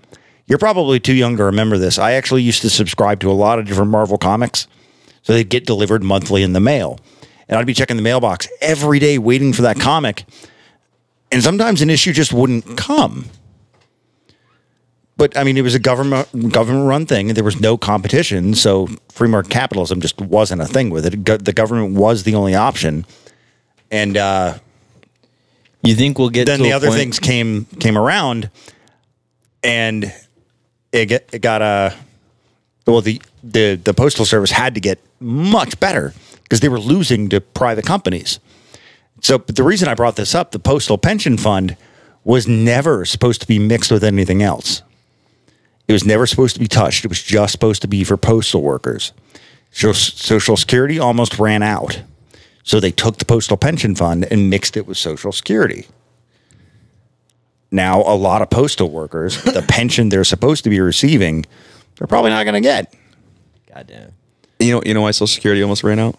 [0.46, 1.98] You're probably too young to remember this.
[1.98, 4.68] I actually used to subscribe to a lot of different Marvel comics,
[5.22, 7.00] so they'd get delivered monthly in the mail,
[7.48, 10.24] and I'd be checking the mailbox every day, waiting for that comic,
[11.32, 13.26] and sometimes an issue just wouldn't come.
[15.16, 18.54] But I mean, it was a government government run thing, and there was no competition,
[18.54, 21.44] so free market capitalism just wasn't a thing with it.
[21.44, 23.06] The government was the only option,
[23.90, 24.58] and uh,
[25.82, 28.50] you think we'll get then to the other point- things came came around,
[29.62, 30.12] and
[30.92, 31.94] it get, it got a
[32.86, 36.12] well the the the postal service had to get much better
[36.42, 38.38] because they were losing to private companies.
[39.22, 41.76] So, but the reason I brought this up, the postal pension fund
[42.22, 44.82] was never supposed to be mixed with anything else.
[45.88, 47.04] It was never supposed to be touched.
[47.04, 49.12] It was just supposed to be for postal workers.
[49.70, 52.02] So Social Security almost ran out.
[52.62, 55.86] So they took the postal pension fund and mixed it with Social Security.
[57.70, 61.44] Now, a lot of postal workers, the pension they're supposed to be receiving,
[61.96, 62.94] they're probably not going to get.
[63.72, 64.12] Goddamn.
[64.58, 66.18] You know, you know why Social Security almost ran out?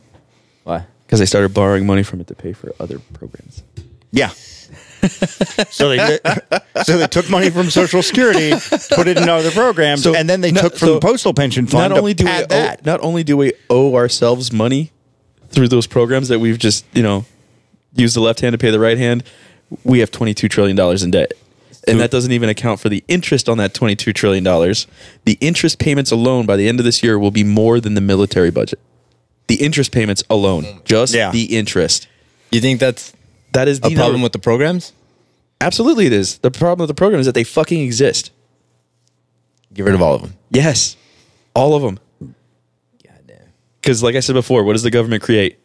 [0.63, 0.85] Why?
[1.05, 3.63] Because they started borrowing money from it to pay for other programs.
[4.11, 4.31] Yeah.
[5.69, 6.19] So they
[6.83, 8.51] so they took money from Social Security,
[8.95, 11.33] put it in other programs, So, and then they not- took from so the postal
[11.33, 14.51] pension fund Not only to do we pad owe, not only do we owe ourselves
[14.51, 14.91] money
[15.49, 17.25] through those programs that we've just you know
[17.95, 19.23] used the left hand to pay the right hand,
[19.83, 21.31] we have twenty two trillion dollars in debt.
[21.89, 24.43] And that doesn't even account for the interest on that $22 trillion.
[24.43, 28.01] The interest payments alone by the end of this year will be more than the
[28.01, 28.79] military budget.
[29.47, 31.31] The interest payments alone, just Yeah.
[31.31, 32.09] the interest.
[32.51, 33.13] You think that's
[33.53, 34.91] That is a the problem number- with the programs?
[35.59, 36.37] Absolutely, it is.
[36.39, 38.31] The problem with the program is that they fucking exist.
[39.73, 40.33] Get rid of all of them.
[40.49, 40.95] Yes,
[41.55, 41.99] all of them.
[42.21, 43.37] God damn.
[43.81, 45.57] Because, like I said before, what does the government create?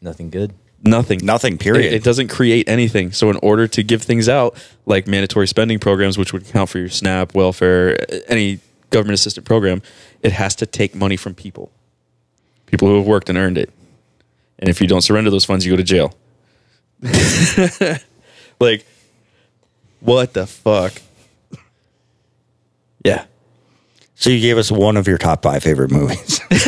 [0.00, 0.52] Nothing good.
[0.82, 1.20] Nothing.
[1.24, 1.92] Nothing, It, period.
[1.94, 3.12] it doesn't create anything.
[3.12, 6.78] So, in order to give things out, like mandatory spending programs, which would count for
[6.78, 7.96] your SNAP, welfare,
[8.30, 8.60] any
[8.90, 9.80] government assisted program,
[10.22, 11.72] it has to take money from people,
[12.66, 13.70] people who have worked and earned it.
[14.58, 16.14] And if you don't surrender those funds, you go to jail.
[18.60, 18.86] like,
[20.04, 20.92] what the fuck?
[23.04, 23.24] Yeah.
[24.14, 26.40] So you gave us one of your top five favorite movies.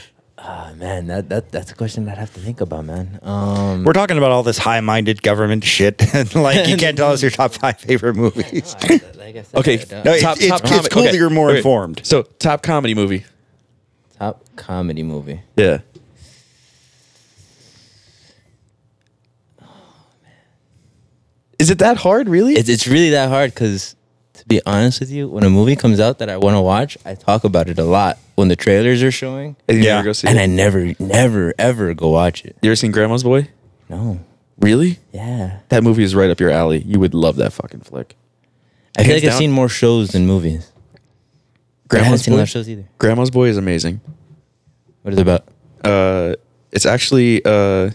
[0.42, 3.18] Ah, man, that, that that's a question I'd have to think about, man.
[3.22, 7.20] Um, We're talking about all this high-minded government shit, and like you can't tell us
[7.20, 8.74] your top five favorite movies.
[9.18, 9.74] like I said, Okay.
[9.80, 11.10] I don't- No, it's, Top- it's, top it's comic- cool okay.
[11.12, 11.58] that you're more Okay.
[11.58, 12.00] informed.
[12.06, 13.26] So, top comedy movie.
[14.18, 15.42] top comedy movie.
[15.56, 15.80] Yeah.
[21.70, 22.54] Is it that hard, really?
[22.54, 23.94] It's it's really that hard because,
[24.32, 26.98] to be honest with you, when a movie comes out that I want to watch,
[27.04, 29.94] I talk about it a lot when the trailers are showing, And you Yeah.
[29.94, 30.42] never go see and it?
[30.42, 32.56] I never, never, ever go watch it.
[32.60, 33.46] you ever seen Grandma's Boy?
[33.88, 34.18] No,
[34.58, 34.98] Really?
[35.12, 36.82] yeah, That movie is right up your alley.
[36.84, 38.16] You would love that fucking flick.
[38.98, 40.72] I feel Hands like I've seen more shows than movies.
[40.72, 42.42] I haven't Grandma's seen a lot Boy.
[42.42, 42.84] of shows either.
[42.98, 44.00] Grandma's Boy is amazing.
[45.02, 45.46] What is it about?
[45.84, 46.34] Uh,
[46.72, 47.90] it's actually uh,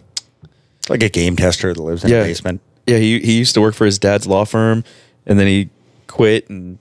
[0.87, 2.21] Like a game tester that lives in Yeah.
[2.21, 2.61] a basement.
[2.87, 2.97] Yeah.
[2.97, 4.83] He he used to work for his dad's law firm,
[5.25, 5.69] and then he
[6.07, 6.77] quit, and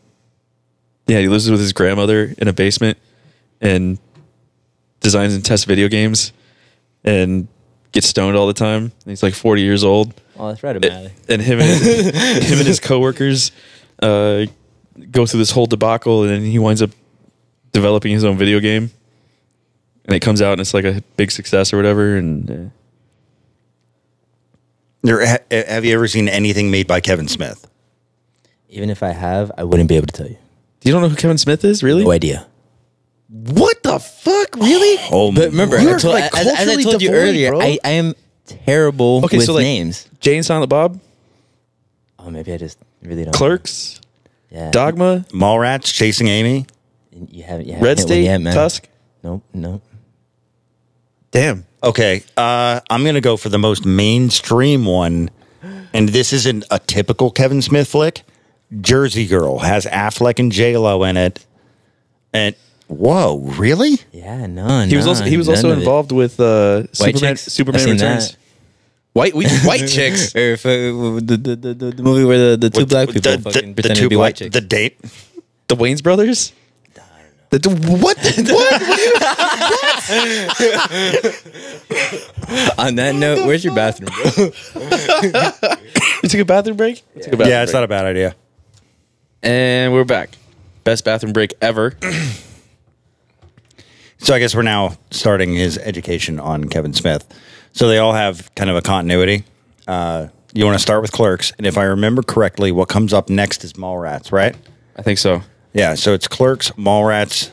[1.07, 2.99] yeah, he lives with his grandmother in a basement,
[3.61, 3.99] and
[5.01, 6.33] designs and tests video games,
[7.05, 7.49] and
[7.93, 8.85] gets stoned all the time.
[8.85, 10.15] And he's like forty years old.
[10.39, 11.13] Oh, that's right, O'Malley.
[11.29, 11.85] and him and
[12.45, 13.53] him and his coworkers
[14.03, 14.47] uh,
[15.11, 16.91] go through this whole debacle, and then he winds up
[17.73, 18.91] developing his own video game,
[20.07, 22.17] and it comes out and it's like a big success or whatever.
[22.17, 22.71] And uh,
[25.05, 27.69] There, ha, have you ever seen anything made by Kevin Smith?
[28.71, 30.39] Even if I have, I wouldn't be able to tell you.
[30.83, 32.03] you don't know who Kevin Smith is, really?
[32.05, 32.47] No idea.
[33.29, 34.97] What the fuck, really?
[35.13, 37.61] Oh, But remember, I told, like, as, as I culturally told you devoid, earlier, bro.
[37.61, 38.15] I, I am
[38.47, 40.09] terrible Okay, with so like names.
[40.21, 41.01] Jay and Silent Bob,
[42.19, 43.35] Oh, maybe I just really don't.
[43.35, 44.01] Clerks,
[44.51, 44.71] Yeah.
[44.71, 46.65] Dogma, Mallrats chasing Amy.
[47.31, 47.67] You haven't.
[47.67, 48.55] You haven't Red State, yet, man.
[48.55, 48.89] Tusk.
[49.23, 49.43] Nope.
[49.53, 49.83] Nope.
[51.35, 51.67] Damn.
[51.83, 55.31] Okay, uh, I'm gonna go for the most mainstream one,
[55.93, 58.23] and this isn't a typical Kevin Smith flick.
[58.81, 61.45] Jersey Girl has Affleck and J Lo in it,
[62.33, 62.55] and
[62.87, 63.99] whoa, really?
[64.13, 64.47] Yeah.
[64.47, 64.89] None.
[64.89, 67.21] He was also he was also involved with uh, Superman.
[67.37, 67.43] Chicks?
[67.53, 68.29] Superman I've seen Returns.
[68.31, 68.39] that.
[69.13, 70.35] White we, white chicks.
[70.37, 73.09] Or if, uh, the, the, the, the, the movie where the, the two With black
[73.09, 74.53] the- people the, fucking the, pretended two to be black, white chicks.
[74.55, 74.99] the date.
[75.69, 76.53] The Wayans brothers?
[77.51, 78.17] The, the, what?
[81.29, 82.79] what?
[82.79, 84.51] On that note, where's your bathroom, bro?
[86.23, 87.03] You took a bathroom break?
[87.17, 87.81] I took a bathroom Yeah, it's break.
[87.81, 88.35] not a bad idea.
[89.43, 90.31] And we're back.
[90.85, 91.95] Best bathroom break ever.
[94.19, 97.27] So I guess we're now starting his education on Kevin Smith.
[97.73, 99.45] So they all have kind of a continuity.
[99.87, 103.29] Uh, you want to start with Clerks, and if I remember correctly, what comes up
[103.29, 104.57] next is Mallrats, right?
[104.97, 105.43] I think so.
[105.75, 107.51] Yeah, so it's Clerks, Mallrats,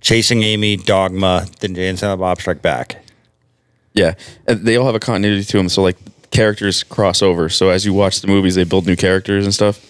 [0.00, 3.04] Chasing Amy, Dogma, then Jay and Silent Bob Strike Back.
[3.94, 4.14] Yeah.
[4.46, 5.68] And they all have a continuity to them.
[5.68, 5.96] So, like,
[6.30, 7.48] characters cross over.
[7.48, 9.84] So, as you watch the movies, they build new characters and stuff.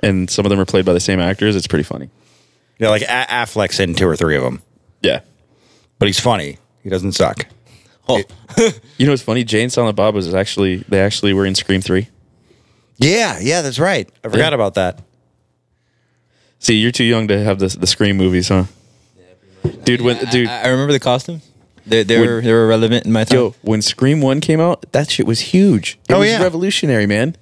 [0.00, 1.56] And some of them are played by the same actors.
[1.56, 2.10] It's pretty funny.
[2.78, 4.60] Yeah, like a- Affleck's in two or three of them,
[5.02, 5.20] Yeah.
[5.98, 6.58] but he's funny.
[6.82, 7.46] He doesn't suck.
[8.08, 8.22] Oh,
[8.98, 9.44] You know what's funny?
[9.44, 12.08] Jay and Silent Bob was actually, they actually were in Scream 3.
[12.98, 14.08] Yeah, yeah, that's right.
[14.24, 14.54] I forgot Yeah.
[14.56, 15.00] about that.
[16.64, 18.64] See, you're too young to have the, the Scream movies, huh?
[19.84, 20.48] Dude, when, dude.
[20.48, 21.46] I, I remember the costumes.
[21.86, 23.38] They, they When- were they were relevant in my time.
[23.38, 25.98] Yo, when Scream One came out, that shit was huge.
[26.08, 26.42] It Oh, was yeah.
[26.42, 27.36] revolutionary, man.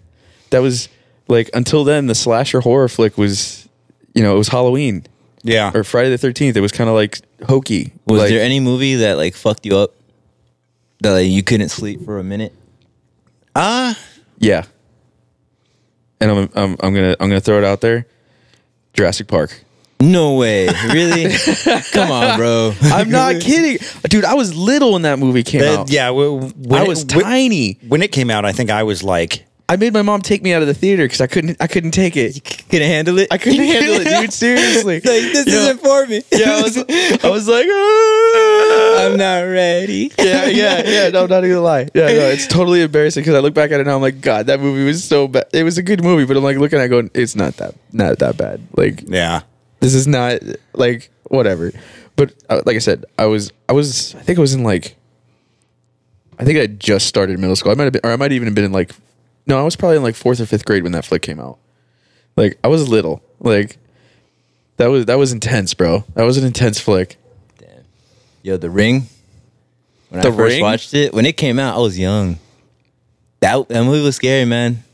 [0.50, 0.88] That was
[1.28, 3.68] like until then, the slasher horror flick was,
[4.14, 5.04] you know, it was Halloween
[5.44, 5.70] Yeah.
[5.72, 6.56] or Friday the Thirteenth.
[6.56, 7.92] It was kind of like hokey.
[8.06, 9.94] was like, there any movie that like fucked you up?
[11.00, 12.52] That like you couldn't sleep for a minute?
[13.54, 13.96] Ah,
[14.38, 14.64] Yeah.
[16.20, 18.06] And I'm, I'm I'm gonna I'm gonna throw it out there.
[18.94, 19.62] Jurassic Park.
[20.00, 20.66] No way.
[20.92, 21.32] Really?
[21.92, 22.74] Come on, bro.
[22.82, 23.78] I'm not kidding,
[24.08, 24.24] dude.
[24.24, 25.90] I was little when that movie came out.
[25.90, 26.08] yeah.
[26.08, 27.78] w- When I it- was when- tiny.
[27.86, 28.44] when it came out.
[28.44, 31.04] I think I was like, I made my mom take me out of the theater
[31.04, 32.34] because I couldn't I couldn't take it.
[32.34, 33.28] You Couldn't handle it.
[33.30, 34.32] I couldn't handle it, dude.
[34.32, 34.94] Seriously.
[34.96, 35.54] like this Yeah.
[35.54, 36.22] isn't for me.
[36.32, 36.76] Yeah, I was,
[37.24, 40.10] I was like, "Ah." I'm not ready.
[40.18, 41.08] yeah, yeah, yeah.
[41.08, 41.88] No, I'm not even gonna lie.
[41.94, 43.96] Yeah, no, it's totally embarrassing because I look back at it now.
[43.96, 45.46] I'm like, God, that movie was so bad.
[45.52, 47.74] It was a good movie, but I'm like looking at it going, it's not that,
[47.92, 48.60] not that bad.
[48.76, 49.42] Like, yeah.
[49.80, 50.40] this is not
[50.74, 51.72] like whatever.
[52.16, 54.96] But uh, like I said, I was, I was, I think I was in like,
[56.38, 57.72] I think I just started middle school.
[57.72, 58.92] I might have been, or I might even have been in like
[59.46, 61.58] No, I was probably in like fourth or fifth grade when that flick came out.
[62.36, 63.22] Like I was little.
[63.40, 63.78] Like
[64.76, 66.04] that was that was intense, bro.
[66.14, 67.16] That was an intense flick.
[67.58, 67.68] Damn.
[68.42, 69.06] Yo, The Ring.
[70.08, 70.62] When The I first Ring?
[70.62, 72.38] watched it, when it came out, I was young.
[73.40, 74.84] That that movie was scary, man.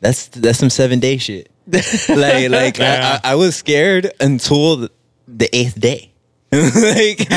[0.00, 1.50] That's that's some seven day shit.
[1.68, 3.20] like like Yeah.
[3.22, 4.90] I, I, I was scared until the,
[5.26, 6.12] the eighth day.
[6.52, 7.30] like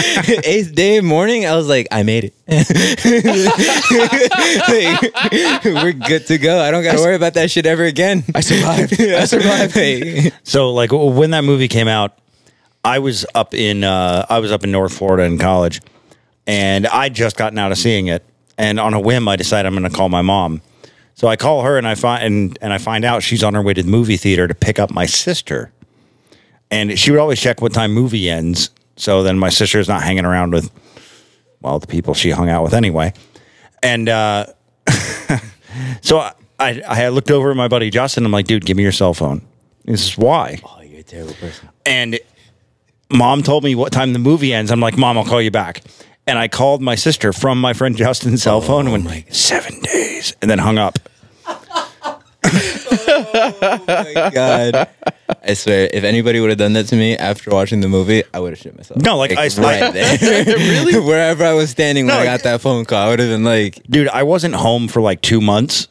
[0.46, 2.34] eighth day morning, I was like, I made it.
[4.72, 6.62] Like, we're good to go.
[6.62, 8.24] I don't got to worry about that shit ever again.
[8.34, 9.02] I survived.
[9.02, 10.34] I survived.
[10.44, 12.18] So like when that movie came out,
[12.86, 15.82] I was up in uh, I was up in North Florida in college,
[16.48, 18.24] and I just gotten out of seeing it.
[18.58, 20.62] And on a whim, I decided I'm going to call my mom.
[21.16, 23.62] So I call her and I find and, and I find out she's on her
[23.62, 25.72] way to the movie theater to pick up my sister.
[26.70, 28.70] And she would always check what time movie ends.
[29.02, 30.70] So then my sister's not hanging around with
[31.60, 33.14] well the people she hung out with anyway.
[33.82, 34.46] And uh,
[36.02, 36.20] so
[36.60, 38.26] I, I looked over at my buddy Justin.
[38.26, 39.42] I'm like, dude, give me your cell phone.
[39.88, 40.60] He says, why.
[40.64, 41.70] Oh, you're a terrible person.
[41.84, 42.20] And
[43.12, 44.70] mom told me what time the movie ends.
[44.70, 45.82] I'm like, Mom, I'll call you back.
[46.28, 50.36] And I called my sister from my friend Justin's cell phone and went, seven days,
[50.44, 51.00] and then hung up.
[52.54, 54.88] Oh God.
[55.44, 58.40] I swear, if anybody would have done that to me after watching the movie, I
[58.40, 59.02] would have shit myself.
[59.02, 60.18] No, like, I- right there.
[60.46, 61.00] really?
[61.06, 63.44] Wherever I was standing when No, I got that phone call, I would have been
[63.44, 65.88] like, Dude, I wasn't home for like two months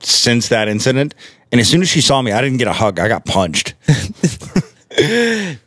[0.00, 1.14] since that incident.
[1.52, 2.98] And as soon as she saw me, I didn't get a hug.
[2.98, 3.74] I got punched.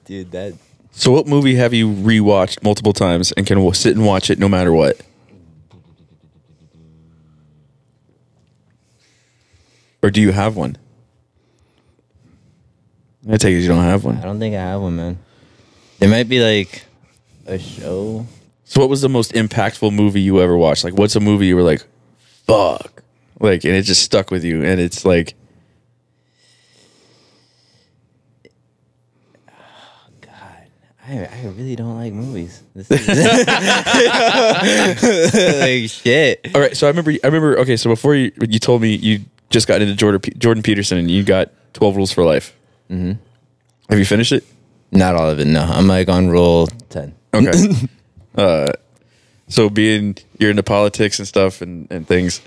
[0.06, 0.53] dude, that
[0.91, 4.40] So, what movie have you rewatched multiple times and can w- sit and watch it
[4.40, 4.99] no matter what?
[10.03, 10.77] Or do you have one?
[13.27, 14.17] I take it you don't have one.
[14.17, 15.17] I don't think I have one, man.
[16.01, 16.84] It might be like
[17.45, 18.27] a show.
[18.65, 20.84] So, what was the most impactful movie you ever watched?
[20.84, 21.85] Like, what's a movie you were like,
[22.45, 23.01] fuck?
[23.39, 24.61] Like, and it just stuck with you.
[24.63, 25.35] And it's like,
[30.19, 30.67] God,
[31.07, 32.61] I, I really don't like movies.
[32.75, 33.07] This is
[35.61, 36.51] like shit.
[36.53, 36.75] all right.
[36.75, 39.21] So, I remember, I remember, okay, so before you, you told me you
[39.53, 42.55] just got into Jordan, Jordan Peterson and you got 12 Rules for Life.
[42.89, 43.13] Mm-hmm.
[43.89, 44.43] Have you finished it?
[44.91, 45.45] Not all of it.
[45.45, 47.15] No, I'm like on rule ten.
[47.34, 47.51] Okay.
[48.35, 48.71] uh,
[49.47, 52.41] so being you're into politics and stuff and, and things,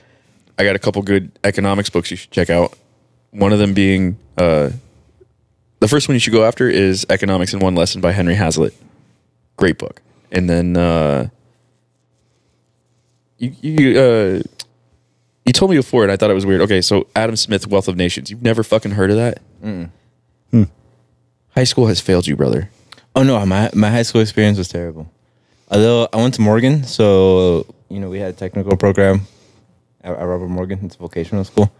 [0.58, 2.76] I got a couple good economics books you should check out.
[3.32, 4.70] One of them being uh,
[5.80, 8.74] the first one you should go after is Economics in One Lesson by Henry Hazlitt.
[9.56, 10.00] Great book.
[10.30, 11.28] And then uh,
[13.38, 14.42] you you uh,
[15.46, 16.60] you told me before and I thought it was weird.
[16.62, 18.30] Okay, so Adam Smith, Wealth of Nations.
[18.30, 19.38] You've never fucking heard of that?
[19.62, 19.84] Hmm.
[21.50, 22.68] High school has failed you, brother.
[23.14, 25.10] Oh no, my my high school experience was terrible.
[25.70, 29.22] Although I went to Morgan, so you know we had a technical program
[30.02, 30.80] at, at Robert Morgan.
[30.84, 31.72] It's a vocational school.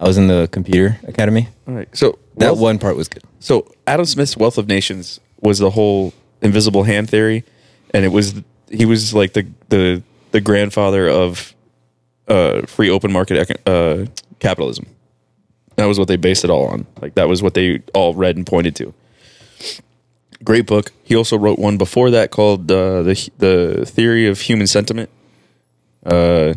[0.00, 1.46] I was in the computer academy.
[1.68, 1.88] All right.
[1.96, 3.22] So That Wealth- one part was good.
[3.38, 6.12] So Adam Smith's Wealth of Nations was the whole
[6.42, 7.44] invisible hand theory,
[7.92, 8.34] and it was
[8.68, 10.02] he was like the the
[10.32, 11.54] the grandfather of
[12.28, 14.06] uh, free open market uh,
[14.38, 14.86] capitalism.
[15.76, 16.86] That was what they based it all on.
[17.00, 18.94] Like that was what they all read and pointed to.
[20.42, 20.92] Great book.
[21.02, 25.10] He also wrote one before that called uh, the the Theory of Human Sentiment,
[26.04, 26.54] uh,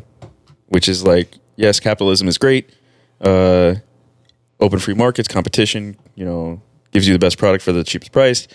[0.67, 2.69] which is like yes, capitalism is great.
[3.21, 3.75] Uh,
[4.59, 6.61] open free markets, competition, you know,
[6.91, 8.47] gives you the best product for the cheapest price.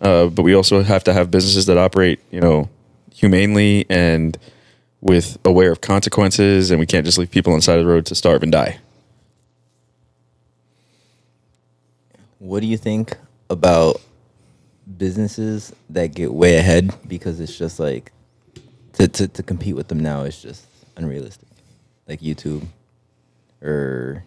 [0.00, 2.68] But we also have to have businesses that operate, you know,
[3.12, 4.36] humanely and
[5.00, 7.90] with aware of consequences, and we can't just leave people on the side of the
[7.90, 8.78] road to starve and die.
[12.38, 13.16] What do you think
[13.48, 14.00] about
[14.98, 18.12] businesses that get way ahead because it's just like
[18.94, 20.66] to to, to compete with them now is just
[20.96, 21.48] unrealistic,
[22.08, 22.64] like YouTube
[23.62, 24.24] or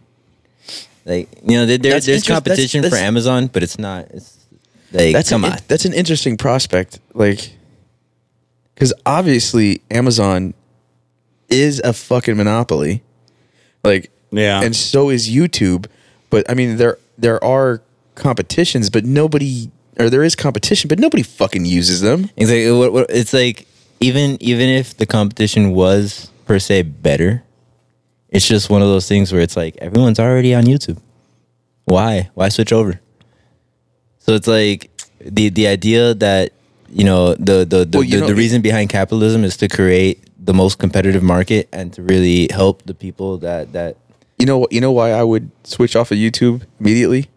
[1.06, 4.06] like you know there, there- That's there's interest- that's- competition for Amazon, but it's not.
[4.12, 4.38] It's
[4.92, 5.60] like That's come an, on.
[5.68, 7.52] That's an interesting prospect, like,
[8.76, 10.54] because obviously Amazon
[11.54, 13.04] is a fucking monopoly,
[13.84, 14.62] like, Yeah.
[14.64, 15.86] and so is YouTube.
[16.30, 17.82] But I mean, there there are
[18.16, 19.70] competitions, but nobody,
[20.00, 22.30] or there is competition, but nobody fucking uses them.
[22.36, 23.68] It's like what, what, it's like
[24.00, 27.44] even even if the competition was per se better,
[28.30, 30.98] it's just one of those things where it's like everyone's already on YouTube.
[31.86, 32.30] Why?
[32.34, 33.00] Why switch over?
[34.20, 34.90] So it's like
[35.20, 36.52] the the idea that
[36.90, 40.24] you know the the the, Well, the, know- the reason behind capitalism is to create
[40.46, 43.96] the most competitive market and to really help the people that that
[44.40, 44.68] You know?
[44.72, 47.30] You know why I would switch off of YouTube immediately?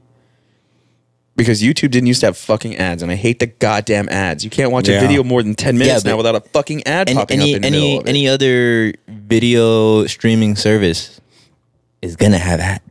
[1.36, 4.42] Because YouTube didn't used to have fucking ads, and I hate the goddamn ads.
[4.42, 4.96] You can't watch Yeah.
[4.96, 7.52] a video more than ten minutes but- now without a fucking ad any popping any
[7.52, 8.08] up in the middle any, of it.
[8.08, 11.20] any other video streaming service
[12.00, 12.82] is gonna have ads,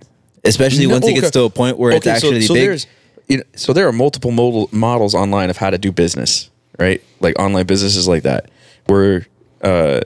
[0.44, 2.68] especially No, once it gets to a point where it's Okay, so- actually so, big.
[2.68, 2.88] There's,
[3.28, 7.02] you know, so there are multiple model, models online of how to do business, right?
[7.22, 8.50] Like online businesses like that,
[8.86, 9.26] where
[9.66, 10.02] uh,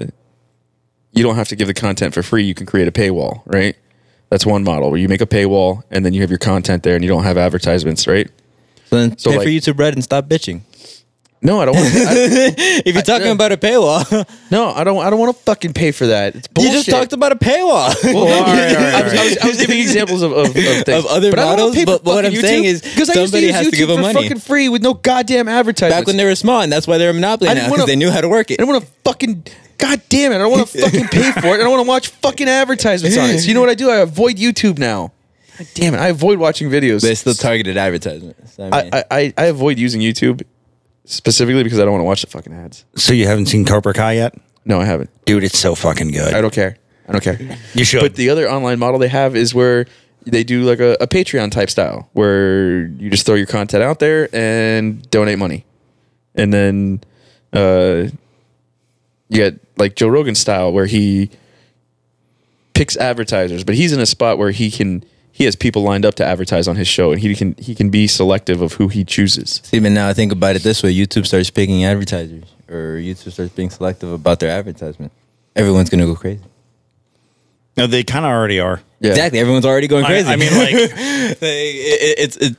[1.12, 2.44] you don't have to give the content for free.
[2.44, 3.76] You can create a paywall, right?
[4.30, 6.96] That's one model where you make a paywall and then you have your content there
[6.96, 8.30] and you don't have advertisements, right?
[8.90, 10.62] So then So, pay like- for YouTube Red and stop bitching.
[11.42, 11.88] No, I don't want.
[11.88, 11.94] I,
[12.86, 13.32] If you're talking yeah.
[13.32, 14.04] about a paywall,
[14.52, 14.98] no, I don't.
[14.98, 16.36] I don't want to fucking pay for that.
[16.36, 16.72] It's bullshit.
[16.74, 17.96] you just talked about a paywall.
[18.04, 20.48] Well, all right, all right, I, was, I, was, I was giving examples of, of,
[20.48, 22.64] of things Of other but I don't wanna models, pay for but what I'm saying
[22.64, 24.22] YouTube, is 'cause I used to somebody use has to give them money.
[24.22, 25.98] fucking free with no goddamn advertisements.
[25.98, 28.12] Back when they were small, and that's why they're a monopoly now because they knew
[28.12, 28.60] how to work it.
[28.60, 29.46] I don't want to fucking.
[29.78, 30.36] God damn it!
[30.36, 31.54] I don't want to fucking pay for it.
[31.54, 33.40] I don't want to watch fucking advertisements on it.
[33.40, 33.90] So you know what I do?
[33.90, 35.14] I avoid YouTube now.
[35.58, 36.00] God damn it!
[36.00, 37.00] I avoid watching videos.
[37.02, 38.60] But it's still targeted advertisements.
[38.60, 40.42] I mean, I, I, I, I avoid using YouTube
[41.10, 42.86] specifically because I don't want to watch the fucking ads.
[42.96, 45.10] So you haven't seen Cobra Kai yet, No, I haven't.
[45.26, 45.44] dude?
[45.44, 46.34] It's so fucking good.
[46.34, 46.78] I don't care.
[47.08, 47.40] I don't care.
[47.74, 48.02] You should.
[48.02, 49.86] But the other online model they have is where
[50.26, 54.00] they do like a, a Patreon type style where you just throw your content out
[54.00, 55.66] there and donate money.
[56.36, 57.02] And then
[57.54, 58.10] uh,
[59.30, 61.32] you get like Joe Rogan style where he
[62.74, 65.04] picks advertisers, but he's in a spot where he can
[65.40, 67.90] he has people lined up to advertise on his show and he can he can
[67.90, 69.62] be selective of who he chooses.
[69.64, 73.32] See, but now I think about it this way: YouTube starts picking advertisers, or YouTube
[73.32, 75.14] starts being selective about their advertisement.
[75.56, 76.42] Everyone's gonna go crazy.
[77.78, 78.82] no, they kind of already are.
[79.00, 79.12] Yeah.
[79.12, 79.40] Exactly.
[79.40, 80.28] Everyone's already going crazy.
[80.30, 80.92] I mean, like, Like,
[81.42, 82.56] it, it, it's it,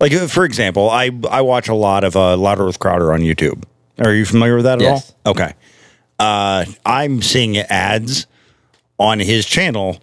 [0.00, 3.64] like for example, I I watch a lot of uh, Louder with Crowder on YouTube.
[3.98, 5.12] Are you familiar with that at Yes.
[5.26, 5.32] all?
[5.32, 5.52] Okay.
[6.18, 8.26] Uh, I'm seeing ads
[8.98, 9.98] on his channel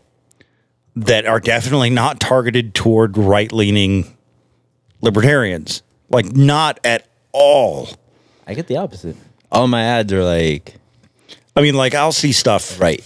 [0.96, 4.16] that are definitely not targeted toward right leaning
[5.02, 5.82] libertarians.
[6.10, 7.90] Like, not at all.
[8.48, 9.16] I get the opposite.
[9.52, 10.76] All my ads are like
[11.56, 12.80] I mean, like, I'll see stuff.
[12.80, 13.04] right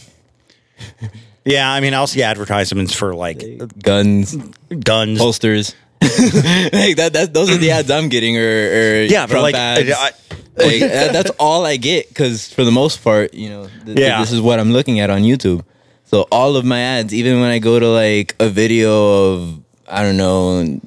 [1.45, 3.41] Yeah, I mean, I'll see advertisements for like
[3.81, 4.35] guns,
[4.83, 5.17] guns.
[5.19, 5.73] holsters.
[6.01, 7.33] like that, that.
[7.33, 9.91] Those are the ads I'm getting, or, or Yeah, but Trump like, ads.
[9.91, 10.11] I-
[10.57, 13.99] Like, that- that's all I get because for the most part, you know, th- th-
[13.99, 14.19] Yeah.
[14.19, 15.63] this is what I'm looking at on YouTube.
[16.09, 20.01] So all of my ads, even when I go to like a video of I
[20.01, 20.79] don't know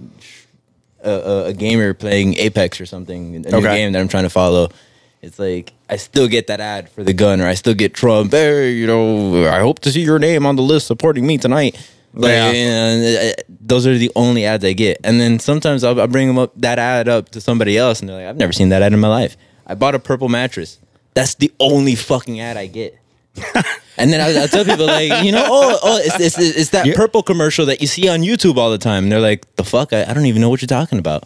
[1.05, 3.77] a, a, a gamer playing Apex or something, a new Okay.
[3.77, 4.71] game that I'm trying to follow,
[5.21, 8.33] it's like I still get that ad for the gun, or I still get Trump.
[8.33, 11.77] Hey, you know, I hope to see your name on the list supporting me tonight.
[12.15, 12.51] Like, Yeah.
[12.51, 14.99] you know, uh, those are the only ads I get.
[15.05, 18.09] And then sometimes I'll, I'll bring them up that ad up to somebody else, and
[18.09, 19.37] they're like, "I've never seen that ad in my life.
[19.69, 20.79] I bought a purple mattress.
[21.15, 22.99] That's the only fucking ad I get."
[23.97, 26.87] and then I, I tell people like, you know, oh, oh, it's, it's, it's that
[26.87, 26.95] Yeah.
[26.97, 29.05] purple commercial that you see on YouTube all the time.
[29.05, 29.93] And they're like, "The fuck?
[29.93, 31.25] I, I don't even know what you're talking about."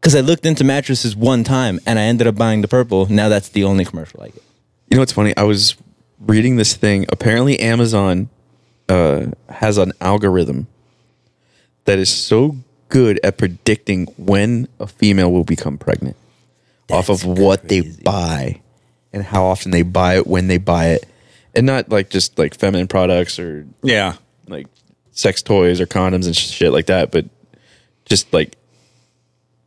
[0.00, 3.06] Because I looked into mattresses one time and I ended up buying the purple.
[3.06, 4.42] Now that's the only commercial I get.
[4.90, 5.34] You know what's funny?
[5.36, 5.76] I was
[6.20, 7.06] reading this thing.
[7.08, 8.28] Apparently, Amazon
[8.90, 10.66] uh, has an algorithm
[11.86, 12.56] that is so
[12.90, 16.16] good at predicting when a female will become pregnant
[16.90, 18.60] off of what they buy
[19.12, 21.06] and how often they buy it, when they buy it,
[21.56, 24.16] and not like just like feminine products or yeah.
[24.48, 24.66] like
[25.12, 27.26] sex toys or condoms and shit like that, but
[28.04, 28.56] just like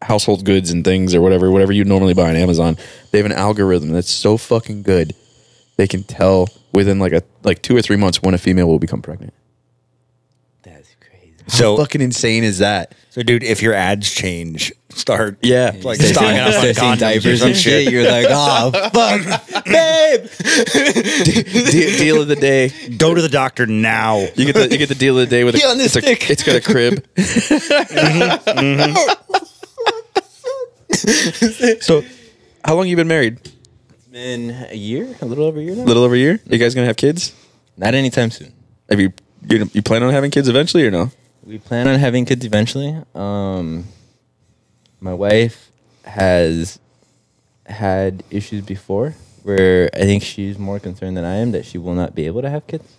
[0.01, 2.77] household goods and things or whatever, whatever you normally buy on Amazon.
[3.11, 5.13] They have an algorithm that's so fucking good.
[5.77, 8.79] They can tell within like a like two or three months when a female will
[8.79, 9.33] become pregnant.
[10.63, 11.33] That's crazy.
[11.47, 12.95] So, fucking insane is that?
[13.09, 15.75] so, dude, if your ads change, start Yeah.
[15.83, 17.91] like Start stocking up on condoms diapers and shit.
[17.91, 20.21] You're like, oh fuck, babe.
[21.71, 22.71] De- deal of the day.
[22.97, 24.19] Go to the doctor now.
[24.35, 25.95] You get the you get the deal of the day with Get a, on this
[25.95, 26.29] it's, a stick.
[26.29, 27.03] it's got a crib.
[31.81, 32.03] so,
[32.63, 33.39] how long you been married?
[33.89, 35.83] It's been a year, a little over a year now.
[35.83, 36.39] A little over a year.
[36.45, 37.33] You guys gonna have kids?
[37.77, 38.53] Not anytime soon.
[38.89, 39.13] Have you
[39.49, 41.11] you, you plan on having kids eventually or no?
[41.43, 42.95] We plan on having kids eventually.
[43.15, 43.85] Um,
[44.99, 45.71] my wife
[46.05, 46.79] has
[47.65, 51.93] had issues before where I think she's more concerned than I am that she will
[51.93, 52.95] not be able to have kids.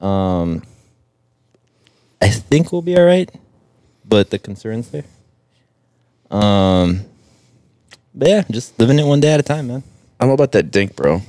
[0.00, 0.62] Um,
[2.20, 3.30] I think we'll be all right,
[4.04, 5.04] but the concern's there.
[6.30, 7.04] Um,
[8.14, 9.82] but yeah, just living it one day at a time, man.
[10.20, 11.22] I'm all about that dink, bro.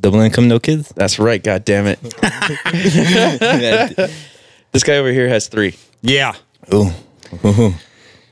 [0.00, 0.90] Double income, no kids.
[0.94, 1.42] That's right.
[1.42, 2.00] God damn it.
[4.70, 6.34] This guy over here has three, Yeah.
[6.72, 6.90] Ooh.
[7.44, 7.74] Ooh.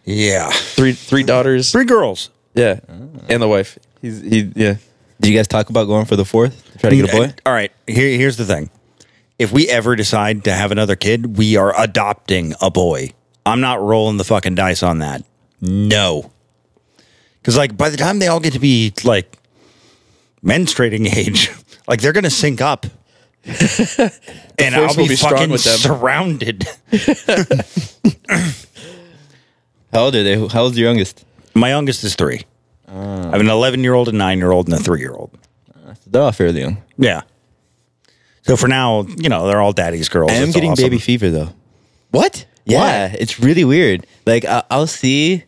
[0.06, 0.50] Yeah.
[0.50, 1.70] three, three daughters.
[1.72, 2.30] Three girls.
[2.54, 2.80] Yeah,
[3.28, 3.78] and the wife.
[4.00, 4.50] He's he.
[4.56, 4.76] Yeah.
[5.20, 7.34] Did you guys talk about going for the fourth try to get a boy?
[7.44, 7.70] All right.
[7.86, 8.70] Here, here's the thing.
[9.38, 13.12] If we ever decide to have another kid, we are adopting a boy.
[13.44, 15.22] I'm not rolling the fucking dice on that.
[15.60, 16.30] No.
[17.40, 19.38] Because, like, by the time they all get to be, like,
[20.44, 21.50] menstruating age,
[21.86, 22.86] like, they're going to sync up.
[23.46, 25.78] and I'll will be, be strong fucking with them.
[25.78, 26.66] surrounded.
[29.92, 30.36] How old are they?
[30.48, 31.24] How old's your youngest?
[31.54, 32.42] My youngest is three.
[32.88, 33.28] Ah.
[33.28, 35.30] I have an 11 year old, a nine year old, and a three year old.
[35.74, 36.78] Ah, they're all fairly young.
[36.98, 37.22] Yeah.
[38.42, 40.30] So for now, you know, they're all daddy's girls.
[40.30, 40.84] I am It's getting awesome.
[40.84, 41.50] baby fever though.
[42.10, 42.46] What?
[42.64, 44.06] Yeah, it's really weird.
[44.26, 45.44] Like I- I'll see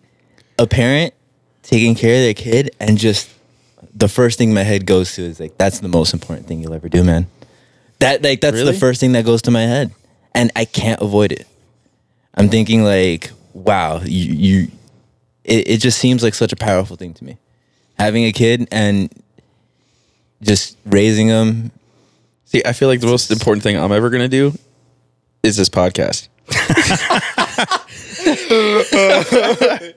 [0.58, 1.14] a parent
[1.62, 3.28] taking care of their kid, and just
[3.94, 6.74] the first thing my head goes to is like, "That's the most important thing you'll
[6.74, 7.26] ever do, man."
[8.00, 8.72] That like that's Really?
[8.72, 9.90] the first thing that goes to my head,
[10.34, 11.46] and I can't avoid it.
[12.34, 13.30] I'm thinking like,
[13.64, 14.68] "Wow, you." you
[15.44, 17.38] it, it just seems like such a powerful thing to me,
[17.98, 19.10] having a kid and
[20.42, 21.70] just raising them.
[22.44, 24.52] See, I feel like the most important thing I'm ever gonna do
[25.42, 26.28] is this podcast.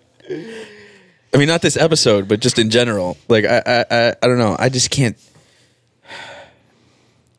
[1.34, 3.18] I mean, not this episode, but just in general.
[3.30, 4.56] Like, I, I, I, I don't know.
[4.60, 5.18] I just can't.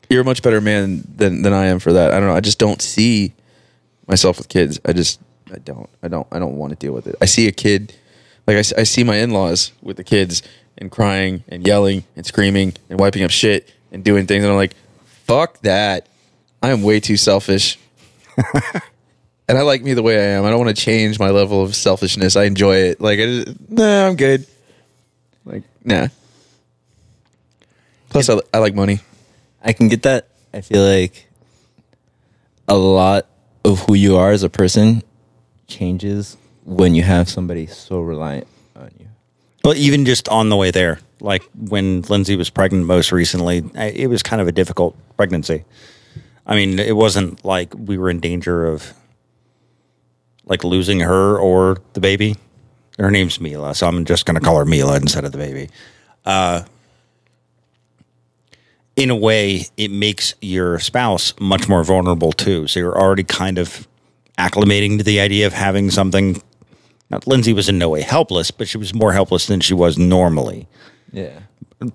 [0.09, 2.11] You're a much better man than than I am for that.
[2.11, 2.35] I don't know.
[2.35, 3.33] I just don't see
[4.07, 4.79] myself with kids.
[4.85, 5.19] I just,
[5.53, 7.15] I don't, I don't, I don't want to deal with it.
[7.21, 7.93] I see a kid,
[8.47, 10.43] like I see my in laws with the kids
[10.77, 14.57] and crying and yelling and screaming and wiping up shit and doing things, and I'm
[14.57, 14.75] like,
[15.05, 16.07] fuck that.
[16.61, 17.77] I am way too selfish.
[19.47, 20.45] and I like me the way I am.
[20.45, 22.35] I don't want to change my level of selfishness.
[22.35, 23.01] I enjoy it.
[23.01, 24.45] Like, I just, nah, I'm good.
[25.45, 26.07] Like, nah.
[28.09, 28.99] Plus, I, I like money.
[29.61, 30.29] I can get that.
[30.53, 31.27] I feel like
[32.67, 33.27] a lot
[33.65, 35.03] of who you are as a person
[35.73, 39.07] changes when you have somebody so reliant on you.
[39.63, 44.09] Well, even just on the way there, like when Lindsay was pregnant most recently, it
[44.09, 45.65] was kind of a difficult pregnancy.
[46.45, 48.93] I mean, it wasn't like we were in danger of
[50.45, 52.35] like losing her or the baby.
[52.99, 55.69] Her name's Mila, so I'm just going to call her Mila instead of the baby.
[56.25, 56.63] Uh,
[58.95, 62.67] in a way, it makes your spouse much more vulnerable too.
[62.67, 63.87] So you're already kind of
[64.37, 66.41] acclimating to the idea of having something.
[67.09, 69.97] Now, Lindsay was in no way helpless, but she was more helpless than she was
[69.97, 70.67] normally,
[71.11, 71.39] Yeah.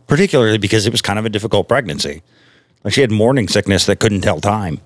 [0.06, 2.22] particularly because it was kind of a difficult pregnancy.
[2.84, 4.80] Like she had morning sickness that couldn't tell time.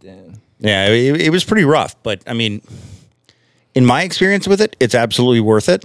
[0.00, 0.40] Damn.
[0.58, 2.62] Yeah, it, it was pretty rough, but I mean,
[3.74, 5.84] in my experience with it, it's absolutely worth it.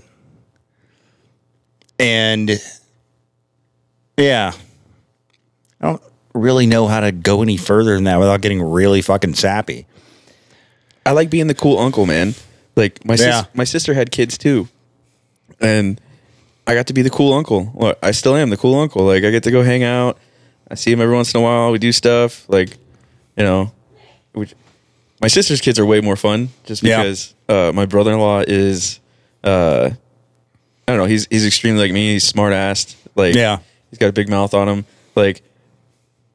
[2.00, 2.60] And
[4.18, 4.54] yeah,
[5.80, 6.02] I don't
[6.34, 9.86] really know how to go any further than that without getting really fucking sappy.
[11.06, 12.34] I like being the cool uncle, man.
[12.76, 14.68] Like my sis- my sister had kids too,
[15.62, 16.00] and
[16.68, 17.72] I got to be the cool uncle.
[17.74, 19.04] Well, I still am the cool uncle.
[19.06, 20.18] Like I get to go hang out.
[20.70, 21.72] I see him every once in a while.
[21.72, 22.72] We do stuff like,
[23.38, 23.72] you know,
[24.34, 24.56] which
[25.22, 27.04] my sister's kids are way more fun just Yeah.
[27.04, 29.00] because uh, my brother in law is,
[29.44, 29.92] uh,
[30.88, 31.06] I don't know.
[31.06, 32.14] He's he's extremely like me.
[32.14, 32.96] He's smart assed.
[33.16, 33.60] Like Yeah.
[33.92, 34.86] he's got a big mouth on him.
[35.16, 35.44] Like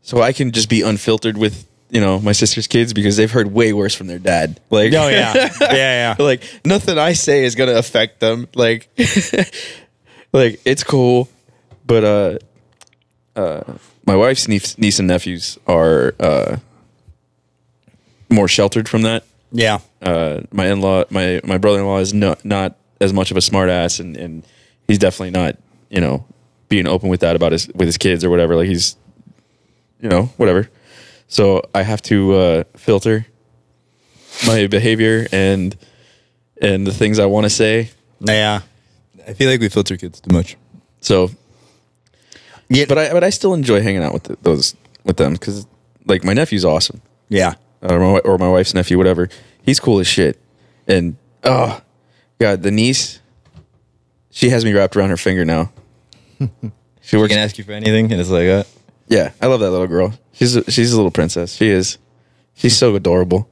[0.02, 3.52] so I can just be unfiltered with you know my sister's kids because they've heard
[3.52, 4.60] way worse from their dad.
[4.70, 6.16] Like Oh yeah, yeah, yeah.
[6.22, 8.48] like nothing I say is gonna affect them.
[8.54, 8.88] Like,
[10.32, 11.28] like it's cool,
[11.86, 12.38] but uh,
[13.36, 13.74] uh,
[14.06, 16.56] my wife's niece, niece and nephews are uh,
[18.28, 19.24] more sheltered from that.
[19.52, 19.80] Yeah.
[20.00, 23.36] Uh, my in law, my my brother in law is not not as much of
[23.36, 24.46] a smart ass, and and
[24.86, 25.56] he's definitely not
[25.90, 26.24] you know
[26.68, 28.56] being open with that about his with his kids or whatever.
[28.56, 28.96] Like he's
[30.00, 30.70] you know whatever.
[31.30, 33.24] So I have to uh, filter
[34.46, 35.76] my behavior and
[36.60, 37.90] and the things I want to say.
[38.20, 38.60] Yeah.
[39.26, 40.56] I feel like we filter kids too much.
[41.00, 41.30] So,
[42.68, 42.84] Yeah.
[42.88, 44.74] but I but I still enjoy hanging out with the, those
[45.04, 45.66] with them because
[46.06, 47.54] like my nephew's awesome, yeah.
[47.80, 49.28] or my, or my wife's nephew, whatever.
[49.62, 50.36] He's cool as shit,
[50.88, 51.80] and oh
[52.40, 53.20] god, the niece,
[54.30, 55.70] she has me wrapped around her finger now.
[57.02, 57.30] She works.
[57.32, 58.64] can ask you for anything, and it's like, uh,
[59.08, 60.12] Yeah, I love that little girl.
[60.40, 61.54] She's a, she's a little princess.
[61.54, 61.98] She is.
[62.54, 63.46] She's so adorable.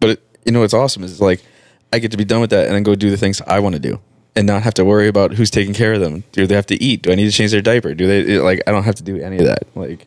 [0.00, 1.42] But it, you know what's awesome is like
[1.90, 3.74] I get to be done with that and then go do the things I want
[3.74, 4.00] to do
[4.36, 6.24] and not have to worry about who's taking care of them.
[6.32, 7.00] Do they have to eat?
[7.02, 7.94] Do I need to change their diaper?
[7.94, 9.62] Do they it- like I don't have to do any of that.
[9.74, 10.06] Like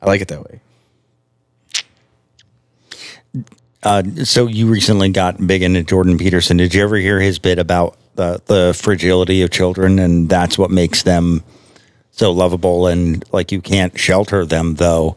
[0.00, 0.60] I like it that way.
[3.82, 6.56] Uh, so you recently got big into Jordan Peterson.
[6.56, 10.70] Did you ever hear his bit about the the fragility of children and that's what
[10.70, 11.44] makes them
[12.12, 15.16] so lovable and like you can't shelter them though.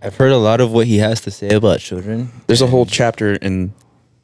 [0.00, 2.30] I've heard a lot of what he has to say about children.
[2.46, 3.74] There's a whole chapter in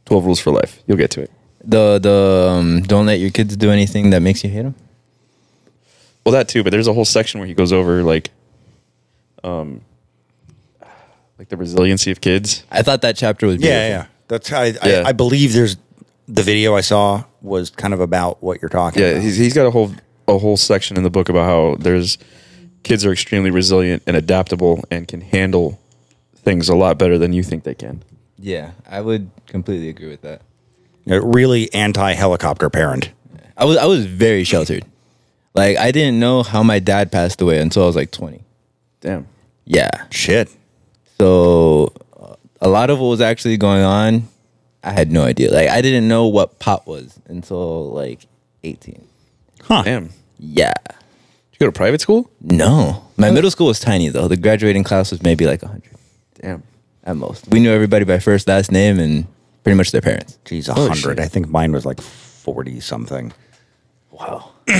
[0.07, 0.81] 12 Rules for Life.
[0.87, 1.31] You'll get to it.
[1.65, 4.75] The the um, don't let your kids do anything that makes you hate them.
[6.25, 8.31] Well, that too, but there's a whole section where he goes over like
[9.43, 9.81] um
[11.39, 12.65] like the resiliency of kids.
[12.71, 13.75] I thought that chapter was beautiful.
[13.77, 14.07] Yeah, yeah.
[14.29, 15.03] That's I, Yeah.
[15.05, 15.77] I I believe there's
[16.29, 19.23] the video I saw was kind of about what you're talking Yeah, about.
[19.23, 19.93] he's he's got a whole
[20.29, 22.19] a whole section in the book about how there's
[22.83, 25.81] kids are extremely resilient and adaptable and can handle
[26.37, 28.03] things a lot better than you think they can.
[28.39, 30.43] Yeah, I would completely agree with that.
[31.07, 33.11] A really anti helicopter parent.
[33.57, 34.85] I was I was very sheltered.
[35.55, 38.43] Like I didn't know how my dad passed away until I was like 20.
[39.01, 39.27] Damn.
[39.65, 39.91] Yeah.
[40.11, 40.51] Shit.
[41.19, 44.29] So uh, a lot of what was actually going on,
[44.83, 45.53] I had no idea.
[45.53, 48.27] Like I didn't know what pot was until like
[48.65, 49.07] 18.
[49.65, 49.83] Huh.
[49.83, 50.11] Damn.
[50.39, 50.73] Yeah.
[51.53, 52.31] You go to private school?
[52.41, 53.05] No.
[53.17, 54.29] My middle school was tiny though.
[54.29, 55.83] The graduating class was maybe like 100
[56.41, 56.63] Damn.
[57.05, 57.49] at most.
[57.49, 59.27] We knew everybody by first last name and
[59.63, 60.39] pretty much their parents.
[60.45, 60.97] Geez, a hundred.
[60.97, 61.19] shit.
[61.21, 63.33] I think mine was like forty something.
[64.11, 64.51] Wow.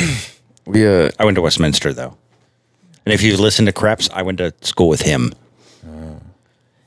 [0.67, 2.17] We uh I went to Westminster though.
[3.05, 5.33] And if you listen to Krebs, I went to school with him.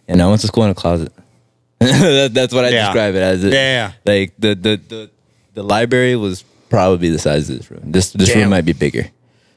[0.07, 1.11] And I went to school in a closet.
[1.79, 2.85] that, that's what I Yeah.
[2.87, 3.43] describe it as.
[3.43, 4.13] It, Yeah, yeah.
[4.13, 5.09] Like the, the the
[5.53, 7.81] the library was probably the size of this room.
[7.91, 8.39] This this Damn.
[8.41, 9.09] room might be bigger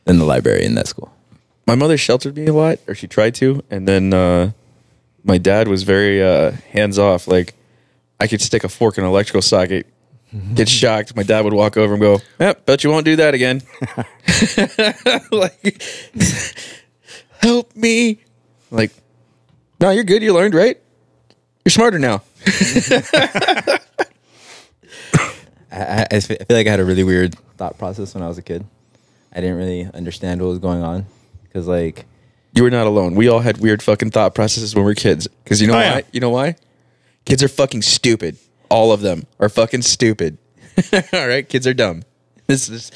[0.05, 1.13] than the library in that school.
[1.67, 4.53] my mother sheltered me a lot, or she tried to, and then uh,
[5.25, 7.29] my dad was very uh, hands off.
[7.29, 7.55] Like
[8.19, 9.87] I could stick a fork in an electrical socket,
[10.55, 11.15] get shocked.
[11.17, 13.61] My dad would walk over and go, "Yep, bet you won't do that again."
[15.33, 15.83] like,
[17.41, 18.21] help me.
[18.71, 18.93] Like,
[19.81, 20.23] no, you're good.
[20.23, 20.81] You learned, right?
[21.65, 22.23] You're smarter now.
[25.73, 28.39] I, I, I feel like I had a really weird thought process when I was
[28.39, 28.65] a kid.
[29.33, 31.07] I didn't really understand what was going on
[31.45, 32.07] because like
[32.55, 33.15] You were not alone.
[33.15, 35.29] We all had weird fucking thought processes when we were kids.
[35.45, 35.85] Because you know Oh, why?
[35.85, 36.01] yeah.
[36.13, 36.57] You know why?
[37.25, 38.37] Kids are fucking stupid.
[38.71, 40.39] All of them are fucking stupid.
[41.13, 42.03] all right, kids are dumb.
[42.47, 42.91] This is,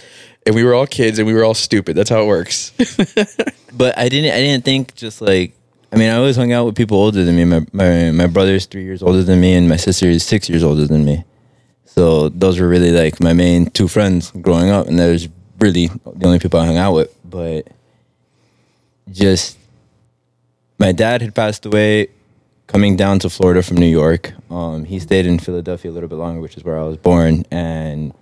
[0.46, 1.94] and we were all kids and we were all stupid.
[1.96, 2.70] That's how it works.
[3.72, 5.54] but I didn't I didn't think just like
[5.92, 7.44] I mean I always hung out with people older than me.
[7.44, 10.62] My my my brother's three years older than me and my sister is six years
[10.64, 11.24] older than me.
[11.94, 15.28] So those were really like my main two friends growing up and was
[15.60, 17.16] really the only people I hung out with.
[17.24, 17.68] But
[19.12, 19.56] just
[20.76, 22.08] my dad had passed away
[22.66, 24.32] coming down to Florida from New York.
[24.50, 27.44] Um, he stayed in Philadelphia a little bit longer, which is where I was born.
[27.52, 28.12] And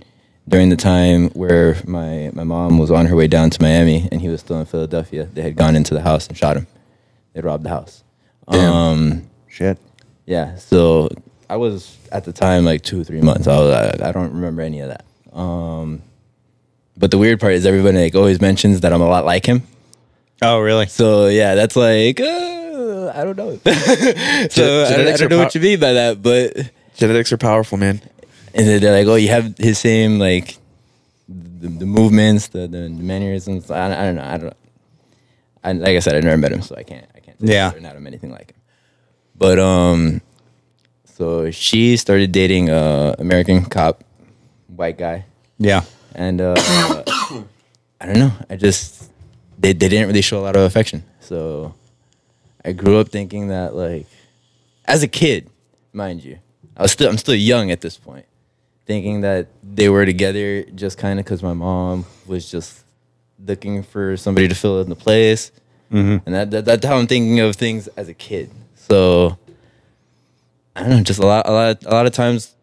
[0.46, 4.20] during the time where my, my mom was on her way down to Miami and
[4.20, 6.66] he was still in Philadelphia, they had gone into the house and shot him.
[7.32, 8.04] They robbed the house.
[8.48, 9.78] Um, Shit.
[10.26, 11.08] yeah, so
[11.52, 13.46] I was at the time like two or three months.
[13.46, 13.70] I was
[14.00, 15.04] I, I don't remember any of that.
[15.38, 16.00] Um,
[16.96, 19.62] but the weird part is everybody like always mentions that I'm a lot like him.
[20.40, 20.86] Oh, really?
[20.86, 23.56] So yeah, that's like uh, I don't know.
[23.64, 27.38] so I, don't- I don't know pow- what you mean by that, but Genetics are
[27.38, 28.00] powerful, man.
[28.54, 30.56] and then they're like, oh, you have his same like
[31.28, 33.70] the, the movements, the, the mannerisms.
[33.70, 34.24] I, I don't know.
[34.24, 34.56] I don't.
[35.64, 37.06] I, like I said, I never met him, so I can't.
[37.14, 37.36] I can't.
[37.40, 37.72] Yeah.
[37.80, 38.56] not I'm anything like him.
[39.36, 40.20] But um,
[41.22, 44.02] so she started dating a American cop,
[44.66, 45.24] white guy,
[45.56, 45.82] Yeah.
[46.16, 46.54] and uh,
[48.00, 48.32] I don't know.
[48.50, 49.08] I just
[49.56, 51.04] they they didn't really show a lot of affection.
[51.20, 51.74] So
[52.64, 54.06] I grew up thinking that like
[54.84, 55.48] as a kid,
[55.92, 56.38] mind you,
[56.76, 58.26] I was still I'm still young at this point,
[58.84, 62.82] thinking that they were together just kind of because my mom was just
[63.38, 65.52] looking for somebody to fill in the place,
[65.90, 68.50] and that, that that's how I'm thinking of things as a kid.
[68.74, 69.38] So
[70.76, 72.54] I don't know, just a lot a lot a lot of times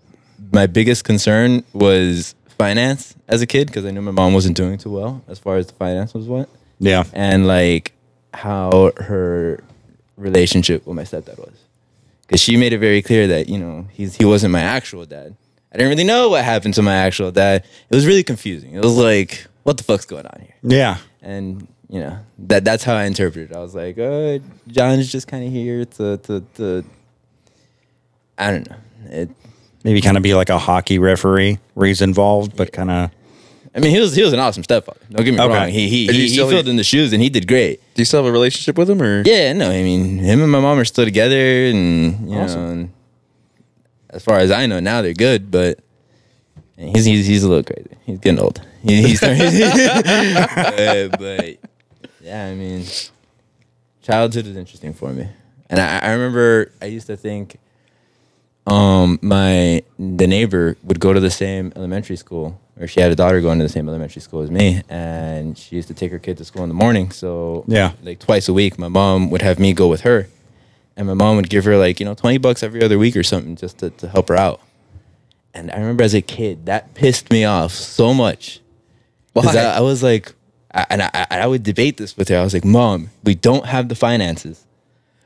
[0.52, 4.77] my biggest concern was finance as a kid because I knew my mom wasn't doing
[4.77, 6.49] too well as far as the finances went,
[6.80, 7.03] Yeah.
[7.14, 7.94] and like
[8.34, 9.64] how her
[10.18, 11.53] relationship with my stepdad was,
[12.22, 15.36] because she made it very clear that you know he's he wasn't my actual dad.
[15.72, 17.64] I didn't really know what happened to my actual dad.
[17.91, 18.73] It was really confusing.
[18.73, 20.56] It was like, what the fuck's going on here?
[20.64, 20.98] Yeah.
[21.22, 23.52] and you know that that's how I interpreted.
[23.52, 23.56] it.
[23.56, 26.84] I was like, uh, John's just kind of here to to to.
[28.40, 28.76] I don't know.
[29.10, 29.30] It,
[29.84, 33.11] Maybe kind of be like a hockey referee where he's involved, but kind of.
[33.74, 34.99] I mean, he was he was an awesome stepfather.
[35.10, 35.53] Don't get me Okay.
[35.53, 35.70] wrong.
[35.70, 37.80] He he And you he, he still- filled in the shoes and he did great.
[37.94, 40.52] Do you still have a relationship with him, or Yeah, no, I mean, him and
[40.52, 42.61] my mom are still together, and you Awesome.
[42.66, 42.90] know, and
[44.10, 45.49] as far as I know, now they're good.
[45.49, 45.80] But
[46.78, 47.95] he's he's he's a little crazy.
[48.06, 48.60] He's getting old.
[48.84, 49.41] He, he's starting.
[49.45, 51.57] uh, but
[52.22, 52.84] yeah, I mean,
[54.02, 55.28] childhood is interesting for me,
[55.70, 57.57] and I, I remember I used to think,
[58.68, 63.15] um, my the neighbor would go to the same elementary school, or she had a
[63.15, 66.19] daughter going to the same elementary school as me, and she used to take her
[66.19, 67.11] kid to school in the morning.
[67.11, 67.94] So Yeah.
[68.03, 70.27] like twice a week, my mom would have me go with her,
[70.95, 73.23] and my mom would give her like you know twenty bucks every other week or
[73.23, 74.61] something just to, to help her out.
[75.53, 78.60] And I remember as a kid that pissed me off so much
[79.34, 80.34] because I, I was like,
[80.72, 82.38] I, and I, I would debate this with her.
[82.38, 84.64] I was like, Mom, we don't have the finances.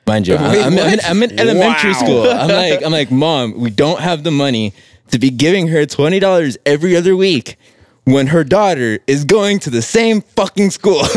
[0.06, 1.00] Mind you, Wait, I'm, I'm, in.
[1.06, 2.00] I'm in elementary Wow.
[2.00, 2.24] school.
[2.30, 4.74] I'm like, I'm like, Mom, we don't have the money
[5.12, 7.58] to be giving her twenty dollars every other week.
[8.06, 11.02] when her daughter is going to the same fucking school.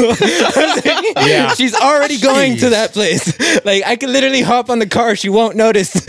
[1.16, 1.48] Yeah.
[1.54, 3.26] She's already going to that place.
[3.64, 5.90] Like I could literally hop on the car, she won't notice.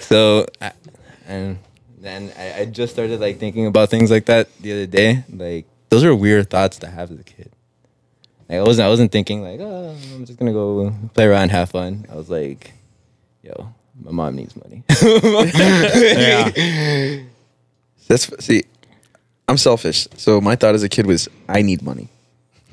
[0.00, 0.72] so I,
[1.26, 1.58] and
[2.00, 5.24] then I, I just started like thinking about things like that the other day.
[5.32, 7.50] Like those are weird thoughts to have as a kid.
[8.48, 11.70] Like I wasn't I wasn't thinking like, oh, I'm just gonna go play around, have
[11.70, 12.06] fun.
[12.10, 12.72] I was like,
[13.42, 14.84] yo, my mom needs money.
[15.02, 17.20] Yeah.
[18.08, 18.62] That's see,
[19.48, 20.08] I'm selfish.
[20.16, 22.08] So my thought as a kid was, I need money.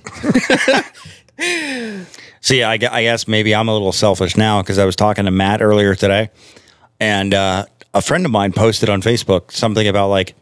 [2.41, 5.31] See, I, I guess maybe I'm a little selfish now because I was talking to
[5.31, 6.29] Matt earlier today,
[6.99, 10.35] and uh, a friend of mine posted on Facebook something about like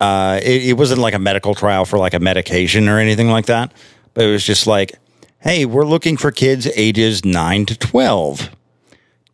[0.00, 3.46] uh, it, it wasn't like a medical trial for like a medication or anything like
[3.46, 3.72] that,
[4.12, 4.92] but it was just like,
[5.40, 8.50] hey, we're looking for kids ages nine to twelve,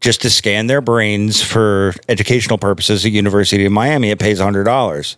[0.01, 4.11] just to scan their brains for educational purposes at University of Miami.
[4.11, 5.17] It pays hundred dollars.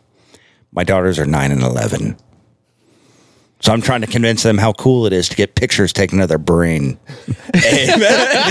[0.72, 2.16] My daughters are nine and eleven.
[3.62, 6.28] So I'm trying to convince them how cool it is to get pictures taken of
[6.28, 6.98] their brain.
[7.54, 8.48] I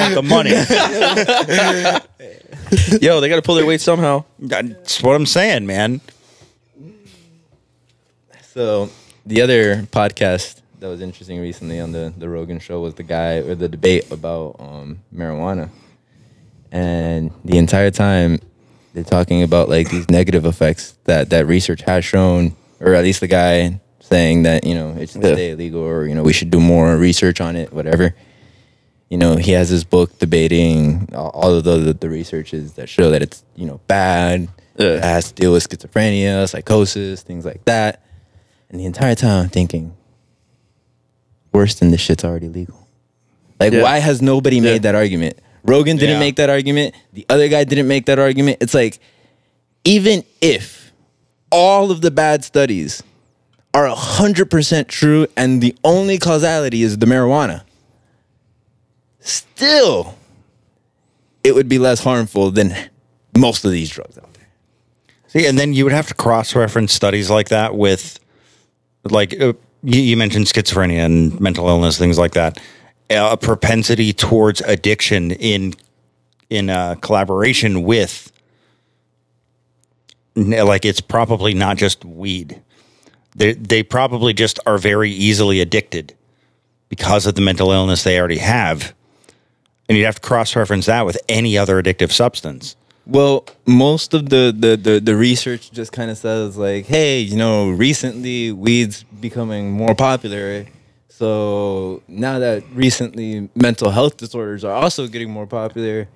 [0.00, 0.50] want the money.
[3.02, 4.24] Yo, they got to pull their weight somehow.
[4.38, 6.00] That's what I'm saying, man.
[8.40, 8.88] So
[9.26, 13.34] the other podcast that was interesting recently on the the Rogan show was the guy
[13.36, 15.68] or the debate about um, marijuana,
[16.70, 18.40] and the entire time
[18.94, 23.20] they're talking about like these negative effects that that research has shown, or at least
[23.20, 25.36] the guy saying that you know it's Yeah.
[25.36, 28.14] illegal, or you know we should do more research on it, whatever.
[29.08, 33.22] You know, he has his book debating all of the the researches that show that
[33.22, 34.48] it's you know bad.
[34.78, 34.96] Yeah.
[34.96, 38.02] It has to deal with schizophrenia, psychosis, things like that.
[38.70, 39.92] And the entire time I'm thinking,
[41.52, 42.86] worse than this shit's already legal.
[43.60, 43.82] Like, Yeah.
[43.82, 44.62] why has nobody Yeah.
[44.62, 45.38] made that argument?
[45.64, 46.20] Rogan didn't Yeah.
[46.20, 46.94] make that argument.
[47.12, 48.58] The other guy didn't make that argument.
[48.62, 48.98] It's like,
[49.84, 50.81] even if
[51.52, 53.02] all of the bad studies
[53.74, 57.62] are 100% true and the only causality is the marijuana,
[59.20, 60.16] still,
[61.44, 62.74] it would be less harmful than
[63.36, 64.48] most of these drugs out there.
[65.28, 68.18] See, and then you would have to cross reference studies like that with,
[69.04, 69.52] like, uh,
[69.82, 72.60] you, you mentioned schizophrenia and mental illness, things like that.
[73.10, 75.74] A propensity towards addiction in
[76.48, 78.31] in uh, collaboration with,
[80.34, 82.62] like, it's probably not just weed.
[83.34, 86.14] They they probably just are very easily addicted
[86.88, 88.94] because of the mental illness they already have,
[89.88, 92.76] and you'd have to cross reference that with any other addictive substance.
[93.06, 97.36] Well, most of the the the, the research just kind of says like, hey, you
[97.36, 100.66] know, recently weed's becoming more popular.
[101.08, 106.08] So now that recently mental health disorders are also getting more popular,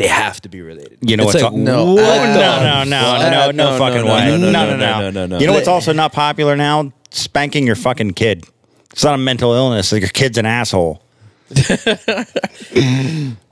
[0.00, 0.98] they have to be related.
[1.02, 4.04] You know It's what's like, al- no, what no, no, no, no, no, no, fucking
[4.06, 4.30] no, way.
[4.30, 5.38] no, No, no, no, no.
[5.38, 6.92] You know what's also not popular now?
[7.10, 8.46] Spanking your fucking kid.
[8.92, 9.92] It's not a mental illness.
[9.92, 11.02] Like your kid's an asshole.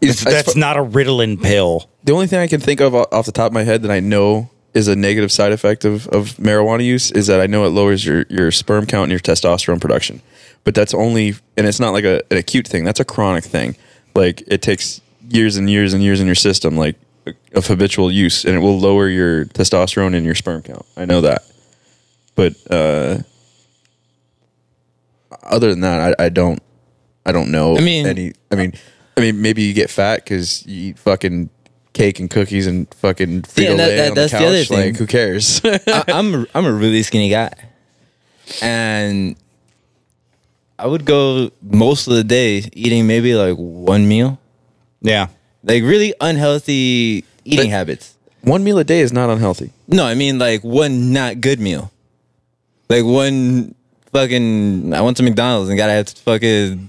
[0.01, 1.91] It's- That's not a Ritalin pill.
[2.05, 4.01] the only thing I can think of off the top of my head that I
[4.01, 7.71] know is a negative side effect of, of marijuana use is that I know it
[7.71, 10.23] lowers your, your sperm count and your testosterone production.
[10.65, 12.85] But that's only, and it's not like a, an acute thing.
[12.85, 13.77] That's a chronic thing.
[14.15, 16.97] Like it takes years and years and years in your system, like
[17.55, 20.87] of habitual use, and it will lower your testosterone and your sperm count.
[20.97, 21.43] I know that.
[22.35, 23.19] But uh,
[25.43, 26.61] other than that, I, I don't,
[27.27, 27.77] I don't know.
[27.77, 28.33] I mean- any.
[28.51, 28.73] I mean,
[29.17, 31.51] I mean, maybe you get fat because you eat fucking
[31.93, 34.79] cake and cookies and fucking Frito Yeah, that- that- on that's the the other thing.
[34.93, 35.61] Like, who cares?
[35.65, 37.53] I, I'm a, I'm a really skinny guy,
[38.63, 39.37] and
[40.79, 44.39] I would go most of the day eating maybe like one meal,
[45.01, 45.29] Yeah.
[45.65, 48.15] like really unhealthy eating But- habits.
[48.43, 49.73] One meal a day is not unhealthy.
[49.89, 51.91] No, I mean like one not good meal.
[52.89, 53.75] Like one
[54.13, 56.89] fucking I went to McDonald's and gotta have fucking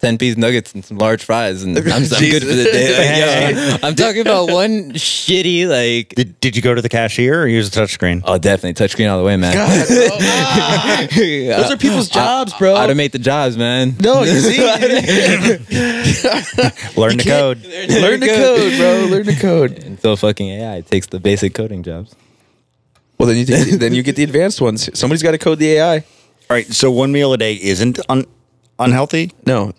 [0.00, 2.90] ten piece nuggets and some large fries and I'm, I'm good for the day.
[3.50, 7.42] Like, yo, I'm talking about one shitty like Did, did you go to the cashier
[7.42, 8.22] or use a touchscreen?
[8.24, 9.54] Oh definitely touchscreen all the way, man.
[11.12, 12.74] Oh, Those are people's jobs, bro.
[12.74, 13.94] Automate the jobs, man.
[14.00, 14.58] no, you see,
[16.96, 17.62] Learn the code.
[17.64, 19.06] learn the code, bro.
[19.10, 19.78] Learn the code.
[19.84, 22.14] Until fucking AI takes the basic coding jobs.
[23.18, 23.44] Well, then you
[23.76, 24.88] then you get the advanced ones.
[24.98, 25.96] Somebody's got to code the AI.
[25.98, 26.02] All
[26.50, 26.66] right.
[26.66, 28.26] So one meal a day isn't un-
[28.78, 29.32] unhealthy?
[29.46, 29.72] No,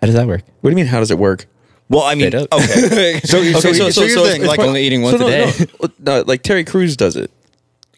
[0.00, 0.42] How does that work?
[0.60, 0.86] what do you mean?
[0.86, 1.46] How does it work?
[1.88, 3.14] Well, I mean, Straight okay.
[3.16, 3.22] up.
[3.24, 5.66] So, so, so, so, you're saying, like, only eating once no, a day.
[5.82, 7.30] No, no, like Terry Crews does it.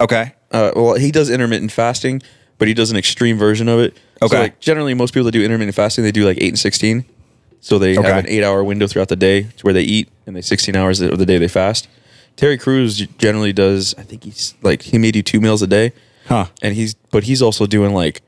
[0.01, 0.35] okay.
[0.53, 2.23] Uh, well, he does intermittent fasting,
[2.59, 3.97] but he does an extreme version of it.
[4.23, 4.35] Okay.
[4.35, 7.05] So like generally, most people that do intermittent fasting, they do like eight and sixteen.
[7.61, 8.09] So they Okay.
[8.09, 10.75] have an eight hour window throughout the day to where they eat, and they 16
[10.77, 11.89] hours of the day they fast.
[12.37, 15.93] Terry Crews generally does, I think he's like, he may do two meals a day.
[16.27, 16.47] Huh.
[16.63, 18.23] And he's, but he's also doing like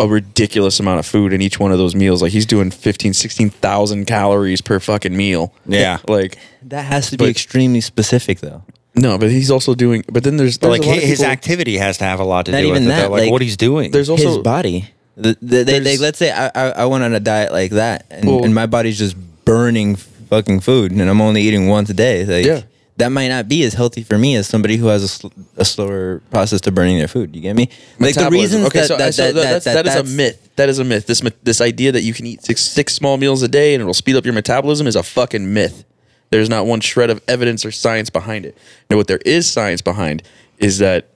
[0.00, 2.22] a ridiculous amount of food in each one of those meals.
[2.22, 5.52] Like he's doing 15, 16,000 calories per fucking meal.
[5.66, 5.98] Yeah.
[6.08, 8.62] Like, That has to be But- extremely specific, though.
[8.94, 11.32] no, but he's also doing, but then there's, there's like a lot of his people-
[11.32, 12.90] activity has to have a lot to Not do with even it.
[12.90, 13.90] that, though, like, like, what he's doing.
[13.92, 14.88] there's also His body.
[15.16, 17.70] The, the, they, they, There's- let's say I, I, I went on a diet like
[17.72, 21.90] that, and, Well- and my body's just burning fucking food, and I'm only eating once
[21.90, 22.24] a day.
[22.24, 22.62] Like, Yeah.
[23.00, 25.64] That might not be as healthy for me as somebody who has a, sl- a
[25.64, 27.34] slower process to burning their food.
[27.34, 27.68] You get me?
[27.98, 30.50] Like the reasons okay, that, so, that, so that, that's, that, that is a myth.
[30.56, 31.06] That is a myth.
[31.06, 33.94] This this idea that you can eat six six small meals a day and it'll
[33.94, 35.84] speed up your metabolism is a fucking myth.
[36.30, 38.56] There's not one shred of evidence or science behind it.
[38.88, 40.22] Now, what there is science behind
[40.58, 41.08] is that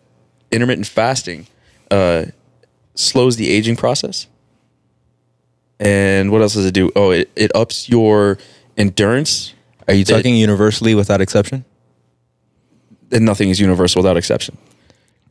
[0.51, 1.47] intermittent fasting
[1.90, 2.27] uh,
[2.94, 4.27] slows the aging process.
[5.78, 6.90] And what else does it do?
[6.97, 8.39] Oh, it, it ups your
[8.77, 9.55] endurance.
[9.86, 11.65] Are you It- talking universally without exception?
[13.12, 14.56] And nothing is universal without exception.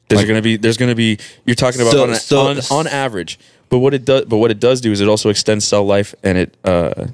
[0.10, 2.40] There's Like- going to be there's going to be you're talking about So- on, so-
[2.40, 3.40] on on average,
[3.70, 6.14] but what it does but what it does do is it also extends cell life
[6.24, 7.08] and it uh,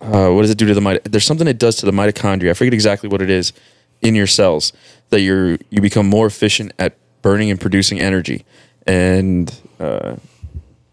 [0.00, 2.50] uh, what does it do to the mito- there's something it does to the mitochondria.
[2.50, 3.52] I forget exactly what it is
[4.00, 4.72] in your cells
[5.10, 8.44] that you're you become more efficient at burning and producing energy.
[8.86, 10.16] And uh,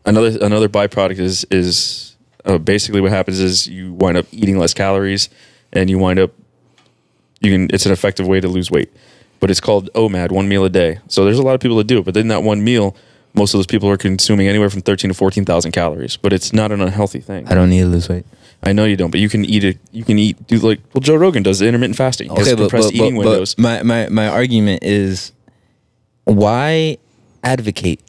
[0.06, 4.74] another another byproduct is is uh, basically what happens is you wind up eating less
[4.74, 5.30] calories
[5.72, 6.32] and you wind up
[7.42, 8.92] you can it's an effective way to lose weight
[9.40, 11.88] but it's called omad one meal a day so there's a lot of people that
[11.88, 12.96] do it but in that one meal
[13.34, 16.72] most of those people are consuming anywhere from 13 to 14,000 calories but it's not
[16.72, 18.26] an unhealthy thing I don't need to lose weight.
[18.64, 21.02] I know you don't but you can eat it you can eat do like well
[21.02, 24.84] Joe Rogan does the intermittent fasting he has compressed eating windows my, my, my argument
[24.84, 25.32] is
[26.26, 26.98] why
[27.44, 28.02] advocate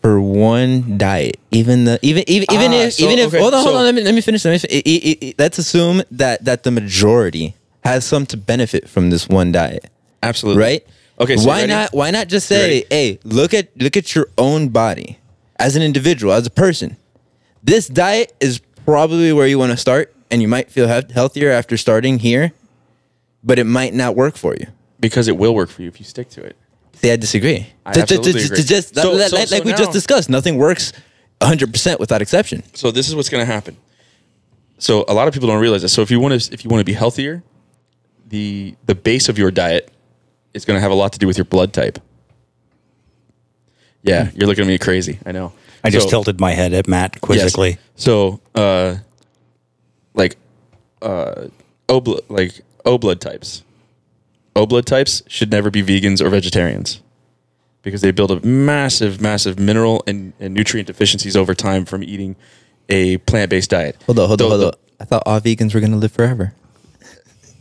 [0.00, 1.36] for one diet?
[1.52, 3.84] Even the even even even Ah, if so, even if okay, hold on hold on
[3.84, 4.44] let me let me finish.
[4.44, 7.54] Let me, fi- i- i- i- let's assume that that the majority
[7.84, 9.86] has some to benefit from this one diet,
[10.22, 10.86] absolutely right?
[11.20, 14.68] okay so why not why not just say, hey, look at look at your own
[14.68, 15.18] body
[15.56, 16.96] as an individual, as a person.
[17.62, 21.50] This diet is probably where you want to start, and you might feel he- healthier
[21.52, 22.52] after starting here,
[23.44, 24.66] but it might not work for you.
[25.00, 26.56] because it will work for you if you stick to it
[26.94, 27.66] See, I disagree.
[27.84, 28.56] I ju- absolutely ju- agree.
[28.58, 30.92] ju- Just, So- like, so- like- so we now- just discussed, nothing works
[31.40, 32.62] 100% without exception.
[32.74, 33.76] so this is what's going to happen
[34.78, 36.70] so a lot of people don't realize this so if you want to if you
[36.70, 37.42] want to be healthier
[38.32, 39.92] the the base of your diet
[40.54, 41.98] is going to have a lot to do with your blood type
[44.02, 45.52] yeah you're looking at me crazy i know
[45.84, 47.70] I just So- tilted my head at Matt quizzically.
[47.70, 47.78] Yes.
[47.96, 48.98] So, uh,
[50.14, 50.36] like,
[51.02, 51.48] uh,
[51.88, 53.64] O blood, like O blood types,
[54.54, 57.02] O blood types should never be vegans or vegetarians
[57.82, 62.36] because they build up massive, massive mineral and, and nutrient deficiencies over time from eating
[62.88, 63.96] a plant based diet.
[64.06, 64.82] Hold on, hold on, Though hold the- on.
[65.00, 66.54] I thought all vegans were going to live forever.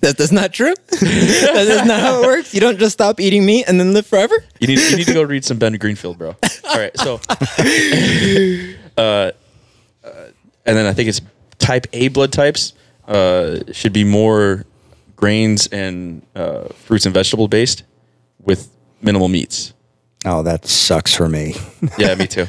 [0.02, 0.73] That, that's not true.
[0.90, 2.53] that is not how it works.
[2.53, 4.36] You don't just stop eating meat and then live forever.
[4.60, 6.36] You need you need to go read some Ben Greenfield, bro.
[6.69, 7.19] All right, so,
[8.98, 9.32] uh, uh,
[10.65, 11.22] and then I think it's
[11.60, 12.73] type A blood types
[13.07, 14.65] uh, should be more
[15.15, 17.84] grains and uh, fruits and vegetable based
[18.40, 18.69] with
[19.02, 19.73] minimal meats.
[20.26, 21.56] Oh, that sucks for me.
[21.98, 22.48] Yeah, me too.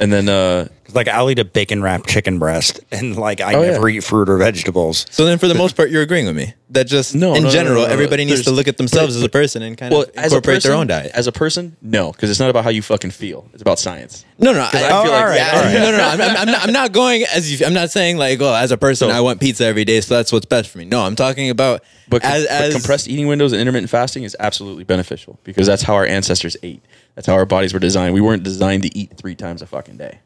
[0.00, 3.62] And then uh, like I'll eat a bacon wrapped chicken breast, and like I Oh,
[3.62, 3.72] yeah.
[3.72, 5.06] never eat fruit or vegetables.
[5.10, 7.48] So then, for the most part, you're agreeing with me that just No, in no,
[7.48, 7.92] no, general, no, no, no.
[7.92, 10.70] everybody needs to look at themselves as a person and kind well, of incorporate person,
[10.70, 11.12] their own diet.
[11.14, 13.48] As a person, no, because it's not about how you fucking feel.
[13.52, 14.24] It's about science.
[14.38, 15.74] No, no, I, I oh, feel oh, like- all right, yeah, all all right.
[15.74, 15.80] right.
[15.80, 16.04] no, no, no.
[16.04, 18.72] I'm, I'm, I'm not, I'm not going as you, I'm not saying like, oh, as
[18.72, 20.84] a person, So- I want pizza every day, so that's what's best for me.
[20.86, 24.36] No, I'm talking about But, as, but as compressed eating windows and intermittent fasting is
[24.40, 26.82] absolutely beneficial because that's how our ancestors ate.
[27.14, 28.12] That's how our bodies were designed.
[28.14, 30.18] We weren't designed to eat three times a fucking day.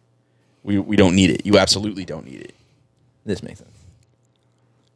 [0.63, 1.47] We, we don't need it.
[1.47, 2.55] You absolutely don't need it.
[3.25, 3.71] This makes sense.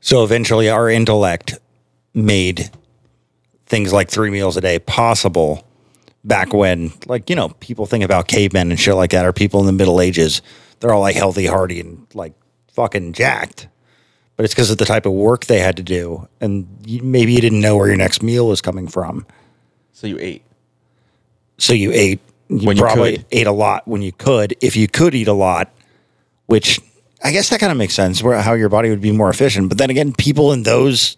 [0.01, 1.59] So eventually, our intellect
[2.13, 2.71] made
[3.67, 5.67] things like three meals a day possible.
[6.25, 9.61] Back when, like you know, people think about cavemen and shit like that, or people
[9.61, 10.41] in the Middle Ages,
[10.81, 12.33] they're all like healthy, hardy, and like
[12.73, 13.69] fucking jacked.
[14.37, 17.33] But it's because of the type of work they had to do, and you, maybe
[17.35, 19.27] you didn't know where your next meal was coming from,
[19.93, 20.43] So you ate.
[21.59, 22.21] so you ate.
[22.49, 23.27] You When you probably could.
[23.33, 24.55] ate a lot when you could.
[24.61, 25.73] If you could eat a lot,
[26.47, 26.79] which
[27.23, 29.69] I guess that kind of makes sense, where how your body would be more efficient.
[29.71, 31.17] But then again, people in those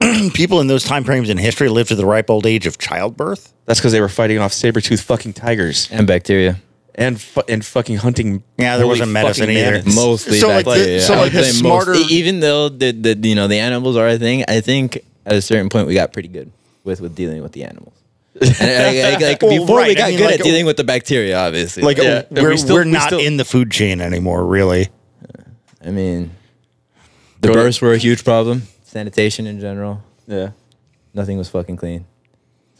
[0.34, 3.52] people in those time frames in history lived to the ripe old age of childbirth.
[3.64, 6.60] That's because they were fighting off saber tooth fucking tigers And bacteria.
[6.94, 8.42] and fu- and fucking hunting.
[8.58, 9.70] Yeah, there wasn't medicine fucking either.
[9.78, 9.96] mammoths.
[9.96, 11.00] Mostly So, like, the- bacteria.
[11.00, 13.58] so, I like, would the say smarter- most, even though the, the you know the
[13.58, 16.52] animals are a thing, I think at a certain point we got pretty good
[16.84, 17.94] with with dealing with the animals.
[18.40, 20.66] And, like, like, like, Well, before we right, I got mean, good like, at dealing
[20.66, 21.82] with the bacteria, obviously.
[21.82, 24.88] Like Yeah, we're, we still- we're we not still- in the food chain anymore, really.
[25.84, 26.30] I mean,
[27.40, 28.62] the Go births were a huge problem.
[28.84, 30.50] Sanitation in general, Yeah.
[31.14, 32.04] nothing was fucking clean.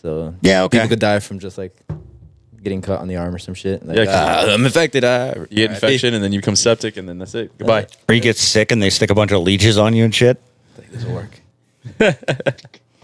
[0.03, 0.79] So Yeah, okay.
[0.79, 1.77] people could die from just like
[2.63, 3.87] getting cut on the arm or some shit.
[3.87, 5.05] Like, Yeah, 'cause- "Ah, I'm infected.
[5.05, 7.57] Ah, You get infection and then you become septic and then that's it.
[7.59, 7.87] Goodbye.
[8.09, 10.41] Or you get sick and they stick a bunch of leeches on you and shit.
[10.77, 11.41] Like, this will work.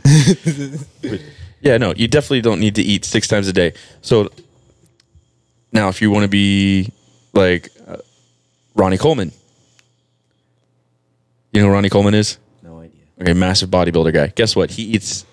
[1.62, 3.72] Yeah, no, you definitely don't need to eat six times a day.
[4.02, 4.30] So
[5.72, 6.92] now, if you want to be
[7.32, 7.96] like uh,
[8.74, 9.32] Ronnie Coleman,
[11.52, 12.38] you know who Ronnie Coleman is?
[12.62, 13.00] No idea.
[13.20, 14.26] Okay, massive bodybuilder guy.
[14.28, 14.70] Guess what?
[14.72, 15.24] He eats.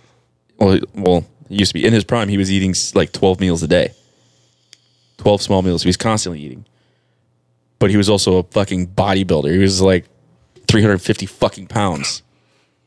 [0.57, 2.29] Well, he- well, he used to be in his prime.
[2.29, 3.93] He was eating like twelve meals a day,
[5.17, 5.81] twelve small meals.
[5.83, 6.65] He was constantly eating.
[7.79, 9.51] But he was also a fucking bodybuilder.
[9.51, 10.05] He was like
[10.67, 12.21] three hundred fifty fucking pounds.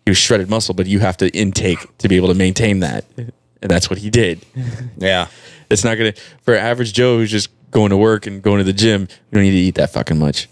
[0.04, 3.04] He was shredded muscle, but you have to intake to be able to maintain that,
[3.16, 3.32] and
[3.70, 4.44] that's what he did.
[4.98, 5.28] Yeah.
[5.70, 6.12] It's not gonna
[6.42, 9.02] for average Joe who's just going to work and going to the gym.
[9.02, 10.48] You don't need to eat that fucking much.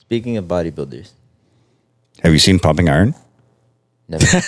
[0.00, 1.10] Speaking of bodybuilders,
[2.24, 3.14] Have you seen Pumping Iron?
[4.08, 4.26] never.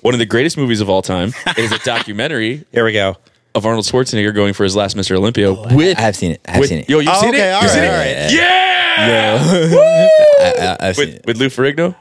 [0.00, 3.16] One of the greatest movies of all time is a documentary Here we go.
[3.54, 5.16] of Arnold Schwarzenegger going for his last Mr.
[5.16, 6.40] Olympia oh, with I have seen it.
[6.46, 6.88] I have with, seen it.
[6.88, 7.52] Yo, you've Oh, seen okay, it?
[7.52, 8.24] all You've right, seen all it?
[8.24, 8.32] right.
[8.32, 8.63] Yeah.
[8.98, 11.26] I, I, I've seen With, it.
[11.26, 11.94] with Lou Ferrigno?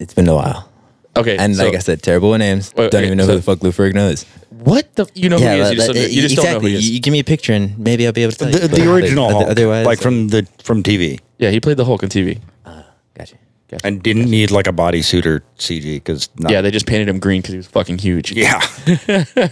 [0.00, 0.70] It's been a while.
[1.16, 1.36] Okay.
[1.38, 2.72] And like I said, terrible with names.
[2.76, 4.24] Wait, Don't okay, even know so- who the fuck Lou Ferrigno is.
[4.50, 5.06] what the?
[5.14, 5.70] You know who he is.
[5.70, 6.88] You just, but- don't, you just don't know who he is.
[6.88, 8.68] You, you give me a picture and maybe I'll be able to tell The, you.
[8.68, 11.84] the But original other- Hulk, Otherwise, like from the from TV, yeah, he played the
[11.84, 12.40] Hulk on TV.
[12.66, 13.36] Ah, gotcha.
[13.84, 17.40] and didn't need like a bodysuit or CG because Yeah, they just painted him green
[17.40, 18.32] because he was fucking huge.
[18.32, 18.60] yeah.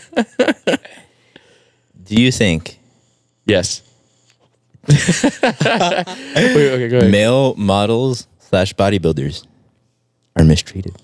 [2.04, 2.78] Do you think
[3.46, 3.82] Yes.
[4.88, 4.96] Wait,
[6.36, 7.10] okay, go ahead.
[7.10, 9.46] male models slash bodybuilders
[10.36, 10.96] are mistreated?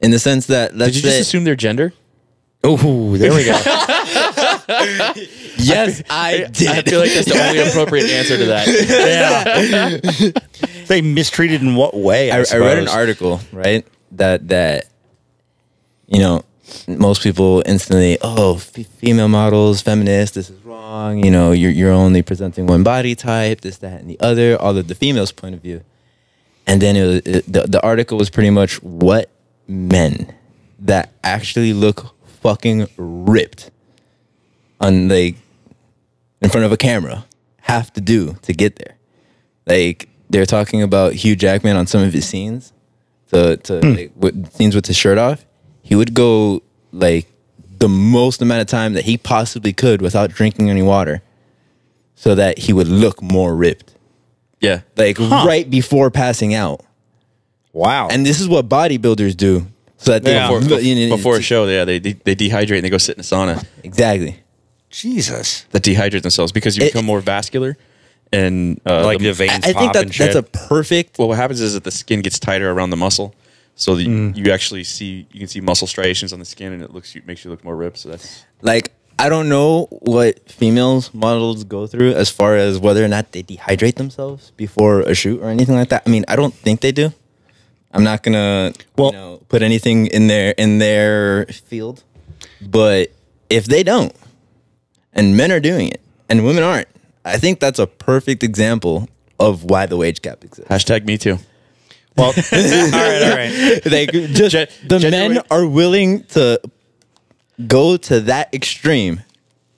[0.00, 1.92] In the sense that let's Did you just assume their gender?
[2.64, 3.52] Oh, there we go.
[5.58, 6.68] yes, I did.
[6.68, 8.66] I feel like that's the only appropriate answer to that.
[10.34, 10.84] Yeah.
[10.86, 12.30] they mistreated in what way?
[12.32, 14.86] I, I, I read an article right that that
[16.06, 16.44] you know
[16.86, 21.92] most people instantly oh f- female models feminist this is wrong you know you're you're
[21.92, 25.54] only presenting one body type this that and the other all of the females point
[25.54, 25.82] of view.
[26.66, 29.30] And then it, was, it the, the article was pretty much what
[29.66, 30.34] men
[30.80, 33.70] that actually look fucking ripped
[34.80, 35.36] on like
[36.40, 37.26] in front of a camera
[37.62, 38.96] have to do to get there.
[39.66, 42.72] Like they're talking about Hugh Jackman on some of his scenes,
[43.30, 43.92] to to hmm.
[43.94, 45.44] like, with, scenes with his shirt off.
[45.88, 46.62] He would go
[46.92, 47.26] like
[47.78, 51.22] the most amount of time that he possibly could without drinking any water,
[52.14, 53.94] so that he would look more ripped,
[54.60, 54.80] Yeah.
[54.96, 56.82] like right before passing out.
[57.72, 58.08] Wow.
[58.10, 59.66] And this is what bodybuilders do,
[59.96, 60.48] so that they Yeah.
[60.48, 62.98] Before, look- you know, before a it's- show, yeah, they they dehydrate and they go
[62.98, 63.64] sit in a sauna.
[63.82, 64.36] exactly.
[64.90, 65.64] Jesus.
[65.70, 67.76] That dehydrate themselves because you It- become more vascular,
[68.32, 70.32] and uh, Like the the, veins I, I pop think that and shit.
[70.32, 71.18] that's a perfect.
[71.18, 73.34] well, what happens is that the skin gets tighter around the muscle,
[73.78, 74.36] so that Mm.
[74.36, 77.22] you actually see you can see muscle striations on the skin, and it looks you
[77.26, 77.98] makes you look more ripped.
[77.98, 78.90] So that's like
[79.20, 83.42] I don't know what females models go through as far as whether or not they
[83.42, 86.02] dehydrate themselves before a shoot or anything like that.
[86.06, 87.12] I mean, I don't think they do.
[87.92, 92.02] I'm not gonna Well- you know, put anything in their in their field,
[92.60, 93.10] but
[93.48, 94.12] if they don't,
[95.12, 96.88] and men are doing it and women aren't,
[97.24, 99.08] I think that's a perfect example
[99.40, 100.68] of why the wage gap exists.
[100.70, 101.38] hashtag me too.
[102.18, 102.60] Well, all
[102.92, 103.86] right, all right.
[103.86, 106.60] Like just Gen- the men are willing to
[107.66, 109.22] go to that extreme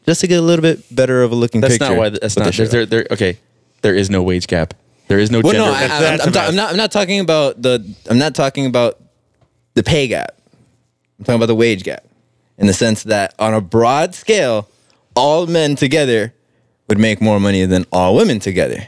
[0.07, 1.91] just to get a little bit better of a looking That's picture.
[1.95, 2.09] not why.
[2.11, 2.53] That's not.
[2.53, 3.39] the There, there, okay,
[3.83, 4.75] there is no wage gap.
[5.09, 5.67] There is no Well, gender.
[5.71, 5.85] no, I,
[6.15, 6.71] I'm, I'm, ta- I'm not.
[6.71, 7.95] I'm not talking about the.
[8.09, 9.01] I'm not talking about
[9.75, 10.37] the pay gap.
[11.19, 12.05] I'm talking about the wage gap,
[12.59, 14.69] in the sense that on a broad scale,
[15.17, 16.33] all men together
[16.89, 18.87] would make more money than all women together.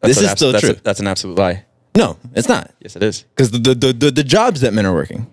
[0.00, 0.74] That's this is abs- still that's true.
[0.74, 1.64] A, that's an absolute lie.
[1.96, 3.22] No, it's not Yes, it is.
[3.34, 5.26] because the, the, the the the jobs that men are working,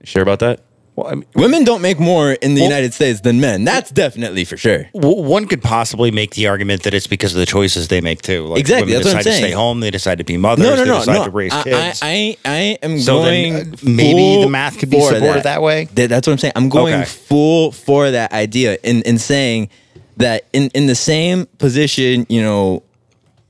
[0.00, 0.60] You sure about that?
[0.94, 3.64] Well, I mean, women don't make more in the Well- United States than men.
[3.64, 4.90] That's definitely for sure.
[4.92, 8.44] one could possibly make the argument that it's because of the choices they make too.
[8.44, 10.66] Like Exactly, women that's what I'm decide to stay home, they decide to be mothers,
[10.66, 11.24] No, no, they no, decide no.
[11.24, 12.00] to raise I, kids.
[12.02, 13.52] I, I, I am So going.
[13.54, 15.84] then, uh, maybe full the math could be for supported that way?
[15.94, 16.52] That's what I'm saying.
[16.56, 17.04] I'm going Okay.
[17.06, 19.70] full for that idea in in saying
[20.18, 22.82] that in in the same position, you know,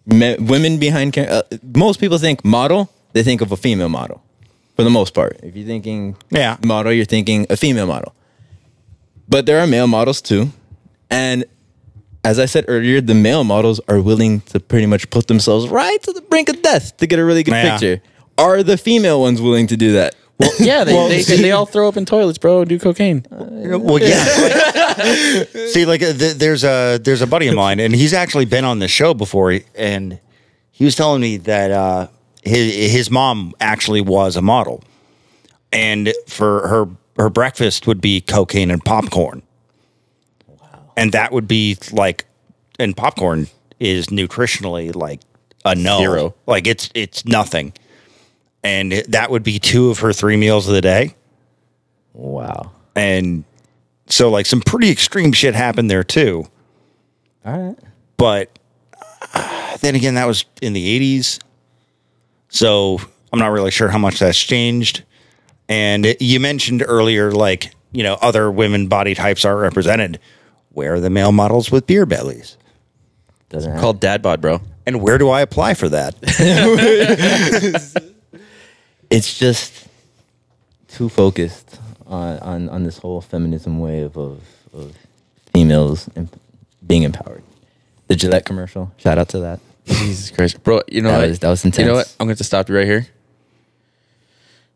[0.06, 1.42] me, women behind cam- uh,
[1.74, 4.22] most people think model, they think of a female model.
[4.76, 6.56] For the most part, if you're thinking Yeah.
[6.64, 8.14] model, you're thinking a female model.
[9.28, 10.50] But there are male models too,
[11.10, 11.44] and
[12.24, 16.00] as I said earlier, the male models are willing to pretty much put themselves right
[16.04, 17.70] to the brink of death to get a really good Yeah.
[17.72, 18.02] picture.
[18.38, 20.14] Are the female ones willing to do that?
[20.58, 22.60] yeah, they, well, they, see- they all throw up in toilets, bro.
[22.60, 23.24] and Do cocaine.
[23.30, 24.24] Well, yeah.
[25.68, 28.64] see, like uh, th- there's a there's a buddy of mine, and he's actually been
[28.64, 30.18] on the show before, and
[30.70, 32.08] he was telling me that uh,
[32.42, 34.82] his his mom actually was a model,
[35.72, 39.42] and for her her breakfast would be cocaine and popcorn.
[40.46, 40.92] Wow.
[40.96, 42.24] And that would be like,
[42.78, 43.48] and popcorn
[43.78, 45.20] is nutritionally like
[45.64, 46.34] a no, Zero.
[46.46, 47.72] like it's it's nothing,
[48.64, 51.14] and that would be two of her three meals of the day
[52.14, 52.72] Wow.
[52.94, 53.44] and
[54.12, 56.46] so like some pretty extreme shit happened there too.
[57.44, 57.78] All right.
[58.16, 58.56] but
[59.34, 61.40] uh, then again that was in the 80s
[62.48, 63.00] so
[63.32, 65.02] i'm not really sure how much that's changed.
[65.68, 70.18] And it- you mentioned earlier like you know other women body types are represented.
[70.70, 72.56] Where are the male models with beer bellies?
[73.50, 74.60] Doesn't Called dad bod, bro.
[74.86, 76.14] and where do i apply for that?
[79.10, 79.86] It's just
[80.88, 81.78] too focused
[82.12, 84.40] on, on, on this whole feminism wave of,
[84.72, 84.94] of
[85.54, 86.28] females em-
[86.86, 87.42] being empowered.
[88.08, 89.60] The Gillette commercial, shout out to that.
[89.86, 90.82] Jesus Christ, bro.
[90.88, 91.28] You know That what?
[91.28, 92.14] was- that was You know what?
[92.20, 93.06] I'm going to stop you right here.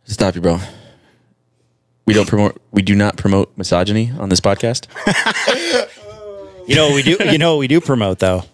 [0.07, 0.59] Stop you, bro.
[2.07, 2.61] We don't promote.
[2.71, 4.87] We do not promote misogyny on this podcast.
[6.69, 8.45] you know what we do you know what we do promote though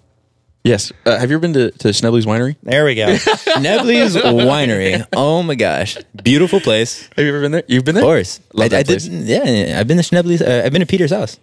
[0.64, 0.92] Yes.
[1.04, 2.54] Uh, have you ever been to, to Schnebly's Winery?
[2.62, 3.06] there we go
[3.58, 5.04] Nebley's Winery.
[5.12, 7.08] Oh my gosh, beautiful place.
[7.16, 7.64] Have you ever been there?
[7.66, 8.04] You've been there.
[8.04, 9.04] Of course, Love I, that I place.
[9.08, 9.24] did.
[9.24, 10.40] Yeah, I've been to Schnebly's.
[10.40, 11.38] Uh, I've been to Peter's house.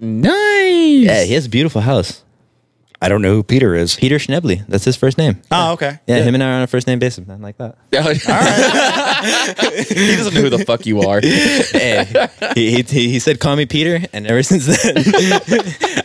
[0.00, 1.04] Nice.
[1.04, 2.22] Yeah, he has a beautiful house.
[3.02, 4.64] I don't know who peter is Peter Schnebly.
[4.68, 5.42] That's his first name.
[5.50, 7.76] oh okay Yeah, him and I are on a first name basis, man, like that.
[7.96, 8.16] All right.
[9.88, 11.20] he doesn't know who the fuck you are.
[11.22, 12.06] hey,
[12.54, 14.96] he, he, he he said, "Call me Peter," and ever since then,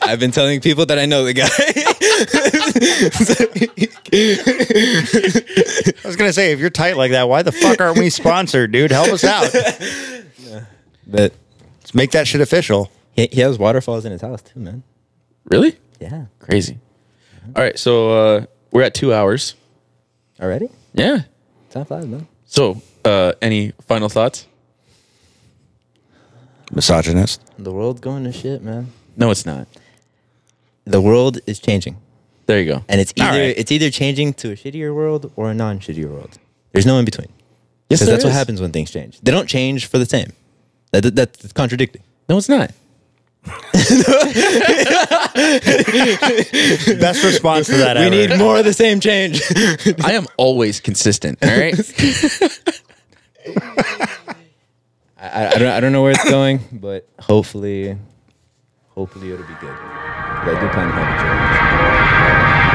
[0.02, 1.48] I've been telling people that I know the guy.
[6.04, 8.72] I was gonna say, if you're tight like that, why the fuck aren't we sponsored,
[8.72, 8.92] dude?
[8.92, 9.52] Help us out.
[11.06, 11.34] but
[11.82, 12.92] Let's make that shit official.
[13.14, 14.84] he, he has waterfalls in his house too, man.
[15.46, 15.78] Really?
[16.02, 16.80] Yeah, Crazy.
[17.56, 19.56] All right, so uh, we're at two hours.
[20.40, 21.22] already Yeah.
[21.70, 22.28] time flies, man.
[22.46, 24.48] So, uh, any final thoughts?
[26.72, 27.42] Misogynist.
[27.58, 28.92] The world's going to shit, man.
[29.16, 29.68] No, it's not.
[30.86, 31.98] The world is changing,
[32.46, 32.84] There you go.
[32.88, 33.58] and it's All either right.
[33.58, 36.38] it's either changing to a shittier world or a non-shittier world.
[36.72, 37.28] There's no in between.
[37.90, 38.36] Yes, Because there that's what is.
[38.36, 39.20] happens when things change.
[39.22, 40.32] They don't change for the same.
[40.92, 42.04] That, that, that's contradicting.
[42.30, 42.72] No, it's not.
[47.00, 48.10] Best response to that We ever.
[48.16, 49.42] need more of the same change.
[50.04, 51.40] I am always consistent.
[51.44, 51.74] All right.
[55.20, 57.98] I, I don't I don't know where it's going, but hopefully,
[58.90, 59.76] hopefully it'll be good.
[59.76, 61.18] 'Cause I do plan to have a
[62.62, 62.67] change.